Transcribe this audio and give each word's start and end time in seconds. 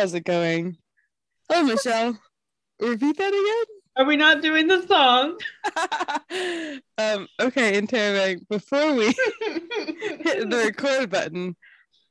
How's 0.00 0.14
it 0.14 0.24
going? 0.24 0.78
Hello, 1.46 1.62
Michelle. 1.62 2.18
Repeat 2.80 3.18
that 3.18 3.34
again. 3.34 3.76
Are 3.98 4.06
we 4.06 4.16
not 4.16 4.40
doing 4.40 4.66
the 4.66 4.80
song? 4.86 5.38
um, 6.96 7.28
okay, 7.38 7.78
Interrobang, 7.78 8.48
before 8.48 8.94
we 8.94 9.08
hit 9.42 10.48
the 10.48 10.56
record 10.64 11.10
button, 11.10 11.54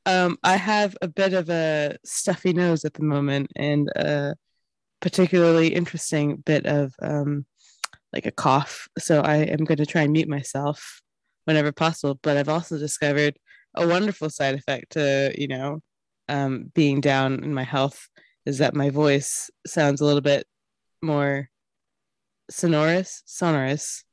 um, 0.06 0.38
I 0.44 0.54
have 0.54 0.96
a 1.02 1.08
bit 1.08 1.32
of 1.32 1.50
a 1.50 1.96
stuffy 2.04 2.52
nose 2.52 2.84
at 2.84 2.94
the 2.94 3.02
moment 3.02 3.50
and 3.56 3.88
a 3.96 4.36
particularly 5.00 5.74
interesting 5.74 6.36
bit 6.36 6.66
of 6.66 6.94
um, 7.02 7.44
like 8.12 8.24
a 8.24 8.30
cough. 8.30 8.86
So 9.00 9.20
I 9.20 9.38
am 9.38 9.64
going 9.64 9.78
to 9.78 9.86
try 9.86 10.02
and 10.02 10.12
mute 10.12 10.28
myself 10.28 11.02
whenever 11.44 11.72
possible. 11.72 12.20
But 12.22 12.36
I've 12.36 12.48
also 12.48 12.78
discovered 12.78 13.36
a 13.74 13.84
wonderful 13.84 14.30
side 14.30 14.54
effect 14.54 14.92
to, 14.92 15.34
you 15.36 15.48
know, 15.48 15.80
um, 16.30 16.70
being 16.74 17.00
down 17.00 17.42
in 17.44 17.52
my 17.52 17.64
health 17.64 18.08
is 18.46 18.58
that 18.58 18.74
my 18.74 18.90
voice 18.90 19.50
sounds 19.66 20.00
a 20.00 20.04
little 20.04 20.20
bit 20.20 20.46
more 21.02 21.50
sonorous, 22.50 23.22
sonorous. 23.26 24.04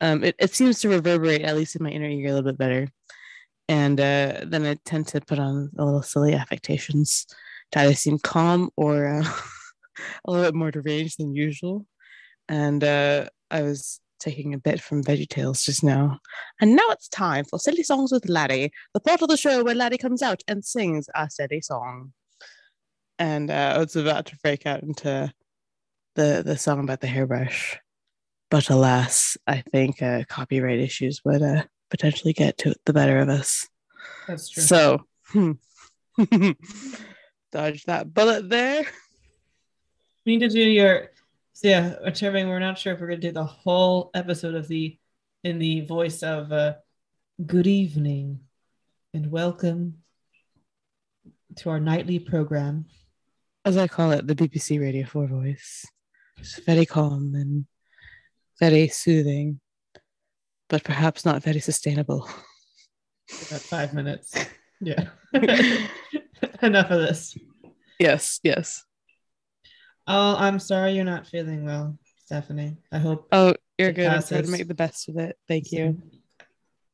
Um, 0.00 0.24
it, 0.24 0.34
it 0.38 0.54
seems 0.54 0.80
to 0.80 0.88
reverberate, 0.88 1.42
at 1.42 1.56
least 1.56 1.76
in 1.76 1.84
my 1.84 1.90
inner 1.90 2.08
ear, 2.08 2.26
a 2.26 2.34
little 2.34 2.50
bit 2.50 2.58
better. 2.58 2.88
And 3.68 3.98
uh, 3.98 4.40
then 4.46 4.66
I 4.66 4.76
tend 4.84 5.06
to 5.08 5.20
put 5.20 5.38
on 5.38 5.70
a 5.78 5.84
little 5.84 6.02
silly 6.02 6.34
affectations 6.34 7.26
to 7.72 7.80
either 7.80 7.94
seem 7.94 8.18
calm 8.18 8.70
or 8.76 9.06
uh, 9.06 9.24
a 10.26 10.30
little 10.30 10.46
bit 10.46 10.54
more 10.54 10.70
deranged 10.70 11.18
than 11.18 11.34
usual. 11.34 11.86
And 12.48 12.84
uh, 12.84 13.28
I 13.50 13.62
was 13.62 14.00
taking 14.24 14.54
a 14.54 14.58
bit 14.58 14.80
from 14.80 15.04
Veggie 15.04 15.28
Tales 15.28 15.62
just 15.62 15.84
now. 15.84 16.18
And 16.60 16.74
now 16.74 16.84
it's 16.88 17.08
time 17.08 17.44
for 17.44 17.58
Silly 17.58 17.82
Songs 17.82 18.10
with 18.10 18.28
Laddie, 18.28 18.72
the 18.94 19.00
part 19.00 19.22
of 19.22 19.28
the 19.28 19.36
show 19.36 19.62
where 19.62 19.74
Laddie 19.74 19.98
comes 19.98 20.22
out 20.22 20.42
and 20.48 20.64
sings 20.64 21.08
a 21.14 21.28
silly 21.30 21.60
song. 21.60 22.12
And 23.18 23.50
uh, 23.50 23.74
I 23.76 23.78
was 23.78 23.94
about 23.94 24.26
to 24.26 24.38
break 24.42 24.66
out 24.66 24.82
into 24.82 25.32
the, 26.14 26.42
the 26.44 26.56
song 26.56 26.80
about 26.80 27.00
the 27.00 27.06
hairbrush. 27.06 27.78
But 28.50 28.70
alas, 28.70 29.36
I 29.46 29.62
think 29.72 30.00
uh, 30.02 30.24
copyright 30.28 30.80
issues 30.80 31.20
would 31.24 31.42
uh, 31.42 31.64
potentially 31.90 32.32
get 32.32 32.58
to 32.58 32.74
the 32.86 32.92
better 32.92 33.18
of 33.18 33.28
us. 33.28 33.68
That's 34.26 34.48
true. 34.48 34.62
So, 34.62 35.04
hmm. 35.28 35.52
dodge 37.52 37.84
that 37.84 38.12
bullet 38.12 38.48
there. 38.48 38.84
we 40.24 40.36
need 40.36 40.48
to 40.48 40.48
do 40.48 40.60
your 40.60 41.10
so 41.54 41.68
yeah, 41.68 41.94
Interrobang, 42.04 42.48
we're 42.48 42.58
not 42.58 42.78
sure 42.78 42.92
if 42.94 43.00
we're 43.00 43.06
gonna 43.06 43.20
do 43.20 43.30
the 43.32 43.44
whole 43.44 44.10
episode 44.12 44.54
of 44.54 44.66
the 44.66 44.98
in 45.44 45.58
the 45.60 45.82
voice 45.82 46.22
of 46.22 46.50
uh 46.50 46.74
good 47.46 47.66
evening 47.68 48.40
and 49.12 49.30
welcome 49.30 49.98
to 51.56 51.70
our 51.70 51.78
nightly 51.78 52.18
program. 52.18 52.86
As 53.64 53.76
I 53.76 53.86
call 53.86 54.10
it, 54.10 54.26
the 54.26 54.34
BBC 54.34 54.80
Radio 54.80 55.06
4 55.06 55.26
voice. 55.28 55.86
It's 56.38 56.58
very 56.58 56.84
calm 56.84 57.34
and 57.36 57.66
very 58.58 58.88
soothing, 58.88 59.60
but 60.68 60.82
perhaps 60.82 61.24
not 61.24 61.42
very 61.42 61.60
sustainable. 61.60 62.28
About 63.48 63.60
five 63.60 63.94
minutes. 63.94 64.34
Yeah. 64.80 65.08
Enough 66.60 66.90
of 66.90 67.00
this. 67.00 67.38
yes, 67.98 68.40
yes. 68.42 68.84
Oh, 70.06 70.36
I'm 70.36 70.58
sorry 70.58 70.92
you're 70.92 71.04
not 71.04 71.26
feeling 71.26 71.64
well, 71.64 71.98
Stephanie. 72.24 72.76
I 72.92 72.98
hope 72.98 73.28
Oh, 73.32 73.54
you're 73.78 73.92
good. 73.92 74.06
I'm 74.06 74.22
trying 74.22 74.44
to 74.44 74.50
make 74.50 74.68
the 74.68 74.74
best 74.74 75.08
of 75.08 75.16
it. 75.16 75.38
Thank 75.48 75.72
you. 75.72 76.00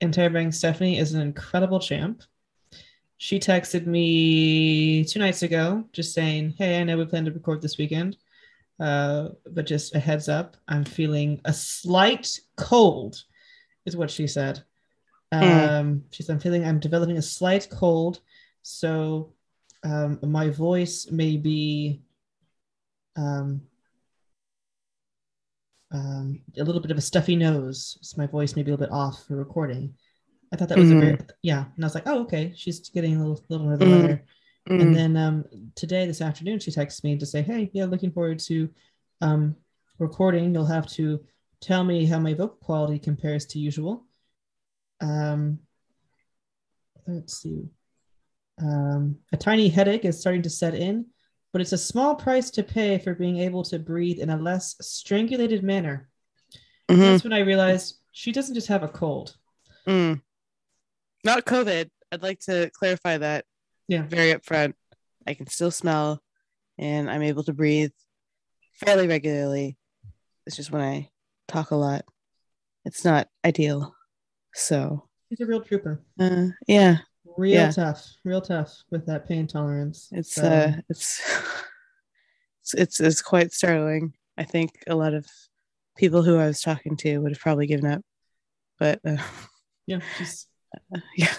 Interrobang 0.01 0.55
Stephanie 0.55 0.99
is 0.99 1.13
an 1.13 1.21
incredible 1.21 1.81
champ. 1.81 2.23
She 3.19 3.39
texted 3.39 3.87
me 3.87 5.05
two 5.05 5.19
nights 5.19 5.43
ago 5.43 5.85
just 5.93 6.15
saying, 6.15 6.55
Hey, 6.57 6.81
I 6.81 6.85
know 6.85 6.97
we 6.97 7.05
plan 7.05 7.27
to 7.27 7.33
record 7.33 7.61
this 7.61 7.77
weekend, 7.77 8.17
uh, 8.79 9.31
but 9.51 9.67
just 9.67 9.95
a 9.95 9.99
heads 9.99 10.29
up, 10.29 10.57
I'm 10.69 10.85
feeling 10.85 11.41
a 11.45 11.53
slight 11.53 12.41
cold, 12.57 13.23
is 13.85 13.97
what 13.97 14.11
she 14.11 14.27
said. 14.27 14.63
Mm. 15.35 15.69
Um, 15.69 16.05
she 16.11 16.23
said, 16.23 16.35
I'm 16.35 16.41
feeling, 16.41 16.65
I'm 16.65 16.81
developing 16.81 17.19
a 17.19 17.23
slight 17.23 17.69
cold. 17.71 18.21
So 18.63 19.35
um, 19.85 20.19
my 20.23 20.49
voice 20.49 21.09
may 21.11 21.37
be 21.37 22.01
um, 23.17 23.63
um, 25.93 26.41
a 26.57 26.65
little 26.65 26.81
bit 26.81 26.91
of 26.91 26.99
a 26.99 27.03
stuffy 27.03 27.37
nose, 27.37 27.99
so 28.01 28.17
my 28.17 28.27
voice 28.27 28.55
may 28.55 28.63
be 28.63 28.71
a 28.71 28.75
little 28.75 28.87
bit 28.87 28.95
off 28.95 29.25
for 29.27 29.37
recording. 29.37 29.95
I 30.53 30.57
thought 30.57 30.69
that 30.69 30.79
was 30.79 30.91
a 30.91 30.99
very 30.99 31.19
yeah, 31.43 31.65
and 31.75 31.85
I 31.85 31.87
was 31.87 31.95
like, 31.95 32.07
oh 32.07 32.21
okay, 32.23 32.53
she's 32.57 32.89
getting 32.91 33.17
a 33.17 33.19
little 33.19 33.45
little 33.49 33.77
bit 33.77 33.87
Mm. 33.87 34.03
later. 34.03 34.25
Mm. 34.69 34.81
And 34.83 34.95
then 34.95 35.17
um, 35.17 35.45
today, 35.75 36.07
this 36.07 36.21
afternoon, 36.21 36.59
she 36.61 36.71
texts 36.71 37.03
me 37.03 37.17
to 37.19 37.27
say, 37.27 37.43
hey, 37.43 37.71
yeah, 37.73 37.87
looking 37.87 38.13
forward 38.13 38.39
to 38.41 38.69
um, 39.21 39.57
recording. 39.99 40.53
You'll 40.55 40.67
have 40.67 40.87
to 40.89 41.25
tell 41.61 41.83
me 41.83 42.05
how 42.05 42.19
my 42.19 42.35
vocal 42.35 42.57
quality 42.57 42.99
compares 42.99 43.47
to 43.47 43.59
usual. 43.59 44.05
Um, 45.01 45.61
let's 47.07 47.39
see. 47.39 47.69
Um, 48.61 49.17
a 49.33 49.37
tiny 49.37 49.69
headache 49.69 50.05
is 50.05 50.21
starting 50.21 50.43
to 50.43 50.51
set 50.51 50.75
in, 50.75 51.07
but 51.53 51.61
it's 51.61 51.73
a 51.73 51.79
small 51.79 52.15
price 52.15 52.51
to 52.53 52.63
pay 52.63 52.99
for 52.99 53.15
being 53.15 53.39
able 53.39 53.63
to 53.65 53.79
breathe 53.79 54.19
in 54.19 54.31
a 54.31 54.37
less 54.37 54.77
strangulated 54.81 55.63
manner. 55.63 56.09
Mhm. 56.89 56.99
That's 56.99 57.25
when 57.25 57.33
I 57.33 57.41
realized 57.41 57.97
she 58.13 58.33
doesn't 58.33 58.55
just 58.55 58.69
have 58.69 58.83
a 58.83 58.89
cold. 58.89 59.37
Mm. 59.87 60.23
Not 61.25 61.45
COVID. 61.45 61.91
I'd 62.13 62.23
like 62.23 62.41
to 62.41 62.71
clarify 62.75 63.19
that 63.19 63.45
Yeah. 63.89 64.03
very 64.03 64.33
upfront. 64.33 64.75
I 65.27 65.35
can 65.35 65.47
still 65.47 65.71
smell 65.71 66.23
and 66.79 67.11
I'm 67.11 67.23
able 67.23 67.45
to 67.45 67.53
breathe 67.53 67.93
fairly 68.73 69.07
regularly. 69.07 69.77
It's 70.47 70.57
just 70.57 70.71
when 70.73 70.83
I 70.83 71.11
talk 71.47 71.71
a 71.71 71.77
lot, 71.77 72.05
it's 72.85 73.05
not 73.05 73.29
ideal. 73.45 73.95
So, 74.55 75.09
She's 75.29 75.41
a 75.41 75.47
real 75.47 75.63
trooper. 75.63 76.03
uh, 76.19 76.49
yeah, 76.67 76.99
Real 77.37 77.55
Yeah. 77.55 77.71
tough. 77.71 78.07
Real 78.25 78.41
tough 78.41 78.75
with 78.91 79.07
that 79.07 79.27
pain 79.27 79.47
tolerance. 79.47 80.09
it's 80.13 80.35
So, 80.35 80.43
uh, 80.43 80.73
it's 80.89 81.21
it's 82.63 82.75
it's 82.75 83.01
it's 83.01 83.23
quite 83.23 83.53
startling. 83.53 84.13
I 84.37 84.45
think 84.45 84.71
a 84.87 84.95
lot 84.95 85.15
of 85.15 85.27
people 85.97 86.23
who 86.23 86.39
I 86.39 86.47
was 86.47 86.61
talking 86.61 86.97
to 86.99 87.19
would 87.19 87.33
have 87.33 87.41
probably 87.41 87.67
given 87.67 87.87
up, 87.91 88.03
but 88.79 89.01
uh, 89.07 89.17
yeah, 89.87 90.01
yeah, 91.17 91.33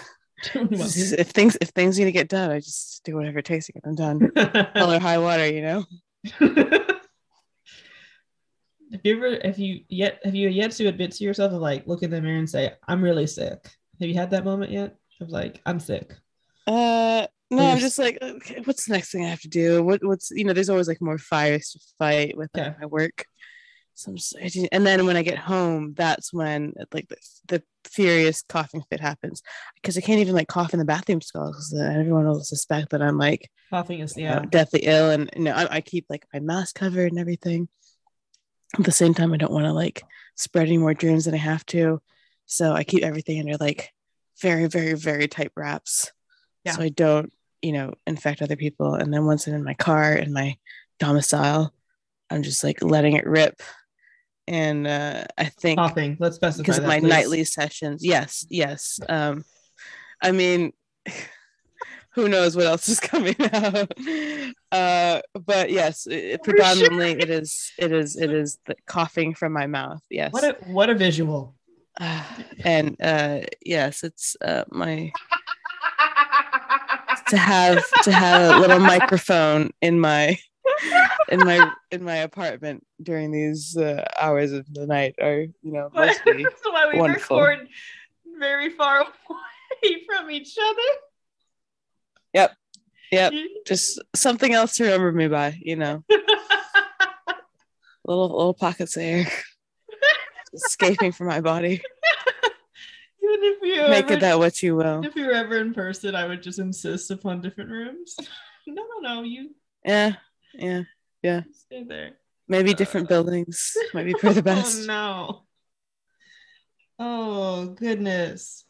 doing 0.52 0.68
well. 0.70 0.82
It's 0.82 0.94
just- 0.94 1.14
if 1.14 1.28
things 1.30 1.56
if 1.60 1.70
things 1.70 1.98
need 1.98 2.04
to 2.06 2.12
get 2.12 2.28
done, 2.28 2.50
I 2.50 2.58
just 2.60 3.02
do 3.04 3.16
whatever 3.16 3.38
it 3.38 3.44
takes 3.44 3.66
to 3.66 3.72
get 3.72 3.82
them 3.84 3.94
done. 3.94 4.30
Hell 4.74 4.92
or 4.92 4.98
high 5.00 5.18
water, 5.18 5.46
you 5.46 5.62
know. 5.62 5.84
have 8.92 9.00
you 9.04 9.16
ever 9.16 9.38
have 9.44 9.58
you 9.58 9.80
yet 9.88 10.20
have 10.24 10.34
you 10.34 10.48
yet 10.48 10.70
to 10.72 10.86
admit 10.86 11.12
to 11.12 11.24
yourself 11.24 11.52
of 11.52 11.60
like 11.60 11.86
look 11.86 12.02
in 12.02 12.10
the 12.10 12.20
mirror 12.20 12.36
and 12.38 12.48
say 12.48 12.70
i'm 12.86 13.02
really 13.02 13.26
sick 13.26 13.58
have 13.98 14.08
you 14.08 14.14
had 14.14 14.30
that 14.30 14.44
moment 14.44 14.70
yet 14.70 14.96
of 15.22 15.30
like 15.30 15.60
i'm 15.66 15.80
sick 15.80 16.12
Uh, 16.66 17.26
no, 17.50 17.68
I'm 17.70 17.78
just 17.78 17.98
like, 17.98 18.16
okay, 18.22 18.62
what's 18.64 18.86
the 18.86 18.94
next 18.94 19.10
thing 19.12 19.24
I 19.26 19.28
have 19.28 19.40
to 19.42 19.48
do? 19.48 19.82
What, 19.82 20.02
what's, 20.02 20.30
you 20.30 20.44
know, 20.44 20.54
there's 20.54 20.70
always 20.70 20.88
like 20.88 21.02
more 21.02 21.18
fires 21.18 21.70
to 21.72 21.80
fight 21.98 22.34
with 22.34 22.48
like, 22.54 22.64
Yeah. 22.64 22.74
my 22.80 22.86
work. 22.86 23.26
So 23.94 24.10
I'm 24.10 24.16
just, 24.16 24.34
and 24.72 24.86
then 24.86 25.04
when 25.04 25.18
I 25.18 25.22
get 25.22 25.36
home, 25.36 25.92
that's 25.94 26.32
when 26.32 26.72
like 26.94 27.08
the, 27.08 27.16
the 27.48 27.62
furious 27.84 28.40
coughing 28.48 28.82
fit 28.88 29.00
happens 29.00 29.42
because 29.76 29.98
I 29.98 30.00
can't 30.00 30.20
even 30.20 30.34
like 30.34 30.48
cough 30.48 30.72
in 30.72 30.78
the 30.78 30.86
bathroom 30.86 31.20
stalls 31.20 31.68
because 31.70 31.74
everyone 31.94 32.24
will 32.26 32.42
suspect 32.42 32.90
that 32.90 33.02
I'm 33.02 33.18
like 33.18 33.50
coughing 33.68 34.00
is 34.00 34.16
yeah 34.16 34.40
deathly 34.48 34.80
ill, 34.84 35.10
and 35.10 35.28
you 35.36 35.42
know, 35.42 35.52
I, 35.52 35.76
I 35.76 35.80
keep 35.82 36.06
like 36.08 36.24
my 36.32 36.40
mask 36.40 36.76
covered 36.76 37.12
and 37.12 37.20
everything. 37.20 37.68
At 38.78 38.84
the 38.86 38.92
same 38.92 39.12
time, 39.12 39.34
I 39.34 39.36
don't 39.36 39.52
want 39.52 39.66
to 39.66 39.74
like 39.74 40.02
spread 40.36 40.68
any 40.68 40.78
more 40.78 40.94
germs 40.94 41.26
than 41.26 41.34
I 41.34 41.38
have 41.52 41.66
to, 41.66 42.00
so 42.46 42.72
I 42.72 42.82
keep 42.84 43.02
everything 43.04 43.40
under 43.40 43.58
like 43.58 43.90
very, 44.40 44.66
very, 44.66 44.94
very 44.94 45.28
tight 45.28 45.52
wraps, 45.56 46.10
Yeah. 46.64 46.72
so 46.72 46.82
I 46.82 46.88
don't, 46.88 47.32
you 47.60 47.72
know, 47.72 47.94
infect 48.06 48.42
other 48.42 48.56
people. 48.56 48.94
And 48.94 49.12
then 49.12 49.26
once 49.26 49.46
I'm 49.46 49.54
in 49.54 49.64
my 49.64 49.74
car 49.74 50.14
in 50.14 50.32
my 50.32 50.56
domicile, 50.98 51.72
I'm 52.30 52.42
just 52.42 52.64
like 52.64 52.82
letting 52.82 53.14
it 53.16 53.26
rip. 53.26 53.60
And 54.48 54.86
uh, 54.86 55.24
I 55.38 55.44
think 55.44 55.78
coughing 55.78 56.16
let's 56.18 56.36
specify 56.36 56.62
because 56.62 56.78
of 56.78 56.82
that, 56.84 56.88
my 56.88 57.00
please. 57.00 57.08
nightly 57.08 57.44
sessions. 57.44 58.04
Yes, 58.04 58.44
yes. 58.50 58.98
Um, 59.08 59.44
I 60.20 60.32
mean, 60.32 60.72
who 62.14 62.28
knows 62.28 62.56
what 62.56 62.66
else 62.66 62.88
is 62.88 63.00
coming 63.12 63.36
out? 63.52 63.92
Uh, 64.72 65.20
but 65.34 65.70
yes, 65.70 66.06
it, 66.06 66.42
predominantly 66.42 67.12
it 67.12 67.30
is 67.30 67.70
it 67.78 67.92
is 67.92 68.16
it 68.16 68.32
is 68.32 68.58
the 68.66 68.74
coughing 68.86 69.34
from 69.34 69.52
my 69.52 69.66
mouth. 69.66 70.02
Yes, 70.10 70.32
what 70.32 70.44
a 70.44 70.56
what 70.66 70.90
a 70.90 70.94
visual 70.94 71.54
and 72.64 72.96
uh, 73.02 73.40
yes, 73.64 74.02
it's 74.02 74.36
uh, 74.42 74.64
my 74.70 75.12
to 77.28 77.36
have 77.36 77.82
to 78.02 78.12
have 78.12 78.56
a 78.56 78.60
little 78.60 78.80
microphone 78.94 79.70
in 79.80 79.98
my 80.00 80.38
in 81.28 81.40
my 81.40 81.72
in 81.90 82.02
my 82.04 82.16
apartment 82.16 82.84
during 83.02 83.30
these 83.30 83.76
uh, 83.76 84.04
hours 84.20 84.52
of 84.52 84.66
the 84.74 84.86
night 84.86 85.14
are 85.20 85.40
you 85.40 85.52
know 85.62 85.90
must 85.94 86.24
be 86.24 86.42
that's 86.42 86.60
why 86.64 86.90
we 86.92 86.98
wonderful. 86.98 87.40
record 87.40 87.68
very 88.38 88.70
far 88.70 89.00
away 89.00 90.02
from 90.06 90.30
each 90.30 90.56
other 90.58 90.82
Yep. 92.34 92.52
Yep. 93.10 93.32
Just 93.66 94.00
something 94.16 94.54
else 94.54 94.76
to 94.76 94.84
remember 94.84 95.12
me 95.12 95.28
by, 95.28 95.58
you 95.60 95.76
know. 95.76 96.02
little 98.06 98.28
little 98.28 98.54
pockets 98.54 98.96
of 98.96 99.02
air 99.02 99.26
escaping 100.52 101.12
from 101.12 101.26
my 101.28 101.40
body. 101.40 101.82
Even 103.24 103.44
if 103.44 103.62
you 103.62 103.88
Make 103.88 104.06
ever, 104.06 104.14
it 104.14 104.20
that 104.20 104.38
what 104.38 104.62
you 104.62 104.76
will. 104.76 105.04
if 105.04 105.14
you 105.16 105.26
were 105.26 105.32
ever 105.32 105.58
in 105.58 105.72
person, 105.72 106.14
I 106.14 106.26
would 106.26 106.42
just 106.42 106.58
insist 106.58 107.10
upon 107.10 107.40
different 107.40 107.70
rooms. 107.70 108.16
no, 108.66 108.82
no, 109.00 109.14
no, 109.14 109.22
you 109.22 109.50
Yeah. 109.84 110.14
Yeah. 110.54 110.82
Yeah. 111.22 111.42
Stay 111.52 111.84
there. 111.84 112.12
Maybe 112.48 112.74
different 112.74 113.08
buildings 113.08 113.74
might 113.94 114.04
be 114.04 114.14
for 114.14 114.32
the 114.34 114.42
best. 114.42 114.82
Oh 114.82 114.86
no. 114.86 115.42
Oh 116.98 117.66
goodness. 117.66 118.64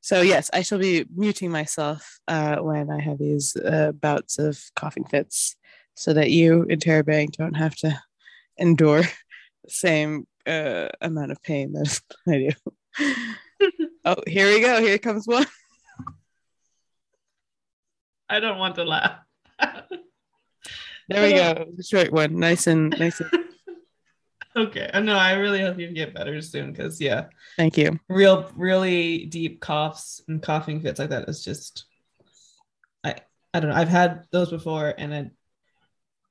So 0.00 0.20
yes, 0.20 0.50
I 0.52 0.62
shall 0.62 0.78
be 0.78 1.04
muting 1.14 1.50
myself 1.52 2.18
uh, 2.26 2.56
when 2.56 2.90
I 2.90 3.00
have 3.00 3.18
these 3.18 3.54
uh, 3.56 3.92
bouts 3.92 4.38
of 4.38 4.60
coughing 4.74 5.04
fits, 5.04 5.54
so 5.94 6.12
that 6.12 6.30
you, 6.30 6.66
Interrobang, 6.68 7.30
don't 7.32 7.54
have 7.54 7.76
to 7.76 7.96
endure 8.58 9.02
the 9.02 9.70
same 9.70 10.26
uh, 10.46 10.88
amount 11.00 11.32
of 11.32 11.42
pain 11.42 11.72
that 11.72 12.00
I 12.28 12.48
do. 12.98 13.14
oh, 14.04 14.16
here 14.26 14.46
we 14.46 14.60
go. 14.60 14.80
Here 14.80 14.98
comes 14.98 15.26
one. 15.26 15.46
I 18.28 18.40
don't 18.40 18.58
want 18.58 18.76
to 18.76 18.84
laugh. 18.84 19.18
There 21.08 21.22
we 21.22 21.34
go. 21.34 21.66
The 21.76 21.82
short 21.82 22.12
one, 22.12 22.38
nice 22.38 22.66
and 22.66 22.96
nice. 22.98 23.20
And, 23.20 23.30
okay. 24.56 24.90
No. 25.02 25.16
I 25.16 25.32
really 25.32 25.60
hope 25.60 25.78
you 25.78 25.92
get 25.92 26.14
better 26.14 26.40
soon 26.40 26.72
because 26.72 27.00
yeah, 27.00 27.26
thank 27.58 27.76
you. 27.76 27.98
real, 28.08 28.50
really 28.56 29.26
deep 29.26 29.60
coughs 29.60 30.22
and 30.28 30.40
coughing 30.40 30.80
fits 30.80 30.98
like 30.98 31.10
that 31.10 31.28
is 31.28 31.44
just. 31.44 31.84
I 33.04 33.16
I 33.52 33.60
don't 33.60 33.70
know. 33.70 33.76
I've 33.76 33.88
had 33.88 34.24
those 34.30 34.50
before, 34.50 34.94
and 34.96 35.12
at 35.12 35.30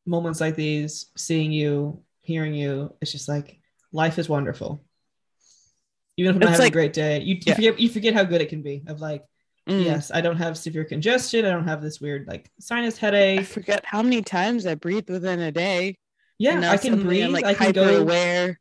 moments 0.05 0.41
like 0.41 0.55
these, 0.55 1.07
seeing 1.15 1.51
you, 1.51 2.01
hearing 2.21 2.55
you, 2.55 2.95
it's 3.01 3.11
just 3.11 3.29
like 3.29 3.60
life 3.91 4.17
is 4.19 4.27
wonderful. 4.29 4.83
Even 6.17 6.31
if 6.31 6.35
I'm 6.35 6.39
not 6.39 6.49
having 6.51 6.63
like- 6.65 6.71
a 6.71 6.73
great 6.73 6.93
day, 6.93 7.19
you, 7.21 7.35
you 7.35 7.41
Yeah. 7.45 7.55
forget 7.55 7.79
you 7.79 7.89
forget 7.89 8.13
how 8.13 8.23
good 8.23 8.41
it 8.41 8.49
can 8.49 8.61
be. 8.61 8.83
Of 8.87 8.99
like, 9.01 9.23
Mm. 9.69 9.85
yes, 9.85 10.11
I 10.11 10.21
don't 10.21 10.37
have 10.37 10.57
severe 10.57 10.83
congestion. 10.85 11.45
I 11.45 11.51
don't 11.51 11.67
have 11.67 11.81
this 11.83 12.01
weird 12.01 12.27
like 12.27 12.49
sinus 12.59 12.97
I 12.97 12.99
headache. 12.99 13.45
forget 13.45 13.85
how 13.85 14.01
many 14.01 14.21
times 14.23 14.65
I 14.65 14.75
breathe 14.75 15.09
within 15.09 15.39
a 15.39 15.51
day. 15.51 15.97
Yeah, 16.39 16.71
I 16.71 16.77
can 16.77 17.01
breathe. 17.03 17.25
I'm 17.25 17.31
like 17.31 17.45
I 17.45 17.53
can 17.53 17.67
hyper 17.67 17.85
go. 17.91 18.01
aware 18.01 18.59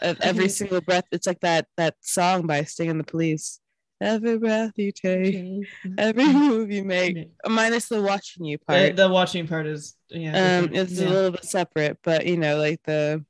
of 0.00 0.20
every 0.20 0.48
single 0.50 0.80
breath. 0.82 1.04
It's 1.10 1.26
like 1.26 1.40
that 1.40 1.66
that 1.78 1.94
song 2.02 2.46
by 2.46 2.64
Sting 2.64 2.90
and 2.90 3.00
the 3.00 3.04
Police. 3.04 3.60
Every 4.00 4.36
breath 4.36 4.72
you 4.76 4.90
take, 4.92 5.64
every 5.96 6.26
move 6.26 6.70
you 6.72 6.82
make, 6.84 7.30
minus 7.48 7.88
the 7.88 8.02
watching 8.02 8.44
you 8.44 8.58
part. 8.58 8.96
the 8.96 9.08
watching 9.08 9.46
part 9.46 9.66
is 9.66 9.94
yeah. 10.10 10.58
um, 10.58 10.74
it's 10.74 10.92
Yeah. 10.92 11.06
a 11.06 11.08
little 11.08 11.30
bit 11.30 11.44
separate, 11.44 11.98
but 12.02 12.26
you 12.26 12.36
know, 12.36 12.56
like 12.58 12.80
the 12.84 13.24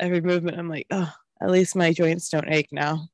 every 0.00 0.20
movement, 0.20 0.58
I'm 0.58 0.68
like, 0.68 0.86
oh, 0.90 1.12
at 1.40 1.50
least 1.50 1.76
my 1.76 1.92
joints 1.92 2.28
don't 2.28 2.48
ache 2.50 2.68
now. 2.72 3.08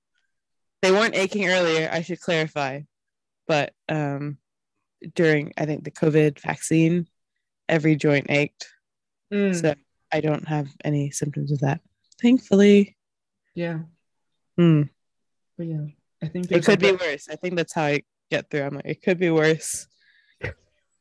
They 0.82 0.90
weren't 0.90 1.14
aching 1.16 1.48
earlier. 1.48 1.88
I 1.92 2.02
should 2.02 2.20
clarify, 2.20 2.80
but 3.46 3.72
um, 3.88 4.38
during 5.14 5.52
I 5.56 5.64
think 5.66 5.84
the 5.84 5.90
COVID 5.90 6.40
vaccine, 6.40 7.06
every 7.68 7.96
joint 7.96 8.26
ached. 8.30 8.68
Mm, 9.32 9.54
So 9.54 9.74
I 10.12 10.20
don't 10.20 10.46
have 10.48 10.68
any 10.84 11.10
symptoms 11.10 11.52
of 11.52 11.60
that, 11.60 11.80
thankfully. 12.20 12.96
yeah, 13.54 13.80
Hmm. 14.56 14.82
but 15.56 15.66
yeah, 15.66 15.86
I 16.22 16.26
think 16.28 16.50
It 16.52 16.64
could 16.64 16.80
be 16.80 16.92
worse. 16.92 17.28
I 17.30 17.36
think 17.36 17.56
that's 17.56 17.72
how 17.72 17.84
I 17.84 18.02
get 18.30 18.50
through. 18.50 18.62
I'm 18.62 18.74
like, 18.74 18.84
it 18.86 19.02
could 19.02 19.18
be 19.18 19.30
worse. 19.30 19.86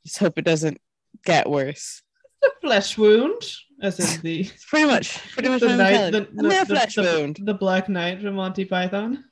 Just 0.06 0.18
hope 0.19 0.38
it 0.38 0.45
doesn't 0.45 0.80
get 1.25 1.50
worse. 1.50 2.01
a 2.44 2.48
flesh 2.62 2.98
wound, 2.98 3.42
as 3.81 4.00
in 4.16 4.22
the 4.22 4.39
It's 4.54 4.66
pretty 4.66 4.86
much, 4.88 5.18
pretty 5.33 5.50
much 5.50 5.62
the 5.62 5.75
knight, 5.75 6.12
the. 6.12 6.28
A 6.39 6.44
mere 6.44 6.60
the- 6.66 6.75
flesh 6.75 6.95
the- 6.95 7.01
wound. 7.04 7.39
the 7.44 7.54
Black 7.54 7.89
Knight 7.89 8.22
from 8.22 8.36
Monty 8.36 8.66
Python. 8.66 9.24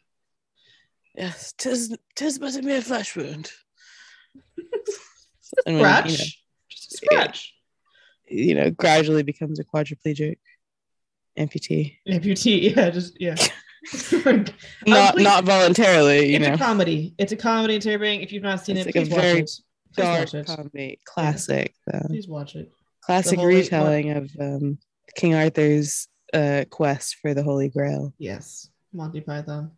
Yes, 1.15 1.53
tis 1.57 1.95
tis 2.15 2.39
but 2.39 2.55
a 2.55 2.61
mere 2.61 2.81
flesh 2.81 3.15
wound. 3.15 3.51
When, 5.65 5.75
you 5.77 5.79
Scratch, 5.81 6.05
know, 6.09 6.25
just 6.69 6.93
a 6.93 6.97
scratch. 6.97 7.53
you 8.27 8.53
know, 8.53 8.69
gradually 8.69 9.23
becomes 9.23 9.59
a 9.59 9.63
quadriplegic 9.63 10.37
amputee. 11.39 11.95
Amputee, 12.07 12.75
yeah, 12.75 12.91
just 12.91 13.19
yeah. 13.19 13.35
Not 14.85 15.15
please- 15.15 15.23
not 15.23 15.45
voluntarily, 15.45 16.27
you 16.29 16.35
it's 16.37 16.47
know. 16.47 16.53
a 16.53 16.57
comedy. 16.57 17.15
It's 17.17 17.31
a 17.31 17.35
comedy, 17.35 17.79
Tearing. 17.79 18.21
If 18.21 18.31
you've 18.31 18.43
not 18.43 18.63
seen 18.63 18.77
It's 18.77 18.85
it, 18.87 18.95
like 18.95 19.07
a 19.07 19.07
please 19.07 19.11
watch 19.11 19.21
very 19.23 19.39
it. 19.39 19.51
Please 19.95 20.03
Dark 20.05 20.33
it. 20.35 20.45
comedy, 20.45 20.99
classic, 21.05 21.73
though. 21.91 22.01
Please 22.07 22.27
watch 22.27 22.55
it. 22.55 22.71
Classic 23.09 23.39
retelling 23.39 24.11
of 24.11 24.29
um, 24.39 24.77
King 25.15 25.33
Arthur's 25.33 26.07
uh, 26.31 26.65
quest 26.69 27.15
for 27.15 27.33
the 27.33 27.41
Holy 27.41 27.67
Grail. 27.67 28.13
Yes, 28.19 28.69
Monty 28.93 29.19
Python. 29.21 29.71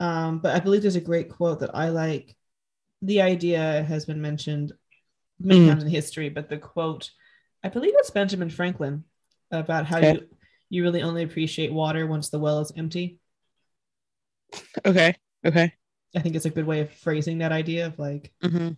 Um, 0.00 0.38
but 0.38 0.56
I 0.56 0.60
believe 0.60 0.80
there's 0.82 0.96
a 0.96 1.00
great 1.00 1.28
quote 1.28 1.60
that 1.60 1.74
I 1.74 1.90
like. 1.90 2.34
The 3.02 3.20
idea 3.20 3.84
has 3.86 4.06
been 4.06 4.22
mentioned 4.22 4.72
many 5.38 5.60
Mm. 5.60 5.68
times 5.68 5.82
in 5.84 5.90
history, 5.90 6.30
but 6.30 6.48
the 6.48 6.56
quote, 6.56 7.10
I 7.62 7.68
believe 7.68 7.92
it's 7.96 8.10
Benjamin 8.10 8.48
Franklin 8.48 9.04
about 9.50 9.86
how 9.86 9.98
Okay. 9.98 10.12
you 10.14 10.28
you 10.70 10.82
really 10.82 11.02
only 11.02 11.22
appreciate 11.22 11.70
water 11.70 12.06
once 12.06 12.30
the 12.30 12.38
well 12.38 12.60
is 12.60 12.72
empty. 12.74 13.18
Okay, 14.86 15.14
okay. 15.44 15.74
I 16.16 16.20
think 16.20 16.34
it's 16.34 16.46
a 16.46 16.50
good 16.50 16.66
way 16.66 16.80
of 16.80 16.90
phrasing 16.90 17.38
that 17.38 17.52
idea 17.52 17.86
of 17.86 17.98
like, 17.98 18.32
hmm 18.42 18.70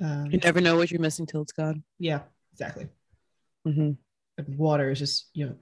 um, 0.00 0.30
You 0.30 0.38
never 0.38 0.62
know 0.62 0.76
what 0.76 0.90
you're 0.90 1.00
missing 1.00 1.26
till 1.26 1.42
it's 1.42 1.52
gone. 1.52 1.84
yeah, 1.98 2.20
exactly. 2.54 2.88
hmm 3.66 3.92
And 4.38 4.58
water 4.58 4.90
is 4.90 4.98
just 5.00 5.28
you 5.34 5.46
know 5.46 5.56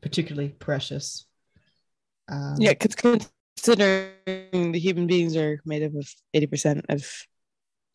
particularly 0.00 0.48
precious. 0.50 1.26
Um, 2.28 2.56
Yeah, 2.58 2.74
because 2.74 2.94
considering 2.96 4.72
the 4.72 4.78
human 4.78 5.06
beings 5.06 5.36
are 5.36 5.60
made 5.64 5.82
up 5.82 5.94
of 5.94 6.08
80% 6.34 6.82
of 6.88 7.00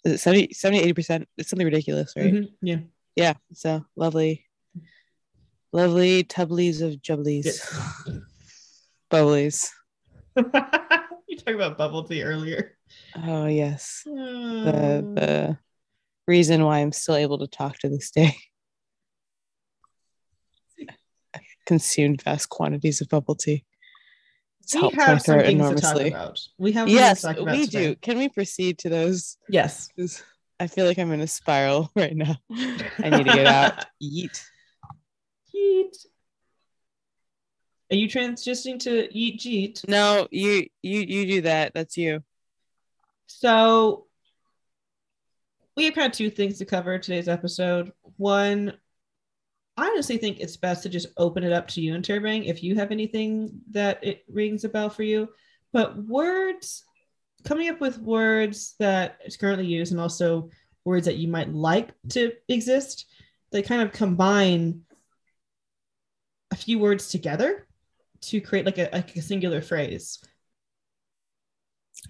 is 0.06 0.14
it 0.14 0.20
70, 0.20 0.54
70 0.54 0.94
80%? 0.94 1.26
It's 1.38 1.50
something 1.50 1.66
ridiculous, 1.66 2.14
right? 2.16 2.34
mhm, 2.34 2.50
yeah. 2.62 2.80
Yeah. 3.16 3.34
So 3.54 3.84
lovely, 3.98 4.46
lovely 5.74 6.24
tubblies 6.24 6.82
of 6.82 7.02
jubblies, 7.02 7.46
Yeah. 7.46 8.14
bubblies. 9.12 9.70
you 10.38 11.36
talked 11.38 11.50
about 11.60 11.78
bubble 11.78 12.04
tea 12.04 12.24
earlier. 12.24 12.78
Oh, 13.28 13.48
yes. 13.48 14.04
The, 14.06 15.04
Um, 15.04 15.16
the 15.16 15.58
reason 16.30 16.64
why 16.64 16.80
I'm 16.80 16.92
still 16.92 17.16
able 17.16 17.40
to 17.40 17.48
talk 17.48 17.80
to 17.80 17.90
this 17.90 18.12
day. 18.12 18.38
I 21.36 21.40
consumed 21.66 22.22
vast 22.22 22.48
quantities 22.50 23.02
of 23.02 23.10
bubble 23.10 23.36
tea. 23.36 23.66
It's 24.62 24.76
we 24.76 24.92
have 24.92 25.22
some 25.24 25.40
things 25.40 25.68
to 25.70 25.76
talk 25.82 26.00
about. 26.00 26.40
We 26.60 26.72
have 26.74 26.88
Yes, 26.88 27.22
to 27.22 27.28
talk 27.28 27.38
about 27.38 27.56
we 27.56 27.66
today. 27.66 27.88
do. 27.88 27.96
Can 27.96 28.20
we 28.20 28.30
proceed 28.30 28.78
to 28.80 28.90
those? 28.90 29.38
Yes. 29.50 29.90
I 30.60 30.68
feel 30.68 30.86
like 30.86 31.00
I'm 31.00 31.12
in 31.12 31.22
a 31.22 31.28
spiral 31.28 31.90
right 31.96 32.16
now. 32.16 32.36
I 32.52 33.10
need 33.10 33.24
to 33.24 33.34
get 33.34 33.48
out. 33.60 33.86
Eat. 34.00 34.46
Yeet. 35.56 36.06
Are 37.92 37.96
you 37.96 38.08
transitioning 38.08 38.78
to 38.82 39.10
eat 39.12 39.40
jeet? 39.40 39.88
No, 39.88 40.28
you 40.30 40.68
you 40.84 41.00
you 41.02 41.26
do 41.26 41.42
that. 41.42 41.74
That's 41.74 41.98
you. 41.98 42.24
So 43.26 44.06
we 45.80 45.86
have 45.86 45.98
of 45.98 46.12
two 46.12 46.30
things 46.30 46.58
to 46.58 46.66
cover 46.66 47.00
today's 47.00 47.30
episode. 47.30 47.94
One, 48.18 48.74
I 49.78 49.88
honestly 49.88 50.18
think 50.18 50.42
it's 50.42 50.58
best 50.58 50.84
to 50.84 50.90
just 50.90 51.08
open 51.16 51.46
it 51.46 51.54
up 51.54 51.70
to 51.70 51.82
you 51.82 51.96
and 51.96 52.04
Turbang 52.04 52.48
if 52.48 52.62
you 52.62 52.76
have 52.76 52.92
anything 52.92 53.62
that 53.72 54.04
it 54.04 54.26
rings 54.28 54.66
a 54.66 54.70
bell 54.70 54.90
for 54.90 55.04
you. 55.04 55.30
But 55.72 55.96
words, 55.96 56.84
coming 57.46 57.70
up 57.70 57.80
with 57.80 57.98
words 57.98 58.76
that 58.80 59.20
is 59.24 59.38
currently 59.38 59.68
used 59.68 59.94
and 59.94 60.02
also 60.02 60.50
words 60.84 61.06
that 61.06 61.16
you 61.16 61.30
might 61.30 61.54
like 61.54 61.92
to 62.10 62.34
exist, 62.50 63.06
they 63.52 63.62
kind 63.62 63.82
of 63.82 63.94
combine 63.94 64.82
a 66.52 66.58
few 66.58 66.78
words 66.78 67.08
together 67.08 67.68
to 68.24 68.42
create 68.42 68.66
like 68.66 68.80
a, 68.80 68.90
like 68.92 69.16
a 69.16 69.22
singular 69.22 69.62
phrase. 69.62 70.20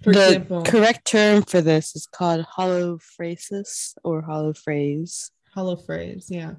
For 0.02 0.12
the 0.12 0.26
example, 0.26 0.62
correct 0.62 1.06
term 1.06 1.42
for 1.42 1.60
this 1.60 1.94
is 1.96 2.06
called 2.06 2.46
holophrasis 2.46 3.94
or 4.04 4.22
holophrase. 4.22 5.30
hollow 5.54 5.76
phrase, 5.76 6.28
yeah. 6.30 6.54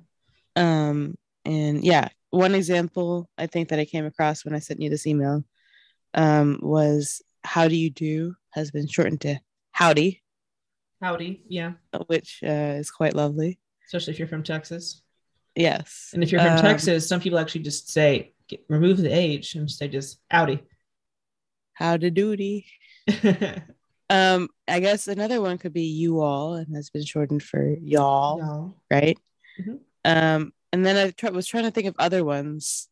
Um, 0.55 1.15
and 1.45 1.83
yeah, 1.83 2.09
one 2.29 2.53
example 2.55 3.29
I 3.37 3.47
think 3.47 3.69
that 3.69 3.79
I 3.79 3.85
came 3.85 4.05
across 4.05 4.45
when 4.45 4.53
I 4.53 4.59
sent 4.59 4.81
you 4.81 4.89
this 4.89 5.07
email 5.07 5.43
um, 6.13 6.59
was 6.61 7.21
"How 7.43 7.67
do 7.67 7.75
you 7.75 7.89
do?" 7.89 8.35
has 8.51 8.69
been 8.71 8.87
shortened 8.87 9.21
to 9.21 9.39
"Howdy," 9.71 10.21
Howdy, 11.01 11.41
yeah. 11.47 11.73
which 12.07 12.41
uh, 12.43 12.77
is 12.77 12.91
quite 12.91 13.15
lovely. 13.15 13.59
Especially 13.85 14.13
if 14.13 14.19
you're 14.19 14.27
from 14.27 14.43
Texas. 14.43 15.01
Yes, 15.55 16.11
And 16.13 16.23
if 16.23 16.31
you're 16.31 16.39
from 16.41 16.53
Um, 16.57 16.61
Texas, 16.61 17.07
some 17.09 17.19
people 17.19 17.37
actually 17.37 17.63
just 17.63 17.89
say, 17.89 18.33
get, 18.47 18.63
remove 18.69 18.97
the 18.97 19.11
H 19.11 19.55
and 19.55 19.69
say 19.69 19.89
just 19.89 20.21
Howdy. 20.29 20.63
How 21.73 21.91
Howdy 21.91 22.11
doody. 22.11 22.65
Um, 24.09 24.49
I 24.67 24.81
guess 24.81 25.07
another 25.07 25.39
one 25.39 25.57
could 25.57 25.71
be 25.71 25.83
you 25.85 26.19
all 26.19 26.55
and 26.55 26.67
that's 26.75 26.89
been 26.89 27.05
shortened 27.05 27.41
for 27.43 27.63
y'all, 27.81 28.39
Y'all. 28.39 28.75
right? 28.91 29.17
Mhm. 29.57 29.79
Um, 30.03 30.53
and 30.73 30.85
then 30.85 30.97
I 30.97 31.11
try, 31.11 31.29
was 31.29 31.47
trying 31.47 31.63
to 31.63 31.71
think 31.71 31.87
of 31.87 31.95
other 31.97 32.25
ones. 32.25 32.89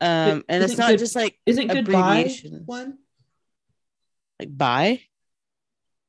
Um, 0.00 0.38
But 0.38 0.44
and 0.48 0.64
it's 0.64 0.76
not 0.76 0.90
good- 0.90 0.98
just 0.98 1.14
like 1.14 1.38
Isn't 1.46 1.68
goodbye 1.68 2.18
abbreviations. 2.18 2.66
one? 2.66 2.98
like 4.40 4.58
bye. 4.58 5.02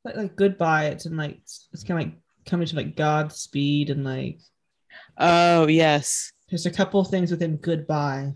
Like, 0.03 0.15
like 0.15 0.36
goodbye. 0.36 0.86
It's 0.88 1.05
in 1.05 1.17
like 1.17 1.38
it's, 1.44 1.70
it's 1.72 1.84
kind 1.84 2.01
of 2.01 2.08
like 2.08 2.17
coming 2.48 2.65
to 2.65 2.75
like 2.75 2.96
Godspeed 2.96 3.91
and 3.91 4.03
like 4.03 4.39
Oh 5.20 5.67
yes. 5.67 6.32
there's 6.50 6.65
a 6.65 6.72
couple 6.72 7.03
things 7.03 7.29
within 7.29 7.58
goodbye, 7.58 8.34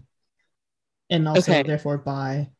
and 1.09 1.27
also 1.27 1.51
Okay. 1.51 1.63
therefore 1.63 1.97
bye. 1.97 2.51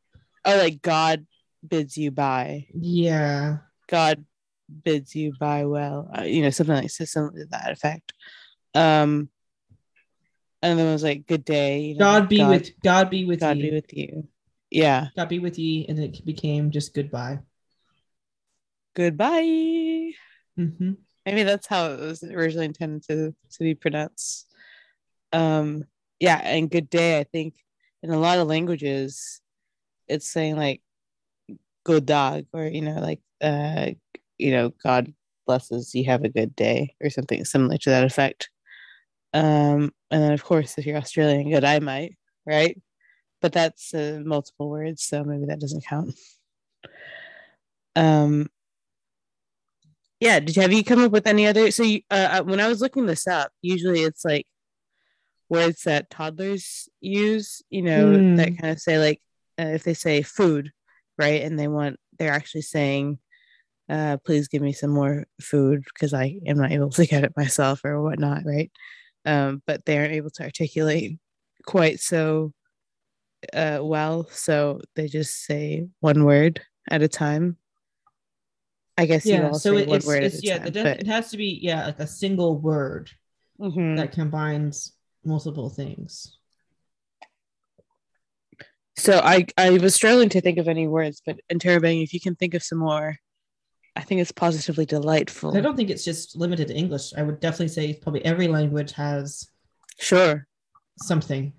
Oh, 0.45 0.57
like 0.57 0.81
God 0.81 1.27
bids 1.67 1.97
you 1.97 2.11
bye. 2.11 2.67
Yeah. 2.73 3.57
God 3.87 4.25
bids 4.83 5.15
you 5.15 5.33
bye 5.39 5.65
well. 5.65 6.09
Uh, 6.17 6.23
you 6.23 6.41
know, 6.41 6.49
something 6.49 6.75
like 6.75 6.89
something 6.89 7.39
to 7.39 7.45
that 7.47 7.71
effect. 7.71 8.13
Um, 8.75 9.29
and 10.61 10.77
then 10.77 10.87
it 10.87 10.91
was 10.91 11.03
like 11.03 11.27
good 11.27 11.45
day. 11.45 11.81
You 11.81 11.93
know, 11.95 11.99
God 11.99 12.29
be 12.29 12.43
with 12.43 12.71
God 12.83 13.09
be 13.09 13.25
with 13.25 13.39
God 13.39 13.57
ye. 13.57 13.63
be 13.63 13.71
with 13.71 13.93
you. 13.93 14.27
Yeah. 14.69 15.07
God 15.15 15.29
be 15.29 15.39
with 15.39 15.57
ye, 15.57 15.85
and 15.87 15.97
it 15.99 16.25
became 16.25 16.71
just 16.71 16.93
goodbye. 16.93 17.39
Goodbye. 18.95 20.11
hmm 20.55 20.91
Maybe 21.25 21.43
that's 21.43 21.67
how 21.67 21.91
it 21.91 21.99
was 21.99 22.23
originally 22.23 22.65
intended 22.65 23.03
to 23.03 23.35
to 23.51 23.59
be 23.59 23.75
pronounced. 23.75 24.47
Um, 25.31 25.85
yeah, 26.19 26.37
and 26.37 26.69
good 26.71 26.89
day. 26.89 27.19
I 27.19 27.23
think 27.23 27.55
in 28.01 28.09
a 28.09 28.19
lot 28.19 28.39
of 28.39 28.47
languages, 28.47 29.41
it's 30.07 30.27
saying 30.27 30.55
like 30.55 30.81
good 31.83 32.05
dog, 32.05 32.45
or 32.53 32.65
you 32.65 32.81
know, 32.81 32.99
like 32.99 33.21
uh, 33.41 33.91
you 34.37 34.51
know, 34.51 34.71
God 34.83 35.13
blesses 35.45 35.93
you. 35.95 36.05
Have 36.05 36.23
a 36.23 36.29
good 36.29 36.55
day, 36.55 36.95
or 37.01 37.09
something 37.09 37.43
similar 37.45 37.77
to 37.77 37.89
that 37.89 38.03
effect. 38.03 38.49
Um, 39.33 39.91
and 40.11 40.23
then 40.23 40.31
of 40.33 40.43
course, 40.43 40.77
if 40.77 40.85
you're 40.85 40.97
Australian, 40.97 41.49
good 41.49 41.63
I 41.63 41.79
might, 41.79 42.17
right? 42.45 42.79
But 43.41 43.53
that's 43.53 43.93
uh, 43.93 44.21
multiple 44.23 44.69
words, 44.69 45.03
so 45.03 45.23
maybe 45.23 45.45
that 45.45 45.59
doesn't 45.59 45.85
count. 45.85 46.15
Um, 47.95 48.49
yeah 50.19 50.39
did 50.39 50.55
you 50.55 50.61
have 50.61 50.73
you 50.73 50.83
come 50.83 51.01
up 51.01 51.11
with 51.11 51.27
any 51.27 51.47
other 51.47 51.71
so 51.71 51.83
you, 51.83 52.01
uh, 52.11 52.39
uh, 52.39 52.43
when 52.43 52.59
i 52.59 52.67
was 52.67 52.81
looking 52.81 53.05
this 53.05 53.25
up 53.27 53.51
usually 53.61 54.01
it's 54.01 54.25
like 54.25 54.45
words 55.49 55.83
that 55.83 56.09
toddlers 56.09 56.89
use 57.01 57.61
you 57.69 57.81
know 57.81 58.11
Mm. 58.11 58.35
that 58.35 58.57
kind 58.57 58.71
of 58.73 58.79
say 58.79 58.99
like 58.99 59.21
uh, 59.59 59.71
if 59.73 59.83
they 59.83 59.93
say 59.93 60.21
food 60.21 60.71
right 61.19 61.43
and 61.43 61.59
they 61.59 61.67
want 61.67 61.99
they're 62.17 62.31
actually 62.31 62.61
saying 62.61 63.19
uh 63.89 64.17
please 64.25 64.47
give 64.47 64.61
me 64.61 64.71
some 64.73 64.89
more 64.89 65.25
food 65.41 65.83
because 65.93 66.13
i 66.13 66.39
am 66.47 66.57
not 66.57 66.71
able 66.71 66.89
to 66.89 67.05
get 67.05 67.23
it 67.23 67.33
myself 67.37 67.81
or 67.83 68.01
whatnot 68.01 68.41
right 68.45 68.71
um 69.25 69.61
but 69.67 69.85
they 69.85 69.97
aren't 69.97 70.13
able 70.13 70.29
to 70.31 70.43
articulate 70.43 71.19
quite 71.65 71.99
so 71.99 72.51
uh 73.53 73.79
well 73.81 74.27
so 74.31 74.81
they 74.95 75.07
just 75.07 75.45
say 75.45 75.85
one 75.99 76.23
word 76.23 76.61
at 76.89 77.03
a 77.03 77.07
time 77.07 77.57
I 78.97 79.05
guess 79.05 79.25
you 79.25 79.35
Yeah. 79.35 79.53
So 79.53 79.77
it, 79.77 79.87
it's, 79.87 80.05
it's 80.09 80.43
yeah. 80.43 80.57
time, 80.57 80.73
but- 80.73 80.99
it 80.99 81.07
has 81.07 81.31
to 81.31 81.37
be 81.37 81.57
yeah 81.61 81.85
like 81.85 81.99
a 81.99 82.07
single 82.07 82.59
word 82.59 83.09
Mhm. 83.57 83.95
that 83.95 84.11
combines 84.11 84.91
multiple 85.23 85.69
things. 85.69 86.37
So 88.99 89.19
I 89.23 89.45
I 89.57 89.69
was 89.71 89.95
struggling 89.95 90.29
to 90.29 90.41
think 90.41 90.57
of 90.57 90.67
any 90.67 90.87
words, 90.87 91.21
but 91.25 91.39
Interrobang, 91.51 92.03
if 92.03 92.13
you 92.13 92.19
can 92.19 92.35
think 92.35 92.53
of 92.53 92.61
some 92.63 92.79
more, 92.79 93.15
I 93.95 94.01
think 94.01 94.19
it's 94.21 94.31
positively 94.31 94.85
delightful. 94.85 95.55
I 95.55 95.61
don't 95.61 95.77
think 95.77 95.89
it's 95.89 96.03
just 96.03 96.35
limited 96.35 96.67
to 96.67 96.75
English. 96.75 97.13
I 97.15 97.23
would 97.23 97.39
definitely 97.39 97.69
say 97.69 97.93
probably 97.93 98.23
every 98.25 98.47
language 98.47 98.91
has 98.93 99.47
Sure, 99.99 100.47
something. 101.01 101.53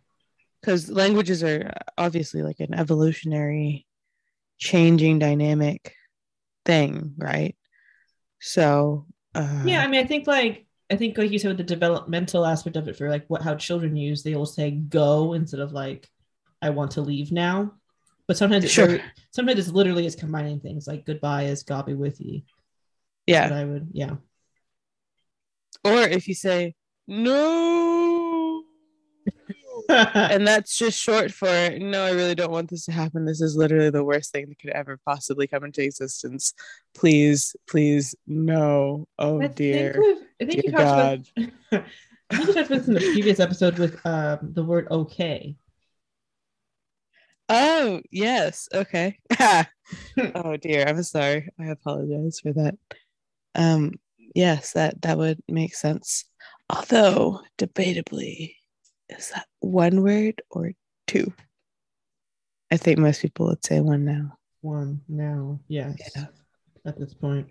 because 0.61 0.91
languages 0.91 1.43
are 1.43 1.73
obviously 1.97 2.43
like 2.43 2.61
an 2.61 2.75
evolutionary, 2.75 3.87
changing 4.59 5.19
dynamic 5.19 5.95
thing, 6.67 7.15
right? 7.17 7.57
So 8.41 9.07
uh, 9.35 9.63
Yeah, 9.67 9.81
I 9.83 9.87
mean, 9.89 10.05
I 10.05 10.07
think 10.07 10.27
like 10.27 10.67
I 10.91 10.97
think 10.97 11.17
like 11.17 11.31
you 11.31 11.39
said 11.39 11.49
with 11.49 11.59
the 11.59 11.65
developmental 11.65 12.45
aspect 12.45 12.77
of 12.77 12.87
it 12.89 12.97
for 12.97 13.09
like 13.09 13.25
what 13.29 13.43
how 13.43 13.55
children 13.55 13.97
use, 13.97 14.23
they 14.23 14.35
will 14.35 14.45
say 14.47 14.71
go 14.71 15.33
instead 15.33 15.61
of 15.61 15.73
like 15.73 16.09
I 16.63 16.71
want 16.71 16.93
to 16.93 17.01
leave 17.03 17.33
now. 17.33 17.73
But 18.27 18.37
sometimes 18.37 18.65
it's 18.65 18.73
Sure. 18.73 18.87
very, 18.87 19.03
sometimes 19.33 19.59
it's 19.59 19.69
literally 19.69 20.07
is 20.07 20.15
combining 20.15 20.61
things 20.61 20.87
like 20.87 21.05
goodbye 21.05 21.45
is 21.45 21.63
God 21.65 21.87
be 21.87 21.95
with 21.95 22.21
you. 22.21 22.43
yeah. 23.27 23.49
I 23.53 23.65
would 23.65 23.89
yeah. 23.93 24.17
Or 25.85 26.03
if 26.03 26.29
you 26.29 26.35
say 26.35 26.75
no, 27.09 28.63
and 29.89 30.47
that's 30.47 30.77
just 30.79 31.01
short 31.01 31.33
for 31.33 31.49
no, 31.79 32.05
I 32.05 32.11
really 32.13 32.35
don't 32.37 32.53
want 32.53 32.71
this 32.71 32.85
to 32.85 32.93
happen. 32.93 33.25
This 33.25 33.41
is 33.41 33.57
literally 33.57 33.91
the 33.91 34.05
worst 34.05 34.31
thing 34.33 34.49
that 34.49 34.59
could 34.59 34.71
ever 34.71 34.99
possibly 35.05 35.47
come 35.49 35.65
into 35.65 35.83
existence. 35.83 36.55
Please, 36.95 37.57
please, 37.69 38.15
no. 38.27 39.07
Oh 39.19 39.41
I 39.43 39.49
dear. 39.49 39.93
think 39.95 40.23
I 40.41 40.45
think 40.45 40.53
Dear 40.53 40.63
you 40.65 40.73
talked 40.73 41.31
about 41.33 41.85
I 42.31 42.37
think 42.37 42.49
you 42.49 42.55
talked 42.55 42.67
about 42.67 42.69
this 42.69 42.89
in 42.89 42.95
the 42.95 43.01
previous 43.01 43.41
episode 43.41 43.79
with 43.79 43.99
um, 44.07 44.39
the 44.43 44.63
word 44.63 44.87
okay. 44.91 45.57
Oh, 47.51 48.01
yes. 48.11 48.69
Okay. 48.73 49.19
oh 50.35 50.57
dear. 50.57 50.87
I'm 50.87 51.03
sorry. 51.03 51.49
I 51.59 51.67
apologize 51.67 52.39
for 52.41 52.53
that. 52.53 52.77
Um, 53.57 53.95
yes, 54.35 54.73
that 54.73 55.03
that 55.03 55.19
would 55.19 55.41
make 55.49 55.75
sense. 55.75 56.25
Although, 56.69 57.41
debatably, 57.59 58.55
is 59.09 59.31
that 59.31 59.47
one 59.59 60.03
word 60.03 60.41
or 60.51 60.73
two? 61.09 61.33
I 62.71 62.77
think 62.77 62.99
most 62.99 63.21
people 63.21 63.47
would 63.47 63.65
say 63.65 63.81
one 63.81 64.05
now. 64.05 64.39
One 64.61 65.01
now, 65.09 65.59
yes. 65.67 65.99
Yeah. 66.15 66.27
At 66.87 66.99
this 66.99 67.15
point. 67.15 67.49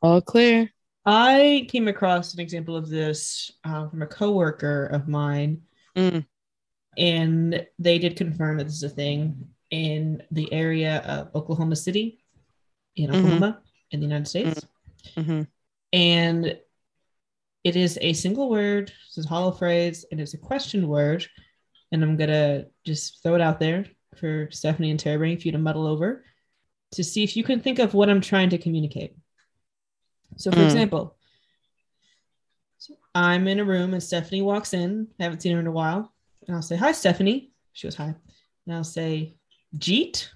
All 0.00 0.22
clear. 0.22 0.70
I 1.04 1.66
came 1.68 1.88
across 1.88 2.32
an 2.32 2.40
example 2.40 2.74
of 2.74 2.88
this 2.88 3.50
uh, 3.64 3.88
from 3.88 4.00
a 4.02 4.06
coworker 4.06 4.86
of 4.86 5.06
mine, 5.08 5.62
Mm. 5.96 6.26
And 6.96 7.66
they 7.78 7.98
did 7.98 8.16
confirm 8.16 8.58
that 8.58 8.64
this 8.64 8.74
is 8.76 8.82
a 8.82 8.88
thing 8.88 9.48
in 9.70 10.22
the 10.30 10.52
area 10.52 10.98
of 11.06 11.34
Oklahoma 11.34 11.76
City, 11.76 12.24
in 12.96 13.10
Mhm. 13.10 13.16
Oklahoma, 13.16 13.62
in 13.90 14.00
the 14.00 14.06
United 14.06 14.28
States, 14.28 14.66
hmm 15.14 15.42
and 15.92 16.58
it 17.64 17.76
is 17.76 17.98
a 18.00 18.12
single 18.12 18.48
word. 18.48 18.92
This 19.06 19.18
is 19.18 19.26
a 19.26 19.28
hollow 19.28 19.50
phrase, 19.50 20.04
and 20.10 20.20
it's 20.20 20.34
a 20.34 20.38
question 20.38 20.88
word. 20.88 21.26
And 21.92 22.02
I'm 22.02 22.16
gonna 22.16 22.66
just 22.84 23.22
throw 23.22 23.34
it 23.34 23.40
out 23.40 23.58
there 23.60 23.86
for 24.16 24.48
Stephanie 24.50 24.90
and 24.90 24.98
Terry 25.00 25.36
for 25.36 25.42
you 25.42 25.52
to 25.52 25.58
muddle 25.58 25.86
over 25.86 26.24
to 26.92 27.04
see 27.04 27.22
if 27.22 27.36
you 27.36 27.42
can 27.44 27.60
think 27.60 27.78
of 27.78 27.94
what 27.94 28.08
I'm 28.08 28.20
trying 28.20 28.50
to 28.50 28.58
communicate. 28.58 29.16
So, 30.36 30.50
for 30.50 30.58
Mm. 30.58 30.64
example, 30.64 31.16
I'm 33.14 33.48
in 33.48 33.60
a 33.60 33.64
room 33.64 33.94
and 33.94 34.02
Stephanie 34.02 34.42
walks 34.42 34.74
in. 34.74 35.08
I 35.18 35.24
haven't 35.24 35.40
seen 35.40 35.52
her 35.52 35.60
in 35.60 35.66
a 35.66 35.72
while. 35.72 36.12
And 36.46 36.56
I'll 36.56 36.62
say, 36.62 36.76
Hi, 36.76 36.92
Stephanie. 36.92 37.50
She 37.72 37.86
goes, 37.86 37.94
Hi. 37.96 38.14
And 38.66 38.74
I'll 38.74 38.84
say, 38.84 39.36
Jeet. 39.76 40.28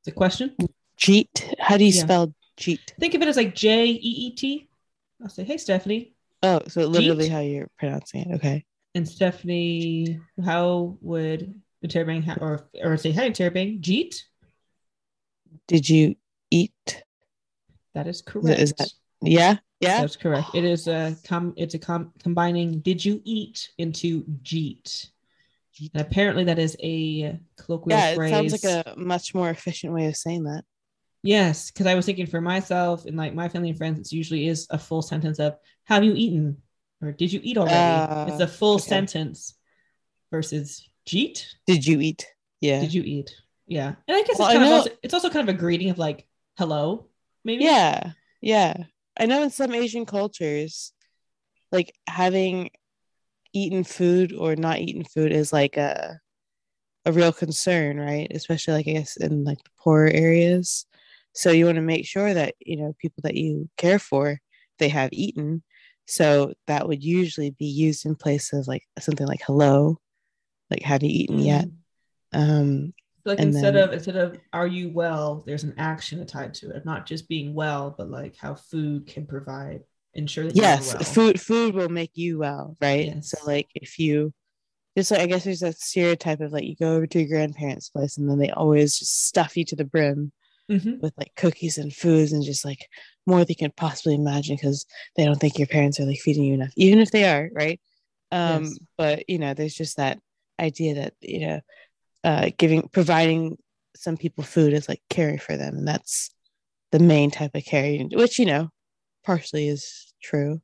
It's 0.00 0.08
a 0.08 0.12
question. 0.12 0.54
Jeet. 0.98 1.54
How 1.58 1.76
do 1.76 1.84
you 1.84 1.92
Yeah. 1.92 2.02
spell 2.02 2.34
Jeet? 2.58 2.92
Think 3.00 3.14
of 3.14 3.22
it 3.22 3.28
as 3.28 3.36
like 3.36 3.54
J 3.54 3.86
E 3.86 3.96
E 3.98 4.30
T. 4.34 4.68
I'll 5.22 5.28
say, 5.28 5.44
Hey, 5.44 5.56
Stephanie. 5.56 6.14
Oh, 6.42 6.60
so 6.68 6.86
literally 6.86 7.28
Jeet? 7.28 7.32
how 7.32 7.40
you're 7.40 7.68
pronouncing 7.78 8.22
it. 8.30 8.34
Okay. 8.36 8.64
And 8.94 9.08
Stephanie, 9.08 10.20
how 10.44 10.96
would 11.00 11.60
Terabang 11.86 12.24
ha- 12.24 12.38
or 12.40 12.68
or 12.82 12.96
say, 12.96 13.12
Hi, 13.12 13.30
Terabang, 13.30 13.80
Jeet? 13.80 14.14
Did 15.68 15.88
you 15.88 16.16
eat? 16.50 17.02
That 17.94 18.06
is 18.06 18.22
correct. 18.22 18.58
is 18.60 18.72
that- 18.74 18.92
Yeah. 19.24 19.56
Yeah. 19.80 20.00
That's 20.00 20.16
correct. 20.16 20.54
It 20.54 20.64
is 20.64 20.86
a 20.88 21.16
com. 21.26 21.52
It's 21.56 21.74
a 21.74 21.78
com 21.78 22.12
combining. 22.22 22.80
Did 22.80 23.04
you 23.04 23.20
eat 23.24 23.70
into 23.78 24.24
Jeet? 24.42 25.08
And 25.92 26.00
apparently 26.00 26.44
that 26.44 26.58
is 26.58 26.76
a 26.82 27.38
colloquial 27.56 27.98
Yeah. 27.98 28.10
It 28.10 28.16
phrase. 28.16 28.30
sounds 28.30 28.52
like 28.64 28.86
a 28.86 28.94
much 28.96 29.34
more 29.34 29.50
efficient 29.50 29.92
way 29.92 30.06
of 30.06 30.16
saying 30.16 30.44
that. 30.44 30.64
yes, 31.22 31.70
because 31.70 31.86
I 31.86 31.94
was 31.94 32.06
thinking 32.06 32.26
for 32.26 32.40
myself 32.40 33.06
and 33.06 33.16
like 33.16 33.34
my 33.34 33.48
family 33.48 33.70
and 33.70 33.78
friends, 33.78 33.98
it 34.12 34.16
usually 34.16 34.46
is 34.46 34.66
a 34.70 34.78
full 34.78 35.02
sentence 35.02 35.38
of 35.38 35.56
"Have 35.84 36.04
you 36.04 36.14
eaten?" 36.14 36.58
or 37.02 37.12
"Did 37.12 37.32
you 37.32 37.40
eat 37.42 37.58
already?" 37.58 37.74
Ah, 37.76 38.26
it's 38.28 38.40
a 38.40 38.46
full 38.46 38.74
okay. 38.76 38.84
sentence 38.88 39.54
versus 40.30 40.88
Jeet. 41.06 41.44
Did 41.66 41.86
you 41.86 42.00
eat? 42.00 42.26
Yeah. 42.60 42.80
Did 42.80 42.94
you 42.94 43.02
eat? 43.02 43.34
Yeah, 43.66 43.94
and 44.06 44.16
I 44.16 44.22
guess 44.22 44.38
Well, 44.38 44.48
it's 44.48 44.56
I 44.56 44.58
kind 44.58 44.64
of 44.72 44.72
also, 44.78 44.90
it's 45.02 45.14
also 45.14 45.30
kind 45.30 45.48
of 45.48 45.54
a 45.54 45.58
greeting 45.58 45.90
of 45.90 45.98
like 45.98 46.26
hello, 46.58 47.06
maybe. 47.44 47.64
Yeah. 47.64 48.12
Yeah. 48.40 48.84
I 49.16 49.26
know 49.26 49.42
in 49.42 49.50
some 49.50 49.74
Asian 49.74 50.06
cultures, 50.06 50.92
like 51.70 51.94
having 52.08 52.70
eaten 53.52 53.84
food 53.84 54.32
or 54.32 54.56
not 54.56 54.78
eaten 54.78 55.04
food 55.04 55.32
is 55.32 55.52
like 55.52 55.76
a 55.76 56.20
a 57.06 57.12
real 57.12 57.32
concern, 57.32 57.98
right? 57.98 58.28
Especially 58.30 58.74
like 58.74 58.88
I 58.88 58.92
guess 58.92 59.16
in 59.16 59.44
like 59.44 59.58
the 59.58 59.70
poorer 59.78 60.08
areas. 60.08 60.86
So 61.34 61.50
you 61.50 61.66
want 61.66 61.76
to 61.76 61.82
make 61.82 62.06
sure 62.06 62.32
that 62.32 62.54
you 62.60 62.76
know 62.76 62.94
people 62.98 63.22
that 63.24 63.34
you 63.34 63.68
care 63.76 63.98
for 63.98 64.40
they 64.78 64.88
have 64.88 65.10
eaten. 65.12 65.62
So 66.06 66.52
that 66.66 66.86
would 66.88 67.02
usually 67.02 67.50
be 67.50 67.66
used 67.66 68.04
in 68.04 68.14
place 68.14 68.52
of 68.52 68.66
like 68.66 68.82
something 68.98 69.26
like 69.26 69.42
hello, 69.46 69.98
like 70.70 70.82
have 70.82 71.02
you 71.02 71.10
eaten 71.10 71.38
mm. 71.38 71.46
yet? 71.46 71.64
Um, 72.32 72.92
like 73.24 73.38
instead 73.38 73.74
then, 73.74 73.88
of 73.88 73.92
instead 73.94 74.16
of 74.16 74.38
are 74.52 74.66
you 74.66 74.90
well, 74.90 75.42
there's 75.46 75.64
an 75.64 75.74
action 75.78 76.24
tied 76.26 76.54
to 76.54 76.70
it, 76.70 76.84
not 76.84 77.06
just 77.06 77.28
being 77.28 77.54
well, 77.54 77.94
but 77.96 78.10
like 78.10 78.36
how 78.36 78.54
food 78.54 79.06
can 79.06 79.26
provide 79.26 79.80
ensure 80.14 80.44
that 80.44 80.56
yes, 80.56 80.94
well. 80.94 81.02
food 81.02 81.40
food 81.40 81.74
will 81.74 81.88
make 81.88 82.12
you 82.14 82.38
well, 82.38 82.76
right? 82.80 83.06
Yes. 83.06 83.30
So 83.30 83.46
like 83.46 83.68
if 83.74 83.98
you 83.98 84.32
just 84.96 85.10
like 85.10 85.20
I 85.20 85.26
guess 85.26 85.44
there's 85.44 85.62
a 85.62 85.72
stereotype 85.72 86.40
of 86.40 86.52
like 86.52 86.64
you 86.64 86.76
go 86.76 86.94
over 86.94 87.06
to 87.06 87.18
your 87.18 87.28
grandparents' 87.28 87.90
place 87.90 88.16
and 88.16 88.28
then 88.28 88.38
they 88.38 88.50
always 88.50 88.98
just 88.98 89.26
stuff 89.26 89.56
you 89.56 89.64
to 89.66 89.76
the 89.76 89.84
brim 89.84 90.32
mm-hmm. 90.70 91.00
with 91.00 91.12
like 91.16 91.34
cookies 91.36 91.78
and 91.78 91.92
foods 91.92 92.32
and 92.32 92.44
just 92.44 92.64
like 92.64 92.88
more 93.26 93.38
than 93.38 93.48
you 93.50 93.56
can 93.56 93.72
possibly 93.76 94.14
imagine 94.14 94.56
because 94.56 94.86
they 95.16 95.24
don't 95.24 95.40
think 95.40 95.58
your 95.58 95.66
parents 95.66 95.98
are 95.98 96.04
like 96.04 96.20
feeding 96.20 96.44
you 96.44 96.54
enough, 96.54 96.72
even 96.76 96.98
if 96.98 97.10
they 97.10 97.24
are, 97.24 97.48
right? 97.52 97.80
Um, 98.30 98.64
yes. 98.64 98.78
But 98.96 99.28
you 99.28 99.38
know, 99.38 99.54
there's 99.54 99.74
just 99.74 99.96
that 99.96 100.18
idea 100.60 100.94
that 100.94 101.14
you 101.20 101.46
know, 101.46 101.60
uh, 102.24 102.50
giving 102.58 102.88
providing 102.88 103.58
some 103.94 104.16
people 104.16 104.42
food 104.42 104.72
is 104.72 104.88
like 104.88 105.02
caring 105.10 105.38
for 105.38 105.56
them, 105.56 105.76
and 105.76 105.86
that's 105.86 106.30
the 106.90 106.98
main 106.98 107.30
type 107.30 107.54
of 107.54 107.64
care, 107.64 107.98
which 108.12 108.38
you 108.38 108.46
know, 108.46 108.70
partially 109.24 109.68
is 109.68 110.12
true. 110.22 110.60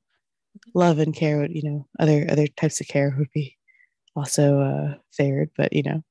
Love 0.75 0.99
and 0.99 1.15
care 1.15 1.39
would 1.39 1.55
you 1.55 1.63
know 1.63 1.87
other 1.99 2.27
other 2.29 2.47
types 2.47 2.81
of 2.81 2.89
care 2.89 3.15
would 3.19 3.31
be 3.33 3.57
also 4.17 4.61
uh, 4.61 4.95
favored, 5.13 5.51
but 5.57 5.73
you 5.73 5.83
know, 5.83 6.03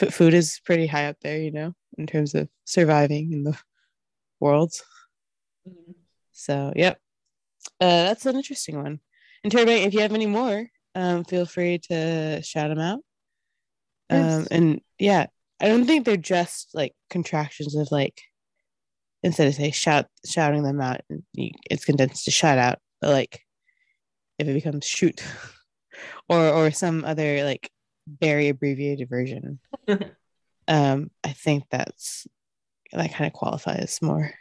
f- 0.00 0.12
food 0.12 0.34
is 0.34 0.60
pretty 0.64 0.86
high 0.86 1.06
up 1.06 1.16
there, 1.20 1.38
you 1.38 1.52
know, 1.52 1.74
in 1.98 2.06
terms 2.06 2.34
of 2.34 2.48
surviving 2.64 3.32
in 3.32 3.44
the 3.44 3.56
world. 4.40 4.72
Mm-hmm. 5.68 5.92
So, 6.32 6.72
yep, 6.76 6.98
uh, 7.80 8.04
that's 8.04 8.26
an 8.26 8.36
interesting 8.36 8.82
one. 8.82 9.00
And 9.44 9.52
Turbank, 9.52 9.86
if 9.86 9.94
you 9.94 10.00
have 10.00 10.12
any 10.12 10.26
more, 10.26 10.66
um, 10.94 11.24
feel 11.24 11.46
free 11.46 11.78
to 11.90 12.42
shout 12.42 12.70
them 12.70 12.78
out. 12.78 13.00
Yes. 14.10 14.34
Um, 14.34 14.46
and 14.50 14.80
yeah, 14.98 15.26
I 15.60 15.68
don't 15.68 15.86
think 15.86 16.04
they're 16.04 16.16
just 16.16 16.70
like 16.74 16.94
contractions 17.10 17.74
of 17.74 17.90
like 17.90 18.22
instead 19.22 19.48
of 19.48 19.54
say 19.54 19.70
shout 19.70 20.06
shouting 20.24 20.62
them 20.62 20.80
out, 20.80 21.00
it's 21.34 21.84
condensed 21.84 22.24
to 22.26 22.30
shout 22.30 22.58
out. 22.58 22.78
But 23.00 23.10
like 23.10 23.40
if 24.38 24.46
it 24.46 24.54
becomes 24.54 24.86
shoot 24.86 25.22
or 26.28 26.48
or 26.48 26.70
some 26.70 27.04
other 27.04 27.44
like 27.44 27.70
very 28.06 28.48
abbreviated 28.48 29.08
version. 29.08 29.58
um, 30.68 31.10
I 31.24 31.32
think 31.32 31.64
that's 31.70 32.26
that 32.92 33.12
kind 33.12 33.26
of 33.26 33.32
qualifies 33.32 33.98
more. 34.00 34.32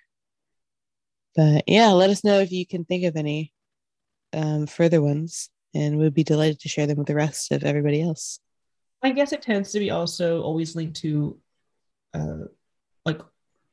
But 1.36 1.64
yeah, 1.68 1.90
let 1.90 2.10
us 2.10 2.24
know 2.24 2.40
if 2.40 2.52
you 2.52 2.66
can 2.66 2.86
think 2.86 3.04
of 3.04 3.16
any 3.16 3.52
um, 4.34 4.68
further 4.68 5.02
ones, 5.02 5.50
and 5.74 5.98
we'd 5.98 6.14
be 6.14 6.24
delighted 6.24 6.62
to 6.62 6.70
share 6.70 6.88
them 6.88 6.98
with 6.98 7.08
the 7.08 7.16
rest 7.16 7.52
of 7.52 7.64
everybody 7.64 8.02
else. 8.02 8.40
I 9.02 9.12
guess 9.12 9.34
it 9.34 9.42
tends 9.42 9.72
to 9.72 9.80
be 9.80 9.92
also 9.92 10.42
always 10.42 10.76
linked 10.76 10.98
to 11.02 11.40
uh, 12.14 12.46
like 13.06 13.22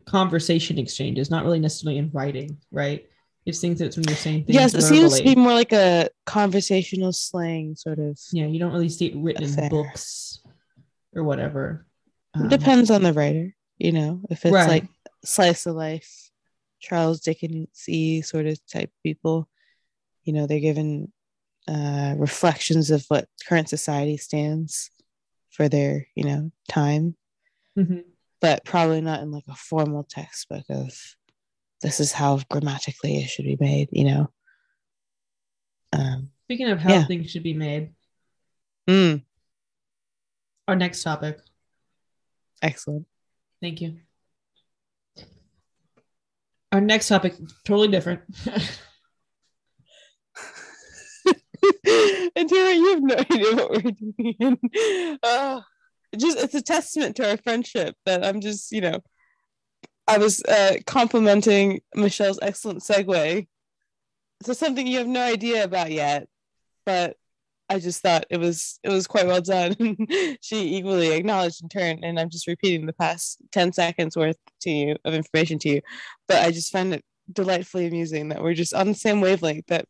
conversation 0.05 0.79
exchanges, 0.79 1.31
not 1.31 1.45
really 1.45 1.61
necessarily 1.61 1.99
in 1.99 2.11
writing, 2.13 2.59
right? 2.71 3.07
It 3.45 3.57
seems 3.57 3.79
that 3.79 3.87
it's 3.87 3.97
when 3.97 4.07
you're 4.07 4.17
saying 4.17 4.45
things. 4.45 4.55
Yes, 4.55 4.75
it 4.75 4.83
verbally. 4.83 5.01
seems 5.01 5.19
to 5.19 5.25
be 5.25 5.35
more 5.35 5.53
like 5.53 5.73
a 5.73 6.09
conversational 6.27 7.13
slang 7.13 7.75
sort 7.77 7.99
of. 7.99 8.19
Yeah, 8.33 8.47
you 8.47 8.61
don't 8.61 8.73
really 8.73 8.89
see 8.89 9.07
it 9.07 9.17
written 9.17 9.45
affair. 9.45 9.65
in 9.65 9.71
books 9.71 10.41
or 11.15 11.25
whatever. 11.25 11.87
Um, 12.35 12.49
Depends 12.49 12.91
on 12.91 13.03
the 13.03 13.13
writer, 13.13 13.55
you 13.79 13.93
know, 13.93 14.21
if 14.31 14.45
it's 14.45 14.53
right. 14.53 14.69
like 14.69 14.85
slice 15.25 15.67
of 15.67 15.75
life, 15.75 16.31
Charles 16.81 17.21
Dickens 17.21 17.69
sort 18.29 18.47
of 18.47 18.59
type 18.67 18.91
people, 19.03 19.49
you 20.25 20.33
know, 20.33 20.47
they're 20.47 20.61
given 20.61 21.13
uh, 21.69 22.15
reflections 22.17 22.91
of 22.91 23.05
what 23.09 23.29
current 23.49 23.69
society 23.69 24.17
stands 24.17 24.91
for 25.53 25.69
their, 25.69 26.07
you 26.15 26.25
know, 26.25 26.51
time. 26.69 27.17
Mm-hmm. 27.79 28.01
But 28.41 28.65
probably 28.65 29.01
not 29.01 29.23
in 29.23 29.31
like 29.31 29.45
a 29.49 29.55
formal 29.55 30.05
textbook 30.05 30.65
of 30.69 30.93
this 31.81 32.01
is 32.01 32.13
how 32.13 32.41
grammatically 32.51 33.19
it 33.19 33.29
should 33.29 33.45
be 33.45 33.57
made, 33.61 33.89
you 33.93 34.05
know. 34.05 34.31
Um, 35.93 36.31
Speaking 36.47 36.69
of 36.69 36.81
how 36.81 36.91
yeah. 36.91 37.05
things 37.05 37.31
should 37.31 37.43
be 37.43 37.55
made, 37.55 37.91
mm. 38.89 39.23
our 40.67 40.77
next 40.77 41.03
topic. 41.03 41.39
Excellent. 42.61 43.07
Thank 43.61 43.81
you. 43.81 43.99
Our 46.73 46.81
next 46.81 47.09
topic, 47.09 47.35
totally 47.65 47.89
different. 47.89 48.23
and 52.37 52.49
Tara, 52.49 52.75
you 52.75 52.91
have 52.95 53.03
no 53.03 53.15
idea 53.31 53.57
what 53.57 53.71
we're 53.71 53.91
doing. 54.41 55.19
uh, 55.23 55.61
just 56.17 56.39
it's 56.39 56.55
a 56.55 56.63
testament 56.63 57.17
to 57.17 57.31
our 57.31 57.37
friendship 57.37 57.97
that 58.07 58.25
I'm 58.25 58.41
just, 58.41 58.73
you 58.73 58.81
know, 58.81 59.01
I 60.07 60.19
was 60.19 60.43
uh, 60.45 60.77
complimenting 60.87 61.81
Michelle's 61.95 62.39
excellent 62.43 62.81
segue 62.81 63.47
to 64.45 64.55
something 64.55 64.87
you 64.87 64.99
have 64.99 65.07
no 65.07 65.23
idea 65.23 65.65
about 65.65 65.93
yet, 65.93 66.27
but 66.85 67.17
I 67.69 67.79
just 67.79 68.03
thought 68.03 68.27
it 68.29 68.39
was 68.39 68.79
it 68.83 68.91
was 68.91 69.07
quite 69.07 69.27
well 69.27 69.41
done. 69.41 69.75
she 70.43 70.77
equally 70.77 71.13
acknowledged 71.13 71.63
in 71.63 71.69
turn, 71.69 72.01
and 72.03 72.19
I'm 72.19 72.29
just 72.29 72.47
repeating 72.47 72.87
the 72.87 72.93
past 72.93 73.39
ten 73.53 73.73
seconds 73.73 74.17
worth 74.17 74.37
to 74.63 74.71
you 74.71 74.97
of 75.05 75.15
information 75.15 75.59
to 75.61 75.69
you, 75.69 75.81
but 76.29 76.43
I 76.43 76.51
just 76.51 76.73
find 76.73 76.93
it 76.95 77.05
delightfully 77.33 77.87
amusing 77.87 78.29
that 78.29 78.43
we're 78.43 78.55
just 78.55 78.75
on 78.75 78.89
the 78.89 78.95
same 78.95 79.21
wavelength 79.21 79.67
that 79.69 79.87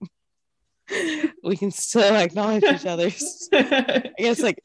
we 1.44 1.56
can 1.56 1.70
still 1.70 2.14
acknowledge 2.14 2.64
each 2.64 2.86
other's. 2.86 3.48
I 3.52 4.10
guess 4.18 4.40
like 4.40 4.62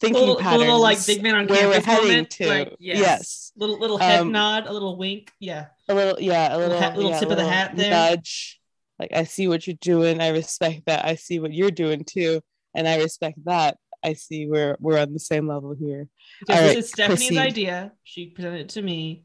thinking 0.00 0.20
little, 0.20 0.36
patterns. 0.36 0.60
little 0.60 0.80
like 0.80 1.04
big 1.06 1.22
man 1.22 1.34
on 1.34 1.46
where 1.46 1.68
we're 1.68 1.80
heading 1.80 2.08
moment. 2.08 2.30
to. 2.30 2.48
Like, 2.48 2.76
yes. 2.78 2.98
yes. 2.98 3.52
Little 3.56 3.78
little 3.78 3.98
head 3.98 4.20
um, 4.20 4.32
nod, 4.32 4.66
a 4.66 4.72
little 4.72 4.96
wink. 4.96 5.30
Yeah. 5.38 5.66
A 5.88 5.94
little 5.94 6.20
yeah, 6.20 6.54
a 6.54 6.58
little, 6.58 6.76
little, 6.76 6.94
little 6.94 7.10
yeah, 7.10 7.20
tip 7.20 7.30
of 7.30 7.36
the 7.36 7.48
hat 7.48 7.76
there. 7.76 7.90
Nudge. 7.90 8.60
Like 8.98 9.12
I 9.12 9.24
see 9.24 9.48
what 9.48 9.66
you're 9.66 9.76
doing. 9.80 10.20
I 10.20 10.28
respect 10.28 10.86
that. 10.86 11.04
I 11.04 11.16
see 11.16 11.38
what 11.40 11.52
you're 11.52 11.70
doing 11.70 12.04
too, 12.04 12.40
and 12.74 12.86
I 12.86 12.98
respect 12.98 13.38
that. 13.44 13.78
I 14.04 14.14
see 14.14 14.46
we're 14.46 14.76
we're 14.80 14.98
on 14.98 15.12
the 15.12 15.18
same 15.18 15.48
level 15.48 15.74
here. 15.78 16.08
Because 16.40 16.60
this 16.60 16.68
right, 16.68 16.78
is 16.78 16.88
Stephanie's 16.88 17.28
proceed. 17.28 17.38
idea. 17.38 17.92
She 18.04 18.26
presented 18.26 18.60
it 18.60 18.68
to 18.70 18.82
me. 18.82 19.24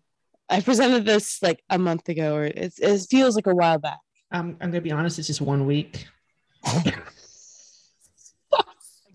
I 0.49 0.61
presented 0.61 1.05
this 1.05 1.41
like 1.41 1.61
a 1.69 1.77
month 1.77 2.07
ago, 2.09 2.35
or 2.35 2.45
it, 2.45 2.73
it 2.77 3.01
feels 3.09 3.35
like 3.35 3.47
a 3.47 3.55
while 3.55 3.79
back. 3.79 3.99
Um, 4.31 4.57
I'm 4.61 4.71
gonna 4.71 4.81
be 4.81 4.91
honest. 4.91 5.19
It's 5.19 5.27
just 5.27 5.41
one 5.41 5.65
week. 5.65 6.07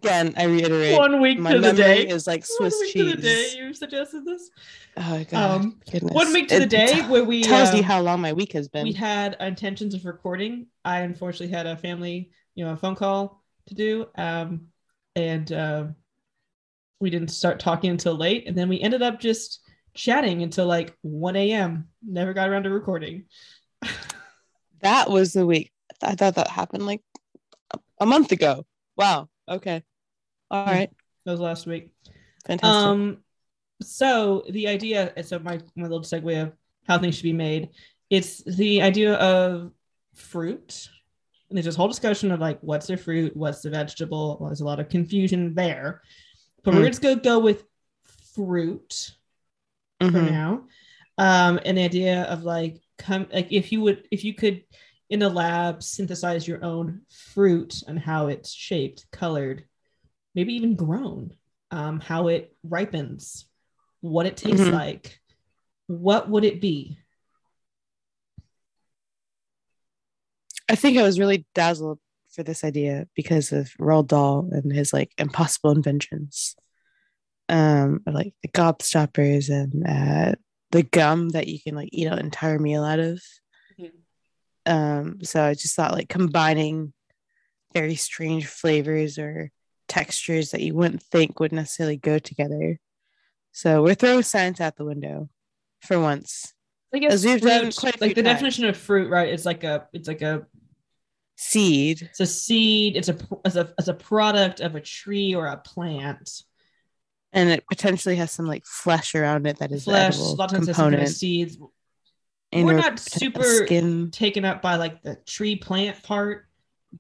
Again, 0.03 0.35
I 0.37 0.45
reiterate. 0.45 0.99
One 0.99 1.21
week 1.21 1.39
my 1.39 1.53
to 1.53 1.61
the 1.61 1.73
day 1.73 2.09
is 2.09 2.27
like 2.27 2.45
Swiss 2.45 2.75
one 2.75 2.81
week 2.81 2.93
cheese. 2.93 3.11
To 3.11 3.17
the 3.17 3.23
day 3.23 3.53
you 3.57 3.73
suggested 3.73 4.25
this. 4.25 4.51
Oh 4.97 5.25
god, 5.31 5.61
um, 5.61 5.81
goodness. 5.91 6.13
One 6.13 6.33
week 6.33 6.49
to 6.49 6.59
the 6.59 6.67
day 6.67 6.89
t- 6.89 7.03
where 7.03 7.23
we 7.23 7.45
tells 7.45 7.73
uh, 7.73 7.77
you 7.77 7.85
how 7.85 8.01
long 8.01 8.21
my 8.21 8.33
week 8.33 8.53
has 8.53 8.69
been. 8.69 8.83
We 8.83 8.93
had 8.93 9.37
intentions 9.39 9.95
of 9.95 10.05
recording. 10.05 10.67
I 10.85 11.01
unfortunately 11.01 11.55
had 11.55 11.67
a 11.67 11.77
family, 11.77 12.33
you 12.57 12.65
know, 12.65 12.73
a 12.73 12.77
phone 12.77 12.97
call 12.97 13.45
to 13.67 13.75
do, 13.75 14.07
um, 14.17 14.67
and 15.15 15.53
uh, 15.53 15.85
we 17.01 17.09
didn't 17.09 17.29
start 17.29 17.61
talking 17.61 17.91
until 17.91 18.17
late, 18.17 18.49
and 18.49 18.59
then 18.59 18.69
we 18.69 18.81
ended 18.81 19.03
up 19.03 19.21
just 19.21 19.61
chatting 19.95 20.43
until 20.43 20.67
like 20.67 20.97
1 21.03 21.37
a.m. 21.37 21.89
Never 22.05 22.33
got 22.33 22.49
around 22.49 22.65
to 22.65 22.71
recording. 22.71 23.27
that 24.81 25.11
was 25.11 25.33
the 25.33 25.47
week. 25.47 25.71
I 26.03 26.17
thought 26.17 26.35
that 26.35 26.49
happened 26.49 26.87
like 26.87 27.03
a 28.01 28.07
month 28.07 28.33
ago. 28.33 28.65
Wow. 28.97 29.29
Okay. 29.49 29.83
All 30.51 30.67
right. 30.67 30.91
That 31.25 31.33
was 31.33 31.41
last 31.41 31.67
week. 31.67 31.91
Fantastic. 32.47 32.75
Um, 32.75 33.19
so 33.83 34.45
the 34.51 34.69
idea, 34.69 35.13
so 35.25 35.39
my, 35.39 35.61
my 35.77 35.85
little 35.85 36.01
segue 36.01 36.43
of 36.43 36.53
how 36.87 36.99
things 36.99 37.17
should 37.17 37.23
be 37.23 37.33
made, 37.33 37.71
it's 38.11 38.43
the 38.45 38.83
idea 38.83 39.15
of 39.15 39.73
fruit. 40.15 40.89
And 41.49 41.57
there's 41.57 41.67
this 41.67 41.77
whole 41.77 41.89
discussion 41.89 42.31
of 42.31 42.41
like, 42.41 42.59
what's 42.61 42.87
the 42.87 42.97
fruit? 42.97 43.37
What's 43.37 43.63
the 43.63 43.71
vegetable? 43.71 44.37
Well, 44.41 44.49
there's 44.49 44.61
a 44.61 44.65
lot 44.65 44.81
of 44.81 44.89
confusion 44.89 45.55
there. 45.55 46.03
But 46.65 46.75
mm. 46.75 46.79
we're 46.79 46.89
just 46.89 47.03
going 47.03 47.17
to 47.17 47.23
go 47.23 47.39
with 47.39 47.65
fruit 48.35 49.13
mm-hmm. 50.01 50.15
for 50.15 50.23
now. 50.23 50.65
Um, 51.19 51.61
and 51.65 51.77
the 51.77 51.83
idea 51.83 52.23
of 52.23 52.43
like, 52.43 52.81
come, 52.99 53.27
like 53.33 53.53
if 53.53 53.71
you 53.71 53.81
would, 53.83 54.09
if 54.11 54.25
you 54.25 54.35
could 54.35 54.65
in 55.13 55.21
a 55.21 55.29
lab 55.29 55.83
synthesize 55.83 56.49
your 56.49 56.65
own 56.65 57.03
fruit 57.35 57.83
and 57.87 57.99
how 57.99 58.29
it's 58.29 58.51
shaped, 58.51 59.05
colored, 59.13 59.63
maybe 60.35 60.55
even 60.55 60.75
grown, 60.75 61.35
um, 61.71 62.01
how 62.01 62.29
it 62.29 62.57
ripens, 62.65 63.45
what 64.01 64.25
it 64.25 64.39
tastes 64.39 64.63
mm-hmm. 64.63 64.75
like, 64.75 65.21
what 65.87 66.31
would 66.31 66.45
it 66.45 66.63
be? 66.63 66.97
I 70.71 70.77
think 70.77 70.97
I 70.97 71.03
was 71.03 71.21
really 71.21 71.45
dazzled 71.55 71.99
for 72.31 72.43
this 72.43 72.65
idea 72.65 73.07
because 73.15 73.53
of 73.53 73.69
Roald 73.79 74.07
Dahl 74.07 74.49
and 74.51 74.73
his 74.73 74.95
like 74.95 75.13
impossible 75.19 75.73
inventions. 75.73 76.57
um, 77.53 78.01
like 78.07 78.35
the 78.43 78.49
gobstoppers 78.49 79.51
and 79.51 79.87
uh, 79.87 80.35
the 80.71 80.83
gum 80.83 81.29
that 81.31 81.49
you 81.49 81.61
can 81.61 81.75
like 81.75 81.91
eat 81.93 82.07
an 82.07 82.19
entire 82.19 82.59
meal 82.59 82.83
out 82.83 82.99
of. 82.99 83.21
Um, 84.67 85.19
so 85.23 85.43
I 85.43 85.55
just 85.55 85.75
thought 85.75 85.93
like 85.93 86.09
combining 86.09 86.93
very 87.75 87.95
strange 87.95 88.47
flavors 88.47 89.19
or 89.19 89.51
textures 89.89 90.51
that 90.51 90.61
you 90.61 90.75
wouldn't 90.75 91.03
think 91.03 91.41
would 91.41 91.53
necessarily 91.53 91.97
go 91.97 92.19
together. 92.19 92.79
So 93.53 93.83
we're 93.83 93.95
throwing 93.95 94.23
science 94.23 94.61
out 94.61 94.77
the 94.77 94.85
window 94.85 95.29
for 95.81 96.01
once. 96.01 96.55
I 96.95 96.99
guess 96.99 97.25
we've 97.25 97.41
fruit, 97.41 97.49
done 97.49 97.73
quite 97.73 98.01
like 98.01 98.15
the 98.15 98.23
times. 98.23 98.35
definition 98.35 98.67
of 98.67 98.77
fruit, 98.77 99.11
right? 99.11 99.29
It's 99.29 99.47
like 99.47 99.65
a 99.65 99.89
it's 99.93 100.09
like 100.09 100.23
a 100.23 100.47
seed. 101.37 102.03
It's 102.03 102.21
a 102.21 102.27
seed. 102.27 102.97
It's 102.97 103.09
a 103.09 103.17
as 103.45 103.57
a 103.57 103.73
as 103.79 103.89
a 103.89 103.95
product 103.95 104.61
of 104.61 104.75
a 104.75 104.81
tree 104.81 105.35
or 105.35 105.47
a 105.47 105.57
plant. 105.57 106.31
And 107.33 107.49
it 107.49 107.65
potentially 107.67 108.17
has 108.17 108.31
some 108.31 108.47
like 108.47 108.67
flesh 108.67 109.15
around 109.15 109.47
it 109.47 109.59
that 109.59 109.73
is 109.73 109.85
flesh. 109.85 110.19
A 110.19 110.23
lot 110.23 110.51
of 110.53 110.59
times 110.59 110.67
component. 110.67 110.97
Kind 110.97 111.09
of 111.09 111.15
seeds. 111.15 111.59
We're 112.53 112.75
not 112.75 112.99
super 112.99 113.43
skin. 113.43 114.11
taken 114.11 114.45
up 114.45 114.61
by 114.61 114.77
like 114.77 115.03
the 115.03 115.17
tree 115.27 115.57
plant 115.57 116.03
part. 116.03 116.47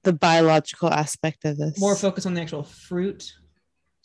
The 0.02 0.12
biological 0.12 0.90
aspect 0.90 1.44
of 1.44 1.58
this. 1.58 1.78
More 1.78 1.94
focus 1.94 2.24
on 2.24 2.34
the 2.34 2.40
actual 2.40 2.62
fruit. 2.62 3.32